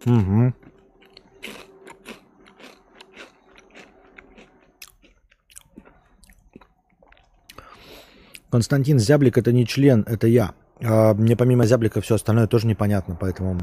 Угу. 0.04 0.52
Константин 8.52 8.98
Зяблик 8.98 9.38
это 9.38 9.50
не 9.50 9.66
член, 9.66 10.04
это 10.06 10.26
я. 10.26 10.54
А 10.84 11.14
мне 11.14 11.36
помимо 11.36 11.64
Зяблика 11.64 12.00
все 12.02 12.14
остальное 12.16 12.46
тоже 12.46 12.66
непонятно, 12.66 13.16
поэтому 13.18 13.58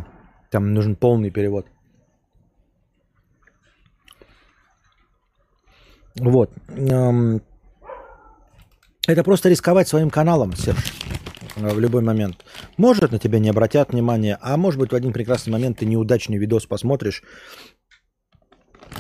там 0.50 0.74
нужен 0.74 0.96
полный 0.96 1.30
перевод. 1.30 1.68
Вот. 6.20 6.52
Это 9.08 9.24
просто 9.24 9.50
рисковать 9.50 9.88
своим 9.88 10.10
каналом, 10.10 10.56
Серж, 10.56 10.94
в 11.56 11.80
любой 11.80 12.02
момент. 12.02 12.44
Может, 12.78 13.12
на 13.12 13.20
тебя 13.20 13.40
не 13.40 13.50
обратят 13.50 13.94
внимания, 13.94 14.40
а 14.42 14.58
может 14.58 14.80
быть, 14.80 14.92
в 14.92 14.96
один 14.96 15.14
прекрасный 15.14 15.52
момент 15.52 15.78
ты 15.78 15.86
неудачный 15.86 16.40
видос 16.40 16.66
посмотришь, 16.66 17.22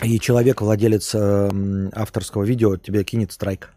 и 0.04 0.20
человек, 0.20 0.62
владелец 0.62 1.16
авторского 1.16 2.44
видео, 2.44 2.78
тебе 2.78 3.04
кинет 3.04 3.32
страйк. 3.32 3.74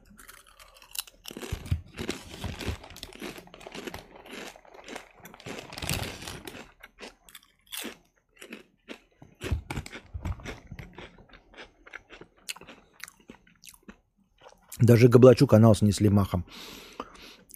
Даже 14.82 15.08
Габлачу 15.08 15.46
канал 15.46 15.74
снесли 15.76 16.08
махом. 16.08 16.44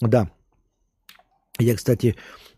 Да. 0.00 0.30
Я, 1.58 1.74
кстати, 1.74 2.14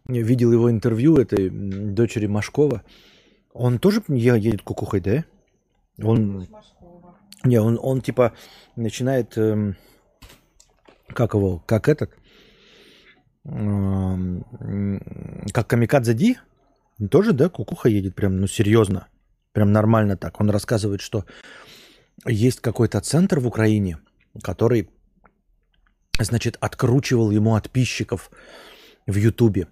видел 0.06 0.52
его 0.52 0.70
интервью 0.70 1.16
этой 1.16 1.48
дочери 1.50 2.26
Машкова. 2.26 2.82
Он 3.54 3.78
тоже 3.78 4.02
едет 4.08 4.62
кукухой, 4.62 5.00
да? 5.00 5.24
Он... 6.02 6.46
Не, 7.44 7.60
он, 7.60 7.78
он 7.80 8.02
типа 8.02 8.34
начинает... 8.76 9.38
Эм, 9.38 9.76
как 11.06 11.34
его? 11.34 11.62
Как 11.66 11.88
этот? 11.88 12.10
Эм, 13.44 14.44
как 15.52 15.68
Камикадзе 15.68 16.14
Ди? 16.14 16.38
Тоже, 17.10 17.32
да, 17.32 17.48
кукуха 17.48 17.88
едет 17.88 18.16
прям, 18.16 18.40
ну, 18.40 18.46
серьезно. 18.46 19.06
Прям 19.52 19.72
нормально 19.72 20.16
так. 20.16 20.40
Он 20.40 20.50
рассказывает, 20.50 21.00
что 21.00 21.24
есть 22.26 22.60
какой-то 22.60 23.00
центр 23.00 23.38
в 23.38 23.46
Украине, 23.46 23.98
который, 24.42 24.88
значит, 26.20 26.56
откручивал 26.60 27.30
ему 27.30 27.54
подписчиков 27.54 28.30
в 29.06 29.16
Ютубе. 29.16 29.66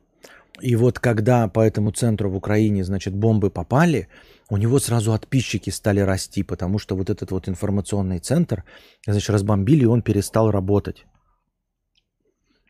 И 0.63 0.77
вот 0.77 0.99
когда 0.99 1.49
по 1.49 1.61
этому 1.61 1.91
центру 1.91 2.31
в 2.31 2.37
Украине, 2.37 2.85
значит, 2.85 3.15
бомбы 3.15 3.51
попали, 3.51 4.09
у 4.49 4.57
него 4.57 4.79
сразу 4.79 5.13
подписчики 5.13 5.71
стали 5.71 6.01
расти, 6.01 6.43
потому 6.43 6.79
что 6.79 6.97
вот 6.97 7.11
этот 7.11 7.31
вот 7.31 7.49
информационный 7.49 8.21
центр, 8.21 8.65
значит, 9.07 9.31
разбомбили, 9.31 9.83
и 9.83 9.87
он 9.87 10.03
перестал 10.03 10.51
работать. 10.51 11.07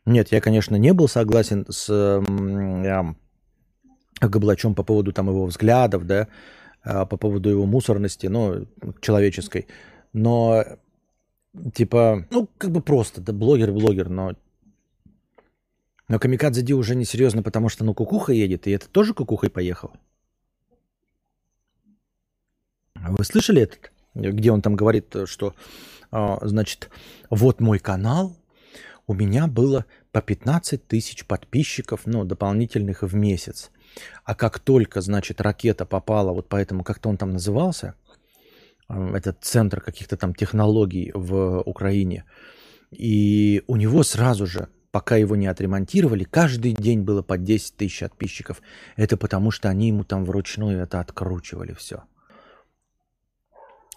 Нет, 0.04 0.32
я, 0.32 0.40
конечно, 0.40 0.76
не 0.76 0.92
был 0.92 1.08
согласен 1.08 1.64
с 1.68 2.22
Габлачом 4.20 4.74
по 4.74 4.84
поводу 4.84 5.12
там 5.12 5.28
его 5.28 5.46
взглядов, 5.46 6.06
да, 6.06 6.28
а, 6.82 7.04
по 7.04 7.16
поводу 7.16 7.50
его 7.50 7.66
мусорности, 7.66 8.28
ну, 8.28 8.66
человеческой. 9.00 9.66
Но 10.12 10.64
Типа, 11.74 12.26
ну, 12.30 12.48
как 12.58 12.70
бы 12.70 12.82
просто, 12.82 13.20
да, 13.20 13.32
блогер-блогер, 13.32 14.08
но... 14.08 14.34
Но 16.08 16.18
Камикадзе 16.18 16.62
Ди 16.62 16.72
уже 16.74 16.94
не 16.94 17.04
серьезно, 17.04 17.42
потому 17.42 17.68
что, 17.68 17.84
ну, 17.84 17.94
кукуха 17.94 18.32
едет, 18.32 18.66
и 18.66 18.70
это 18.70 18.88
тоже 18.88 19.14
кукухой 19.14 19.50
поехал. 19.50 19.92
Вы 22.94 23.24
слышали 23.24 23.62
этот? 23.62 23.92
Где 24.14 24.52
он 24.52 24.62
там 24.62 24.76
говорит, 24.76 25.14
что, 25.24 25.54
а, 26.10 26.38
значит, 26.46 26.90
вот 27.28 27.60
мой 27.60 27.78
канал, 27.78 28.36
у 29.06 29.14
меня 29.14 29.46
было 29.46 29.84
по 30.12 30.22
15 30.22 30.86
тысяч 30.86 31.26
подписчиков, 31.26 32.02
ну, 32.06 32.24
дополнительных 32.24 33.02
в 33.02 33.14
месяц. 33.14 33.70
А 34.24 34.34
как 34.34 34.58
только, 34.58 35.00
значит, 35.00 35.40
ракета 35.40 35.86
попала, 35.86 36.32
вот 36.32 36.48
поэтому 36.48 36.84
как-то 36.84 37.08
он 37.08 37.16
там 37.16 37.32
назывался– 37.32 37.94
этот 38.88 39.38
центр 39.42 39.80
каких-то 39.80 40.16
там 40.16 40.34
технологий 40.34 41.10
в 41.14 41.60
Украине. 41.60 42.24
И 42.90 43.62
у 43.66 43.76
него 43.76 44.02
сразу 44.02 44.46
же, 44.46 44.68
пока 44.90 45.16
его 45.16 45.36
не 45.36 45.46
отремонтировали, 45.46 46.24
каждый 46.24 46.72
день 46.72 47.02
было 47.02 47.22
по 47.22 47.36
10 47.36 47.76
тысяч 47.76 48.00
подписчиков. 48.00 48.62
Это 48.96 49.16
потому, 49.16 49.50
что 49.50 49.68
они 49.68 49.88
ему 49.88 50.04
там 50.04 50.24
вручную 50.24 50.80
это 50.80 51.00
откручивали 51.00 51.74
все. 51.74 52.04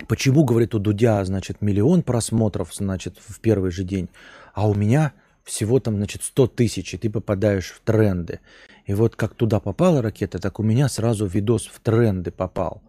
Почему, 0.08 0.44
говорит, 0.46 0.74
у 0.76 0.80
Дудя, 0.80 1.24
значит, 1.26 1.62
миллион 1.62 2.04
просмотров, 2.04 2.74
значит, 2.74 3.18
в 3.20 3.40
первый 3.42 3.72
же 3.72 3.84
день, 3.84 4.10
а 4.54 4.68
у 4.68 4.74
меня 4.74 5.14
всего 5.44 5.80
там, 5.80 5.98
значит, 5.98 6.24
100 6.24 6.48
тысяч, 6.48 6.94
и 6.94 6.98
ты 6.98 7.10
попадаешь 7.10 7.72
в 7.72 7.82
тренды. 7.82 8.40
И 8.86 8.94
вот 8.94 9.16
как 9.16 9.36
туда 9.36 9.60
попала 9.60 10.02
ракета, 10.02 10.40
так 10.40 10.60
у 10.60 10.64
меня 10.64 10.88
сразу 10.90 11.26
видос 11.26 11.68
в 11.68 11.80
тренды 11.80 12.32
попал. 12.32 12.82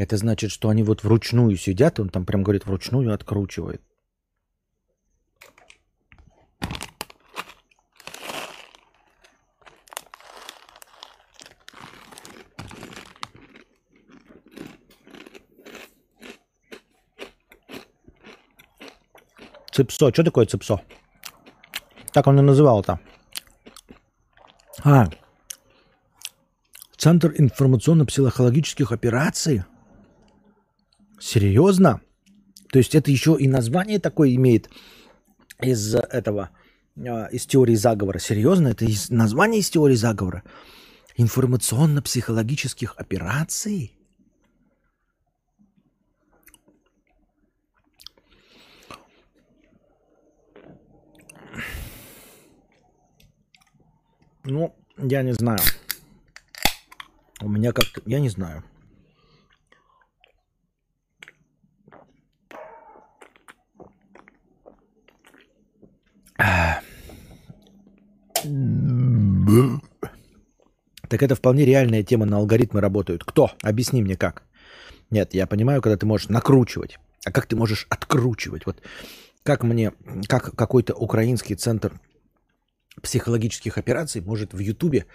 Это 0.00 0.16
значит, 0.16 0.50
что 0.50 0.70
они 0.70 0.82
вот 0.82 1.04
вручную 1.04 1.54
сидят, 1.58 2.00
он 2.00 2.08
там 2.08 2.24
прям 2.24 2.42
говорит, 2.42 2.64
вручную 2.64 3.12
откручивает. 3.12 3.82
Цепсо. 19.70 20.10
Что 20.12 20.24
такое 20.24 20.46
цепсо? 20.46 20.80
Так 22.14 22.26
он 22.26 22.38
и 22.38 22.42
называл-то. 22.42 23.00
А, 24.82 25.10
Центр 26.96 27.34
информационно-психологических 27.36 28.92
операций? 28.92 29.62
Серьезно? 31.20 32.00
То 32.72 32.78
есть 32.78 32.94
это 32.94 33.10
еще 33.10 33.36
и 33.38 33.46
название 33.46 34.00
такое 34.00 34.34
имеет 34.34 34.70
из 35.60 35.94
этого, 35.94 36.50
а, 36.96 37.26
из 37.26 37.46
теории 37.46 37.74
заговора. 37.74 38.18
Серьезно? 38.18 38.68
Это 38.68 38.86
из 38.86 39.10
название 39.10 39.60
из 39.60 39.68
теории 39.68 39.96
заговора? 39.96 40.42
Информационно-психологических 41.16 42.94
операций? 42.96 43.94
Ну, 54.44 54.74
я 54.96 55.22
не 55.22 55.32
знаю. 55.32 55.60
У 57.42 57.48
меня 57.48 57.72
как-то... 57.72 58.00
Я 58.06 58.20
не 58.20 58.30
знаю. 58.30 58.64
Так 71.08 71.22
это 71.22 71.34
вполне 71.34 71.64
реальная 71.64 72.04
тема, 72.04 72.24
на 72.24 72.36
алгоритмы 72.36 72.80
работают. 72.80 73.24
Кто? 73.24 73.50
Объясни 73.62 74.02
мне 74.02 74.16
как. 74.16 74.44
Нет, 75.10 75.34
я 75.34 75.46
понимаю, 75.46 75.82
когда 75.82 75.96
ты 75.96 76.06
можешь 76.06 76.28
накручивать. 76.28 76.98
А 77.24 77.32
как 77.32 77.46
ты 77.46 77.56
можешь 77.56 77.86
откручивать? 77.90 78.64
Вот 78.64 78.80
как 79.42 79.64
мне, 79.64 79.92
как 80.28 80.54
какой-то 80.54 80.94
украинский 80.94 81.56
центр 81.56 82.00
психологических 83.02 83.76
операций 83.76 84.20
может 84.20 84.52
в 84.52 84.58
Ютубе 84.58 85.06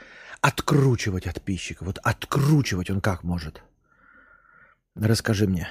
откручивать 0.42 1.24
подписчиков? 1.24 1.88
Вот 1.88 2.00
откручивать 2.04 2.90
он 2.90 3.00
как 3.02 3.24
может? 3.24 3.64
Расскажи 4.96 5.48
мне. 5.48 5.70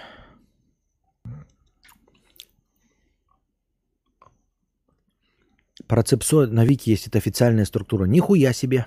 Про 5.86 6.02
цепсо 6.02 6.46
на 6.46 6.64
Вики 6.64 6.90
есть 6.90 7.06
это 7.06 7.18
официальная 7.18 7.64
структура. 7.64 8.04
Нихуя 8.04 8.52
себе. 8.52 8.86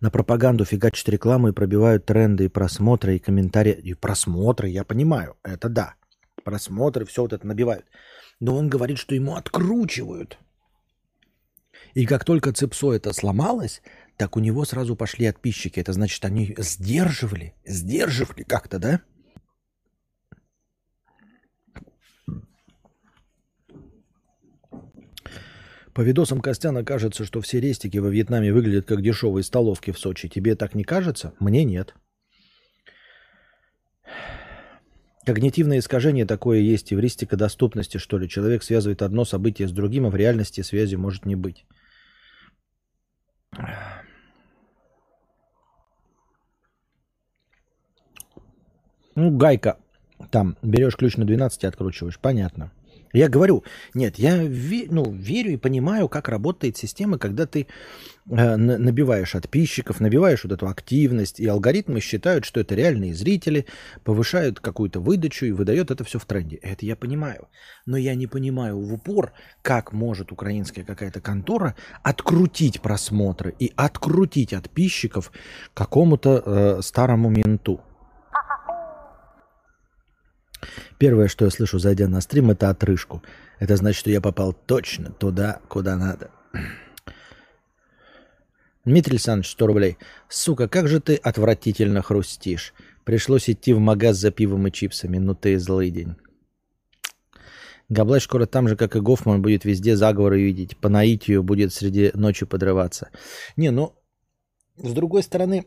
На 0.00 0.10
пропаганду 0.10 0.64
фигачат 0.64 1.08
рекламу 1.08 1.48
и 1.48 1.52
пробивают 1.52 2.04
тренды 2.04 2.44
и 2.44 2.48
просмотры, 2.48 3.16
и 3.16 3.18
комментарии. 3.18 3.72
И 3.72 3.94
просмотры, 3.94 4.68
я 4.68 4.84
понимаю, 4.84 5.36
это 5.42 5.68
да. 5.68 5.94
Просмотры, 6.44 7.04
все 7.04 7.22
вот 7.22 7.32
это 7.32 7.46
набивают. 7.46 7.86
Но 8.40 8.56
он 8.56 8.68
говорит, 8.68 8.98
что 8.98 9.14
ему 9.14 9.36
откручивают. 9.36 10.38
И 11.94 12.06
как 12.06 12.24
только 12.24 12.52
цепсо 12.52 12.92
это 12.92 13.12
сломалось, 13.12 13.82
так 14.16 14.36
у 14.36 14.40
него 14.40 14.64
сразу 14.64 14.96
пошли 14.96 15.26
подписчики. 15.26 15.80
Это 15.80 15.92
значит, 15.92 16.24
они 16.24 16.54
сдерживали, 16.58 17.54
сдерживали 17.64 18.42
как-то, 18.42 18.78
да? 18.78 19.00
По 25.94 26.00
видосам 26.00 26.40
Костяна 26.40 26.84
кажется, 26.84 27.24
что 27.24 27.40
все 27.40 27.60
рестики 27.60 27.98
во 27.98 28.08
Вьетнаме 28.08 28.52
выглядят 28.52 28.84
как 28.84 29.00
дешевые 29.00 29.44
столовки 29.44 29.92
в 29.92 29.98
Сочи. 29.98 30.28
Тебе 30.28 30.56
так 30.56 30.74
не 30.74 30.82
кажется? 30.82 31.32
Мне 31.38 31.64
нет. 31.64 31.94
Когнитивное 35.24 35.78
искажение 35.78 36.26
такое 36.26 36.58
есть 36.58 36.90
и 36.90 36.96
в 36.96 37.00
ристикодоступности, 37.00 37.98
что 37.98 38.18
ли. 38.18 38.28
Человек 38.28 38.64
связывает 38.64 39.02
одно 39.02 39.24
событие 39.24 39.68
с 39.68 39.72
другим, 39.72 40.06
а 40.06 40.10
в 40.10 40.16
реальности 40.16 40.62
связи 40.62 40.96
может 40.96 41.26
не 41.26 41.36
быть. 41.36 41.64
Ну, 49.14 49.30
гайка. 49.30 49.78
Там 50.32 50.56
берешь 50.60 50.96
ключ 50.96 51.16
на 51.16 51.24
12 51.24 51.62
и 51.62 51.66
откручиваешь. 51.68 52.18
Понятно. 52.18 52.72
Я 53.14 53.28
говорю, 53.28 53.62
нет, 53.94 54.18
я 54.18 54.42
ве, 54.42 54.86
ну, 54.90 55.08
верю 55.12 55.52
и 55.52 55.56
понимаю, 55.56 56.08
как 56.08 56.28
работает 56.28 56.76
система, 56.76 57.16
когда 57.16 57.46
ты 57.46 57.68
э, 58.28 58.56
набиваешь 58.56 59.32
подписчиков, 59.32 60.00
набиваешь 60.00 60.42
вот 60.42 60.52
эту 60.52 60.66
активность, 60.66 61.38
и 61.38 61.46
алгоритмы 61.46 62.00
считают, 62.00 62.44
что 62.44 62.58
это 62.58 62.74
реальные 62.74 63.14
зрители, 63.14 63.66
повышают 64.02 64.58
какую-то 64.58 64.98
выдачу 64.98 65.46
и 65.46 65.52
выдает 65.52 65.92
это 65.92 66.02
все 66.02 66.18
в 66.18 66.24
тренде. 66.24 66.56
Это 66.56 66.84
я 66.84 66.96
понимаю. 66.96 67.46
Но 67.86 67.96
я 67.96 68.16
не 68.16 68.26
понимаю 68.26 68.80
в 68.80 68.92
упор, 68.92 69.32
как 69.62 69.92
может 69.92 70.32
украинская 70.32 70.84
какая-то 70.84 71.20
контора 71.20 71.76
открутить 72.02 72.80
просмотры 72.80 73.54
и 73.60 73.72
открутить 73.76 74.52
подписчиков 74.64 75.30
какому-то 75.72 76.42
э, 76.44 76.82
старому 76.82 77.30
менту. 77.30 77.80
Первое, 80.98 81.28
что 81.28 81.44
я 81.44 81.50
слышу, 81.50 81.78
зайдя 81.78 82.08
на 82.08 82.20
стрим, 82.20 82.50
это 82.50 82.70
отрыжку. 82.70 83.22
Это 83.58 83.76
значит, 83.76 84.00
что 84.00 84.10
я 84.10 84.20
попал 84.20 84.52
точно 84.52 85.10
туда, 85.10 85.60
куда 85.68 85.96
надо. 85.96 86.30
Дмитрий 88.84 89.14
Александрович, 89.14 89.50
100 89.52 89.66
рублей. 89.66 89.98
Сука, 90.28 90.68
как 90.68 90.88
же 90.88 91.00
ты 91.00 91.16
отвратительно 91.16 92.02
хрустишь. 92.02 92.74
Пришлось 93.04 93.48
идти 93.48 93.72
в 93.72 93.78
магаз 93.78 94.16
за 94.16 94.30
пивом 94.30 94.66
и 94.66 94.72
чипсами. 94.72 95.18
Ну 95.18 95.34
ты 95.34 95.58
злый 95.58 95.90
день. 95.90 96.16
Габлач 97.88 98.24
скоро 98.24 98.46
там 98.46 98.68
же, 98.68 98.76
как 98.76 98.96
и 98.96 99.00
Гофман, 99.00 99.42
будет 99.42 99.64
везде 99.64 99.96
заговоры 99.96 100.42
видеть. 100.42 100.76
По 100.78 100.88
наитию 100.88 101.42
будет 101.42 101.72
среди 101.72 102.10
ночи 102.14 102.46
подрываться. 102.46 103.10
Не, 103.56 103.70
ну, 103.70 103.94
с 104.76 104.92
другой 104.92 105.22
стороны, 105.22 105.66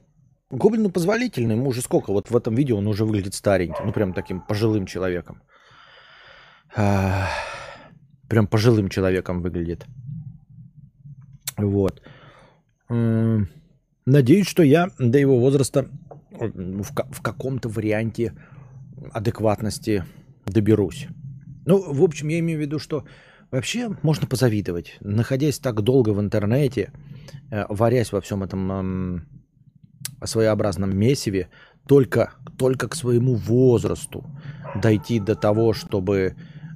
Гоблину 0.50 0.90
позволительный, 0.90 1.56
ему 1.56 1.70
уже 1.70 1.82
сколько, 1.82 2.14
вот 2.14 2.30
в 2.30 2.36
этом 2.36 2.56
видео 2.56 2.78
он 2.78 2.88
уже 2.88 3.04
выглядит 3.04 3.34
стареньким, 3.34 3.86
ну 3.86 3.92
прям 3.92 4.14
таким 4.14 4.42
пожилым 4.42 4.86
человеком. 4.86 5.42
Прям 8.30 8.48
пожилым 8.50 8.90
человеком 8.90 9.42
выглядит. 9.42 9.86
Вот. 11.58 12.02
Надеюсь, 14.06 14.48
что 14.48 14.64
я 14.64 14.90
до 15.00 15.18
его 15.18 15.40
возраста 15.40 15.90
в, 16.32 16.92
в 17.12 17.22
каком-то 17.22 17.70
варианте 17.70 18.34
адекватности 19.12 20.06
доберусь. 20.46 21.08
Ну, 21.66 21.94
в 21.94 22.02
общем, 22.04 22.30
я 22.30 22.40
имею 22.40 22.60
в 22.60 22.62
виду, 22.62 22.80
что 22.80 23.04
вообще 23.52 23.90
можно 24.02 24.28
позавидовать. 24.28 24.98
Находясь 25.02 25.60
так 25.60 25.82
долго 25.82 26.12
в 26.12 26.22
интернете, 26.22 26.92
э, 27.52 27.66
варясь 27.68 28.14
во 28.14 28.22
всем 28.22 28.44
этом 28.44 29.28
своеобразном 30.26 30.98
месиве 30.98 31.50
только, 31.88 32.34
только 32.58 32.88
к 32.88 32.96
своему 32.96 33.36
возрасту 33.36 34.26
дойти 34.76 35.20
до 35.20 35.36
того, 35.36 35.74
чтобы 35.74 36.36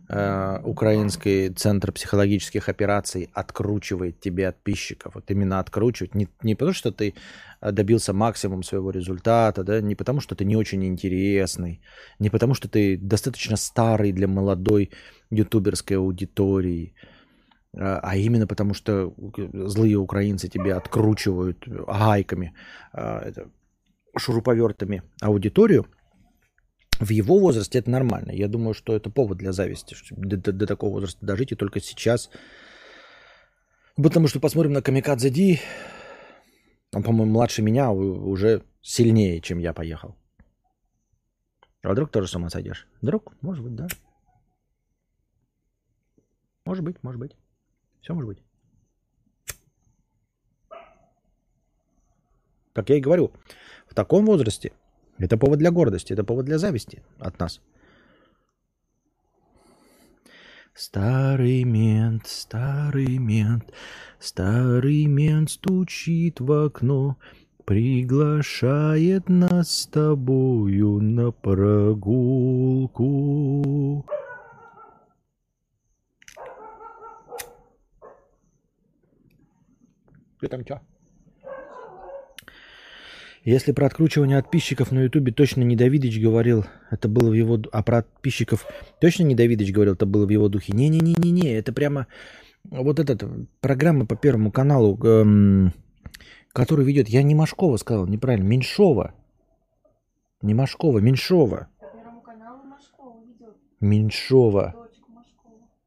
э, 0.10 0.60
украинский 0.64 1.50
центр 1.50 1.92
психологических 1.92 2.70
операций 2.70 3.30
откручивает 3.34 4.20
тебе 4.20 4.52
подписчиков. 4.52 5.16
Вот 5.16 5.32
именно 5.32 5.60
откручивать. 5.60 6.16
Не, 6.16 6.28
не 6.44 6.56
потому, 6.56 6.74
что 6.74 6.92
ты 6.92 7.14
добился 7.62 8.14
максимум 8.14 8.64
своего 8.64 8.92
результата, 8.92 9.64
да, 9.64 9.82
не 9.82 9.96
потому, 9.96 10.22
что 10.22 10.36
ты 10.36 10.46
не 10.46 10.56
очень 10.56 10.84
интересный, 10.84 11.82
не 12.20 12.30
потому, 12.30 12.54
что 12.54 12.68
ты 12.68 12.98
достаточно 12.98 13.58
старый 13.58 14.12
для 14.12 14.28
молодой 14.28 14.90
ютуберской 15.32 15.98
аудитории, 15.98 16.94
а, 17.78 18.00
а 18.04 18.16
именно 18.18 18.48
потому, 18.48 18.74
что 18.74 19.14
злые 19.54 19.96
украинцы 19.98 20.48
тебе 20.50 20.74
откручивают 20.74 21.68
гайками, 21.68 22.54
а, 22.94 23.32
шуруповертами 24.18 25.04
аудиторию, 25.22 25.86
в 27.00 27.10
его 27.10 27.40
возрасте 27.40 27.80
это 27.80 27.90
нормально. 27.90 28.32
Я 28.32 28.48
думаю, 28.48 28.74
что 28.74 28.96
это 28.96 29.10
повод 29.10 29.38
для 29.38 29.52
зависти, 29.52 29.96
до, 30.12 30.38
до, 30.38 30.52
до 30.52 30.68
такого 30.68 30.92
возраста 30.92 31.26
дожить, 31.26 31.52
и 31.52 31.56
только 31.56 31.80
сейчас. 31.80 32.30
Потому 33.96 34.28
что 34.28 34.40
посмотрим 34.40 34.74
на 34.74 34.82
Камикадзе 34.82 35.30
Ди, 35.30 35.60
он, 36.94 37.04
по-моему, 37.04 37.32
младше 37.32 37.62
меня 37.62 37.92
уже 37.92 38.64
сильнее, 38.82 39.42
чем 39.42 39.60
я 39.60 39.74
поехал. 39.74 40.16
А 41.84 41.92
вдруг 41.92 42.12
тоже 42.12 42.28
с 42.28 42.36
ума 42.36 42.50
сойдешь? 42.50 42.88
Вдруг? 43.02 43.34
Может 43.42 43.64
быть, 43.64 43.76
да. 43.76 43.88
Может 46.66 46.84
быть, 46.84 47.02
может 47.02 47.20
быть. 47.20 47.36
Все 48.02 48.14
может 48.14 48.28
быть. 48.28 48.44
Как 52.74 52.90
я 52.90 52.96
и 52.98 53.02
говорю, 53.02 53.32
в 53.88 53.94
таком 53.94 54.26
возрасте 54.26 54.72
это 55.18 55.38
повод 55.38 55.60
для 55.60 55.72
гордости, 55.72 56.14
это 56.14 56.24
повод 56.24 56.46
для 56.46 56.58
зависти 56.58 57.04
от 57.20 57.38
нас. 57.40 57.62
Старый 60.74 61.66
мент, 61.66 62.28
старый 62.28 63.18
мент, 63.18 63.74
старый 64.20 65.06
мент 65.06 65.52
стучит 65.52 66.40
в 66.40 66.66
окно, 66.66 67.18
приглашает 67.66 69.28
нас 69.28 69.70
с 69.70 69.86
тобою 69.88 71.02
на 71.02 71.32
прогулку. 71.32 72.96
Ты 80.42 80.48
там 80.48 80.66
что? 80.66 80.82
Если 83.44 83.72
про 83.72 83.86
откручивание 83.86 84.42
подписчиков 84.42 84.92
на 84.92 85.02
Ютубе 85.04 85.32
точно 85.32 85.62
не 85.62 85.76
Давидыч 85.76 86.20
говорил, 86.20 86.66
это 86.90 87.08
было 87.08 87.30
в 87.30 87.34
его... 87.34 87.60
А 87.72 87.84
про 87.84 88.04
подписчиков 88.04 88.66
точно 89.00 89.24
не 89.24 89.36
Давидыч 89.36 89.72
говорил, 89.72 89.94
это 89.94 90.06
было 90.06 90.26
в 90.26 90.30
его 90.30 90.50
духе? 90.50 90.74
Не-не-не-не-не, 90.74 91.54
это 91.54 91.74
прямо 91.74 92.08
вот 92.64 93.00
эта 93.00 93.18
программа 93.60 94.06
по 94.06 94.16
Первому 94.16 94.52
каналу, 94.52 94.98
эм, 95.04 95.74
который 96.54 96.86
ведет... 96.86 97.08
Я 97.08 97.24
не 97.24 97.36
Машкова 97.36 97.78
сказал, 97.78 98.08
неправильно, 98.08 98.48
Меньшова. 98.48 99.14
Не 100.42 100.54
Машкова, 100.56 101.00
Меньшова. 101.00 101.68
По 101.80 101.86
Первому 101.86 102.22
каналу 102.22 102.64
Машкова 102.64 103.24
ведет. 103.26 103.56
Меньшова. 103.80 104.88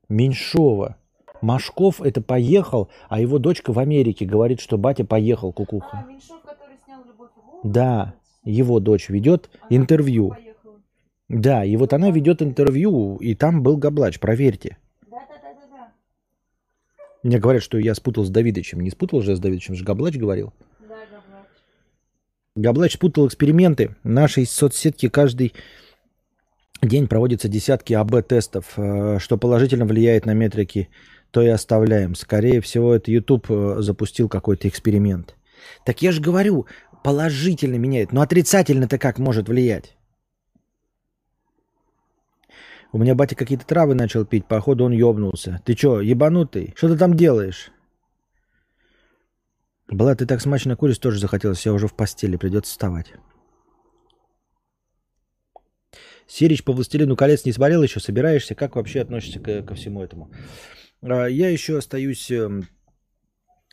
Меньшова. 0.09 0.97
Машков 1.45 2.01
это 2.01 2.23
поехал, 2.23 2.89
а 3.09 3.21
его 3.21 3.39
дочка 3.39 3.73
в 3.73 3.79
Америке 3.79 4.25
говорит, 4.25 4.61
что 4.61 4.79
батя 4.79 5.05
поехал, 5.05 5.51
А, 5.51 5.53
кукуха. 5.53 6.07
Меньшов, 6.09 6.41
который 6.43 6.77
снял 6.85 7.05
«Любовь 7.05 7.31
и 7.37 7.41
голуби»? 7.41 7.69
Да, 7.69 8.15
его 8.45 8.81
дочь 8.81 9.11
ведет 9.11 9.51
Она 9.61 9.77
интервью. 9.77 10.35
Да, 11.29 11.65
и 11.65 11.77
вот 11.77 11.93
она 11.93 12.11
ведет 12.11 12.41
интервью, 12.41 13.17
и 13.17 13.35
там 13.35 13.63
был 13.63 13.77
Габлач, 13.77 14.19
проверьте. 14.21 14.79
Мне 17.23 17.39
говорят, 17.39 17.63
что 17.63 17.79
я 17.79 17.95
спутал 17.95 18.25
с 18.25 18.31
Давидычем. 18.31 18.81
Не 18.81 18.91
спутал 18.91 19.23
же 19.23 19.35
с 19.35 19.41
Давидычем, 19.41 19.75
же 19.75 19.85
Габлач 19.85 20.17
говорил. 20.17 20.53
Да, 20.81 20.97
говно. 21.11 21.47
Габлач 22.55 22.95
спутал 22.95 23.27
эксперименты. 23.27 23.97
В 24.03 24.09
нашей 24.11 24.45
соцсетке 24.47 25.09
каждый 25.09 25.55
день 26.83 27.09
проводятся 27.09 27.49
десятки 27.49 27.95
АБ-тестов. 27.95 28.75
Э, 28.77 29.19
Что 29.19 29.39
положительно 29.39 29.87
влияет 29.87 30.27
на 30.27 30.35
метрики, 30.35 30.91
то 31.35 31.43
и 31.43 31.49
оставляем. 31.49 32.15
Скорее 32.15 32.61
всего, 32.61 32.95
это 32.95 33.11
YouTube 33.11 33.51
э, 33.51 33.77
запустил 33.81 34.29
какой-то 34.29 34.69
эксперимент. 34.69 35.35
Так 35.85 36.01
я 36.01 36.13
же 36.13 36.21
говорю, 36.21 36.67
положительно 37.03 37.75
меняет. 37.75 38.13
Но 38.13 38.21
отрицательно-то 38.21 38.99
как 38.99 39.19
может 39.19 39.49
влиять? 39.49 39.97
У 42.93 42.99
меня 42.99 43.17
батя 43.17 43.35
какие-то 43.35 43.67
травы 43.67 43.97
начал 43.97 44.25
пить, 44.25 44.47
походу 44.47 44.85
он 44.85 44.93
ёбнулся. 44.93 45.61
Ты 45.65 45.75
чё, 45.75 46.01
ебанутый? 46.01 46.73
Что 46.77 46.89
ты 46.89 46.97
там 46.97 47.15
делаешь? 47.15 47.73
Была, 49.89 50.15
ты 50.15 50.27
так 50.27 50.41
смачно 50.41 50.77
куришь, 50.77 50.99
тоже 50.99 51.19
захотелось. 51.19 51.67
Я 51.67 51.73
уже 51.73 51.89
в 51.89 51.95
постели, 51.95 52.37
придется 52.37 52.71
вставать. 52.71 53.13
Сирич 56.29 56.63
по 56.63 56.73
«Властелину 56.73 57.17
колец» 57.17 57.45
не 57.45 57.53
смотрел 57.53 57.83
еще? 57.83 57.99
Собираешься? 57.99 58.55
Как 58.55 58.77
вообще 58.77 59.01
относишься 59.01 59.41
ко, 59.41 59.63
ко 59.63 59.75
всему 59.75 60.01
этому? 60.01 60.31
А, 61.05 61.27
Я 61.27 61.51
еще 61.51 61.79
остаюсь 61.79 62.31
эм, 62.31 62.67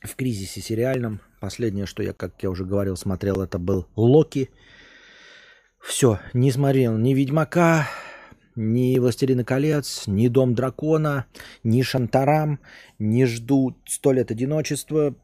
в 0.03 0.15
кризисе 0.15 0.61
сериальном. 0.61 1.21
Последнее, 1.39 1.85
что 1.85 2.03
я, 2.03 2.13
как 2.13 2.43
я 2.43 2.49
уже 2.49 2.65
говорил, 2.65 2.97
смотрел, 2.97 3.41
это 3.41 3.57
был 3.57 3.87
«Локи». 3.95 4.49
Все, 5.79 6.19
не 6.33 6.51
смотрел 6.51 6.97
ни 6.97 7.13
«Ведьмака», 7.13 7.87
ни 8.55 8.99
«Властелина 8.99 9.43
колец», 9.43 10.03
ни 10.07 10.27
«Дом 10.27 10.53
дракона», 10.53 11.25
ни 11.63 11.81
«Шантарам», 11.81 12.59
не 12.99 13.25
жду 13.25 13.75
«Сто 13.87 14.11
лет 14.11 14.29
одиночества». 14.29 15.15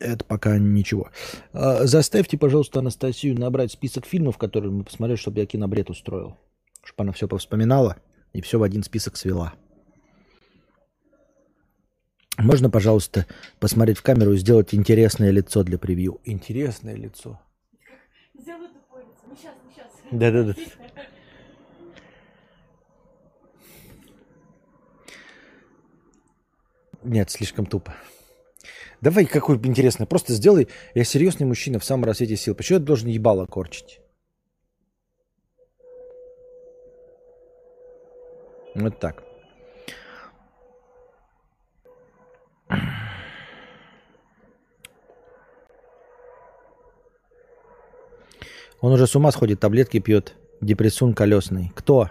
Это 0.00 0.24
пока 0.24 0.58
ничего. 0.58 1.10
А, 1.52 1.84
Заставьте, 1.84 2.38
пожалуйста, 2.38 2.78
Анастасию 2.78 3.38
набрать 3.38 3.72
список 3.72 4.06
фильмов, 4.06 4.38
которые 4.38 4.70
мы 4.70 4.84
посмотрели, 4.84 5.18
чтобы 5.18 5.40
я 5.40 5.46
кинобред 5.46 5.90
устроил. 5.90 6.38
Чтобы 6.82 7.02
она 7.02 7.12
все 7.12 7.28
повспоминала 7.28 7.96
и 8.32 8.40
все 8.40 8.58
в 8.58 8.62
один 8.62 8.82
список 8.82 9.16
свела. 9.16 9.54
Можно, 12.38 12.68
пожалуйста, 12.68 13.26
посмотреть 13.60 13.98
в 13.98 14.02
камеру 14.02 14.32
и 14.32 14.36
сделать 14.36 14.74
интересное 14.74 15.30
лицо 15.30 15.62
для 15.62 15.78
превью? 15.78 16.20
Интересное 16.24 16.96
лицо. 16.96 17.40
Да-да-да. 20.10 20.54
Нет, 27.04 27.30
слишком 27.30 27.66
тупо. 27.66 27.94
Давай 29.00 29.26
какой 29.26 29.56
интересный. 29.56 30.06
Просто 30.06 30.32
сделай. 30.32 30.68
Я 30.94 31.04
серьезный 31.04 31.46
мужчина 31.46 31.78
в 31.78 31.84
самом 31.84 32.04
рассвете 32.04 32.36
сил. 32.36 32.54
Почему 32.54 32.78
я 32.78 32.84
должен 32.84 33.08
ебало 33.08 33.46
корчить? 33.46 34.00
Вот 38.74 38.98
так. 38.98 39.22
Он 48.84 48.92
уже 48.92 49.06
с 49.06 49.16
ума 49.16 49.32
сходит, 49.32 49.60
таблетки 49.60 49.98
пьет. 49.98 50.34
Депрессун 50.60 51.14
колесный. 51.14 51.72
Кто? 51.74 52.10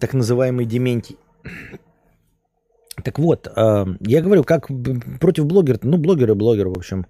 Так 0.00 0.14
называемый 0.14 0.66
Дементий. 0.66 1.16
Так 3.04 3.20
вот, 3.20 3.46
э, 3.46 3.84
я 4.00 4.20
говорю, 4.20 4.42
как 4.42 4.66
против 5.20 5.46
блогера, 5.46 5.78
ну, 5.82 5.96
блогеры, 5.96 6.34
блогеры, 6.34 6.70
в 6.70 6.76
общем, 6.76 7.06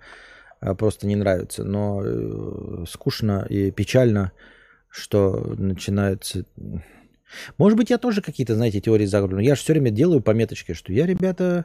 э, 0.60 0.74
просто 0.74 1.06
не 1.06 1.16
нравятся. 1.16 1.64
Но 1.64 2.02
э, 2.04 2.84
скучно 2.86 3.46
и 3.48 3.70
печально, 3.70 4.32
что 4.90 5.54
начинается... 5.56 6.44
Может 7.56 7.78
быть, 7.78 7.88
я 7.88 7.96
тоже 7.96 8.20
какие-то, 8.20 8.56
знаете, 8.56 8.82
теории 8.82 9.06
заговора. 9.06 9.36
но 9.36 9.40
Я 9.40 9.54
же 9.54 9.62
все 9.62 9.72
время 9.72 9.90
делаю 9.90 10.20
пометочки, 10.20 10.74
что 10.74 10.92
я, 10.92 11.06
ребята, 11.06 11.64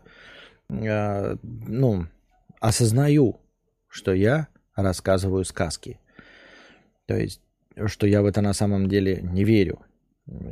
ну, 0.70 2.08
осознаю, 2.62 3.42
что 3.90 4.14
я 4.14 4.48
рассказываю 4.84 5.46
сказки. 5.46 6.00
То 7.06 7.18
есть, 7.18 7.42
что 7.88 8.08
я 8.08 8.22
в 8.22 8.26
это 8.26 8.42
на 8.42 8.54
самом 8.54 8.88
деле 8.88 9.22
не 9.22 9.44
верю. 9.44 9.80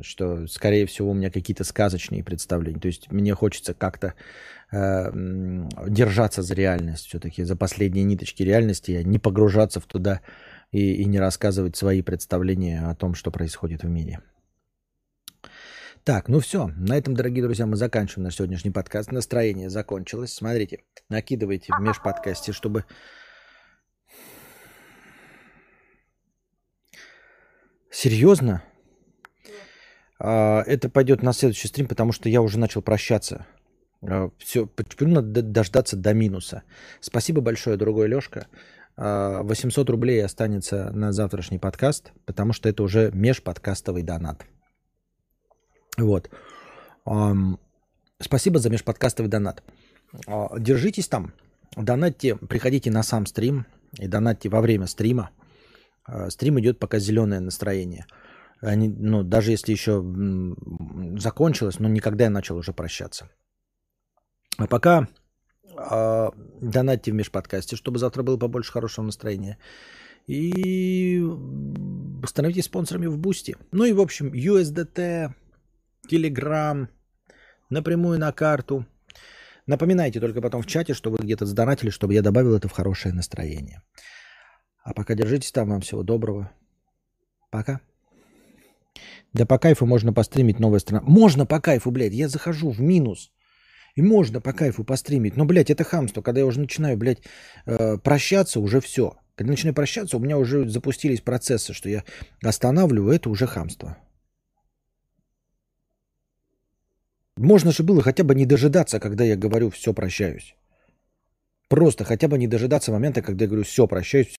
Что, 0.01 0.47
скорее 0.47 0.87
всего, 0.87 1.11
у 1.11 1.13
меня 1.13 1.29
какие-то 1.29 1.63
сказочные 1.63 2.23
представления. 2.23 2.79
То 2.79 2.87
есть, 2.87 3.11
мне 3.11 3.35
хочется 3.35 3.75
как-то 3.75 4.15
э, 4.71 5.11
держаться 5.87 6.41
за 6.41 6.55
реальность 6.55 7.05
все-таки, 7.05 7.43
за 7.43 7.55
последние 7.55 8.03
ниточки 8.03 8.41
реальности, 8.41 8.91
а 8.93 9.03
не 9.03 9.19
погружаться 9.19 9.79
в 9.79 9.85
туда 9.85 10.21
и, 10.71 10.93
и 10.93 11.05
не 11.05 11.19
рассказывать 11.19 11.75
свои 11.75 12.01
представления 12.01 12.89
о 12.89 12.95
том, 12.95 13.13
что 13.13 13.29
происходит 13.29 13.83
в 13.83 13.87
мире. 13.87 14.19
Так, 16.07 16.29
ну 16.29 16.39
все. 16.39 16.71
На 16.77 16.97
этом, 16.97 17.15
дорогие 17.15 17.43
друзья, 17.43 17.65
мы 17.65 17.75
заканчиваем 17.75 18.23
наш 18.23 18.37
сегодняшний 18.37 18.71
подкаст. 18.71 19.11
Настроение 19.11 19.69
закончилось. 19.69 20.31
Смотрите, 20.31 20.83
накидывайте 21.09 21.73
в 21.77 21.81
межподкасте, 21.81 22.53
чтобы 22.53 22.85
Серьезно? 27.91 28.63
А, 30.19 30.61
Это 30.63 30.89
пойдет 30.89 31.23
на 31.23 31.33
следующий 31.33 31.67
стрим, 31.67 31.87
потому 31.87 32.11
что 32.11 32.29
я 32.29 32.41
уже 32.41 32.59
начал 32.59 32.81
прощаться. 32.81 33.45
Все, 34.37 34.67
почему 34.67 35.15
надо 35.15 35.41
дождаться 35.41 35.97
до 35.97 36.13
минуса? 36.13 36.63
Спасибо 36.99 37.41
большое, 37.41 37.77
другой 37.77 38.07
Лешка. 38.07 38.47
800 38.95 39.89
рублей 39.89 40.23
останется 40.23 40.91
на 40.91 41.11
завтрашний 41.11 41.59
подкаст, 41.59 42.11
потому 42.25 42.53
что 42.53 42.69
это 42.69 42.83
уже 42.83 43.11
межподкастовый 43.11 44.03
донат. 44.03 44.45
Вот. 45.97 46.29
Спасибо 48.19 48.59
за 48.59 48.69
межподкастовый 48.69 49.29
донат. 49.29 49.63
А, 50.27 50.49
Держитесь 50.59 51.07
там, 51.07 51.33
донатьте, 51.75 52.35
приходите 52.35 52.89
на 52.91 53.03
сам 53.03 53.25
стрим 53.25 53.65
и 53.99 54.07
донатьте 54.07 54.49
во 54.49 54.61
время 54.61 54.87
стрима. 54.87 55.29
А, 56.07 56.29
Стрим 56.29 56.59
идет 56.59 56.79
пока 56.79 56.99
зеленое 56.99 57.39
настроение. 57.39 58.05
Они, 58.61 58.89
ну, 58.89 59.23
даже 59.23 59.51
если 59.51 59.71
еще 59.71 60.01
закончилось, 61.19 61.79
но 61.79 61.89
никогда 61.89 62.23
я 62.23 62.29
начал 62.29 62.57
уже 62.57 62.73
прощаться. 62.73 63.29
А 64.57 64.65
пока 64.67 65.07
а, 65.75 66.31
донатьте 66.61 67.11
в 67.11 67.13
межподкасте, 67.13 67.75
чтобы 67.75 67.99
завтра 67.99 68.23
было 68.23 68.37
побольше 68.37 68.71
хорошего 68.71 69.05
настроения. 69.05 69.57
И 70.27 71.23
становитесь 72.25 72.65
спонсорами 72.65 73.07
в 73.07 73.17
Бусти. 73.17 73.55
Ну 73.71 73.85
и, 73.85 73.93
в 73.93 74.01
общем, 74.01 74.33
USDT, 74.33 75.33
Telegram, 76.11 76.87
напрямую 77.69 78.19
на 78.19 78.31
карту. 78.31 78.85
Напоминайте 79.67 80.19
только 80.19 80.41
потом 80.41 80.61
в 80.61 80.67
чате, 80.67 80.93
что 80.93 81.11
вы 81.11 81.17
где-то 81.17 81.45
сдонатили, 81.45 81.91
чтобы 81.91 82.13
я 82.13 82.21
добавил 82.21 82.55
это 82.55 82.67
в 82.67 82.71
хорошее 82.71 83.13
настроение. 83.13 83.81
А 84.87 84.93
пока 84.93 85.15
держитесь 85.15 85.51
там. 85.51 85.69
Вам 85.69 85.81
всего 85.81 86.03
доброго. 86.03 86.49
Пока. 87.51 87.81
Да 89.33 89.45
по 89.45 89.59
кайфу 89.59 89.85
можно 89.85 90.13
постримить 90.13 90.59
новая 90.59 90.79
страна. 90.79 91.03
Можно 91.07 91.45
по 91.45 91.59
кайфу, 91.59 91.91
блядь. 91.91 92.13
Я 92.13 92.29
захожу 92.29 92.71
в 92.71 92.79
минус. 92.79 93.31
И 93.95 94.01
можно 94.01 94.41
по 94.41 94.53
кайфу 94.53 94.85
постримить. 94.85 95.35
Но, 95.37 95.45
блядь, 95.45 95.69
это 95.69 95.83
хамство. 95.83 96.21
Когда 96.21 96.39
я 96.39 96.45
уже 96.45 96.59
начинаю, 96.59 96.97
блядь, 96.97 97.21
э, 97.65 97.97
прощаться, 97.97 98.59
уже 98.59 98.79
все. 98.79 99.11
Когда 99.35 99.51
начинаю 99.51 99.75
прощаться, 99.75 100.17
у 100.17 100.19
меня 100.19 100.37
уже 100.37 100.69
запустились 100.69 101.21
процессы, 101.21 101.73
что 101.73 101.89
я 101.89 102.03
останавливаю, 102.41 103.13
это 103.13 103.29
уже 103.29 103.45
хамство. 103.45 103.97
Можно 107.35 107.71
же 107.71 107.83
было 107.83 108.01
хотя 108.01 108.23
бы 108.23 108.35
не 108.35 108.45
дожидаться, 108.45 108.99
когда 108.99 109.23
я 109.25 109.35
говорю 109.35 109.69
«все, 109.69 109.93
прощаюсь». 109.93 110.55
Просто 111.67 112.05
хотя 112.05 112.27
бы 112.27 112.37
не 112.37 112.47
дожидаться 112.47 112.91
момента, 112.91 113.21
когда 113.21 113.43
я 113.43 113.49
говорю 113.49 113.63
«все, 113.63 113.87
прощаюсь, 113.87 114.27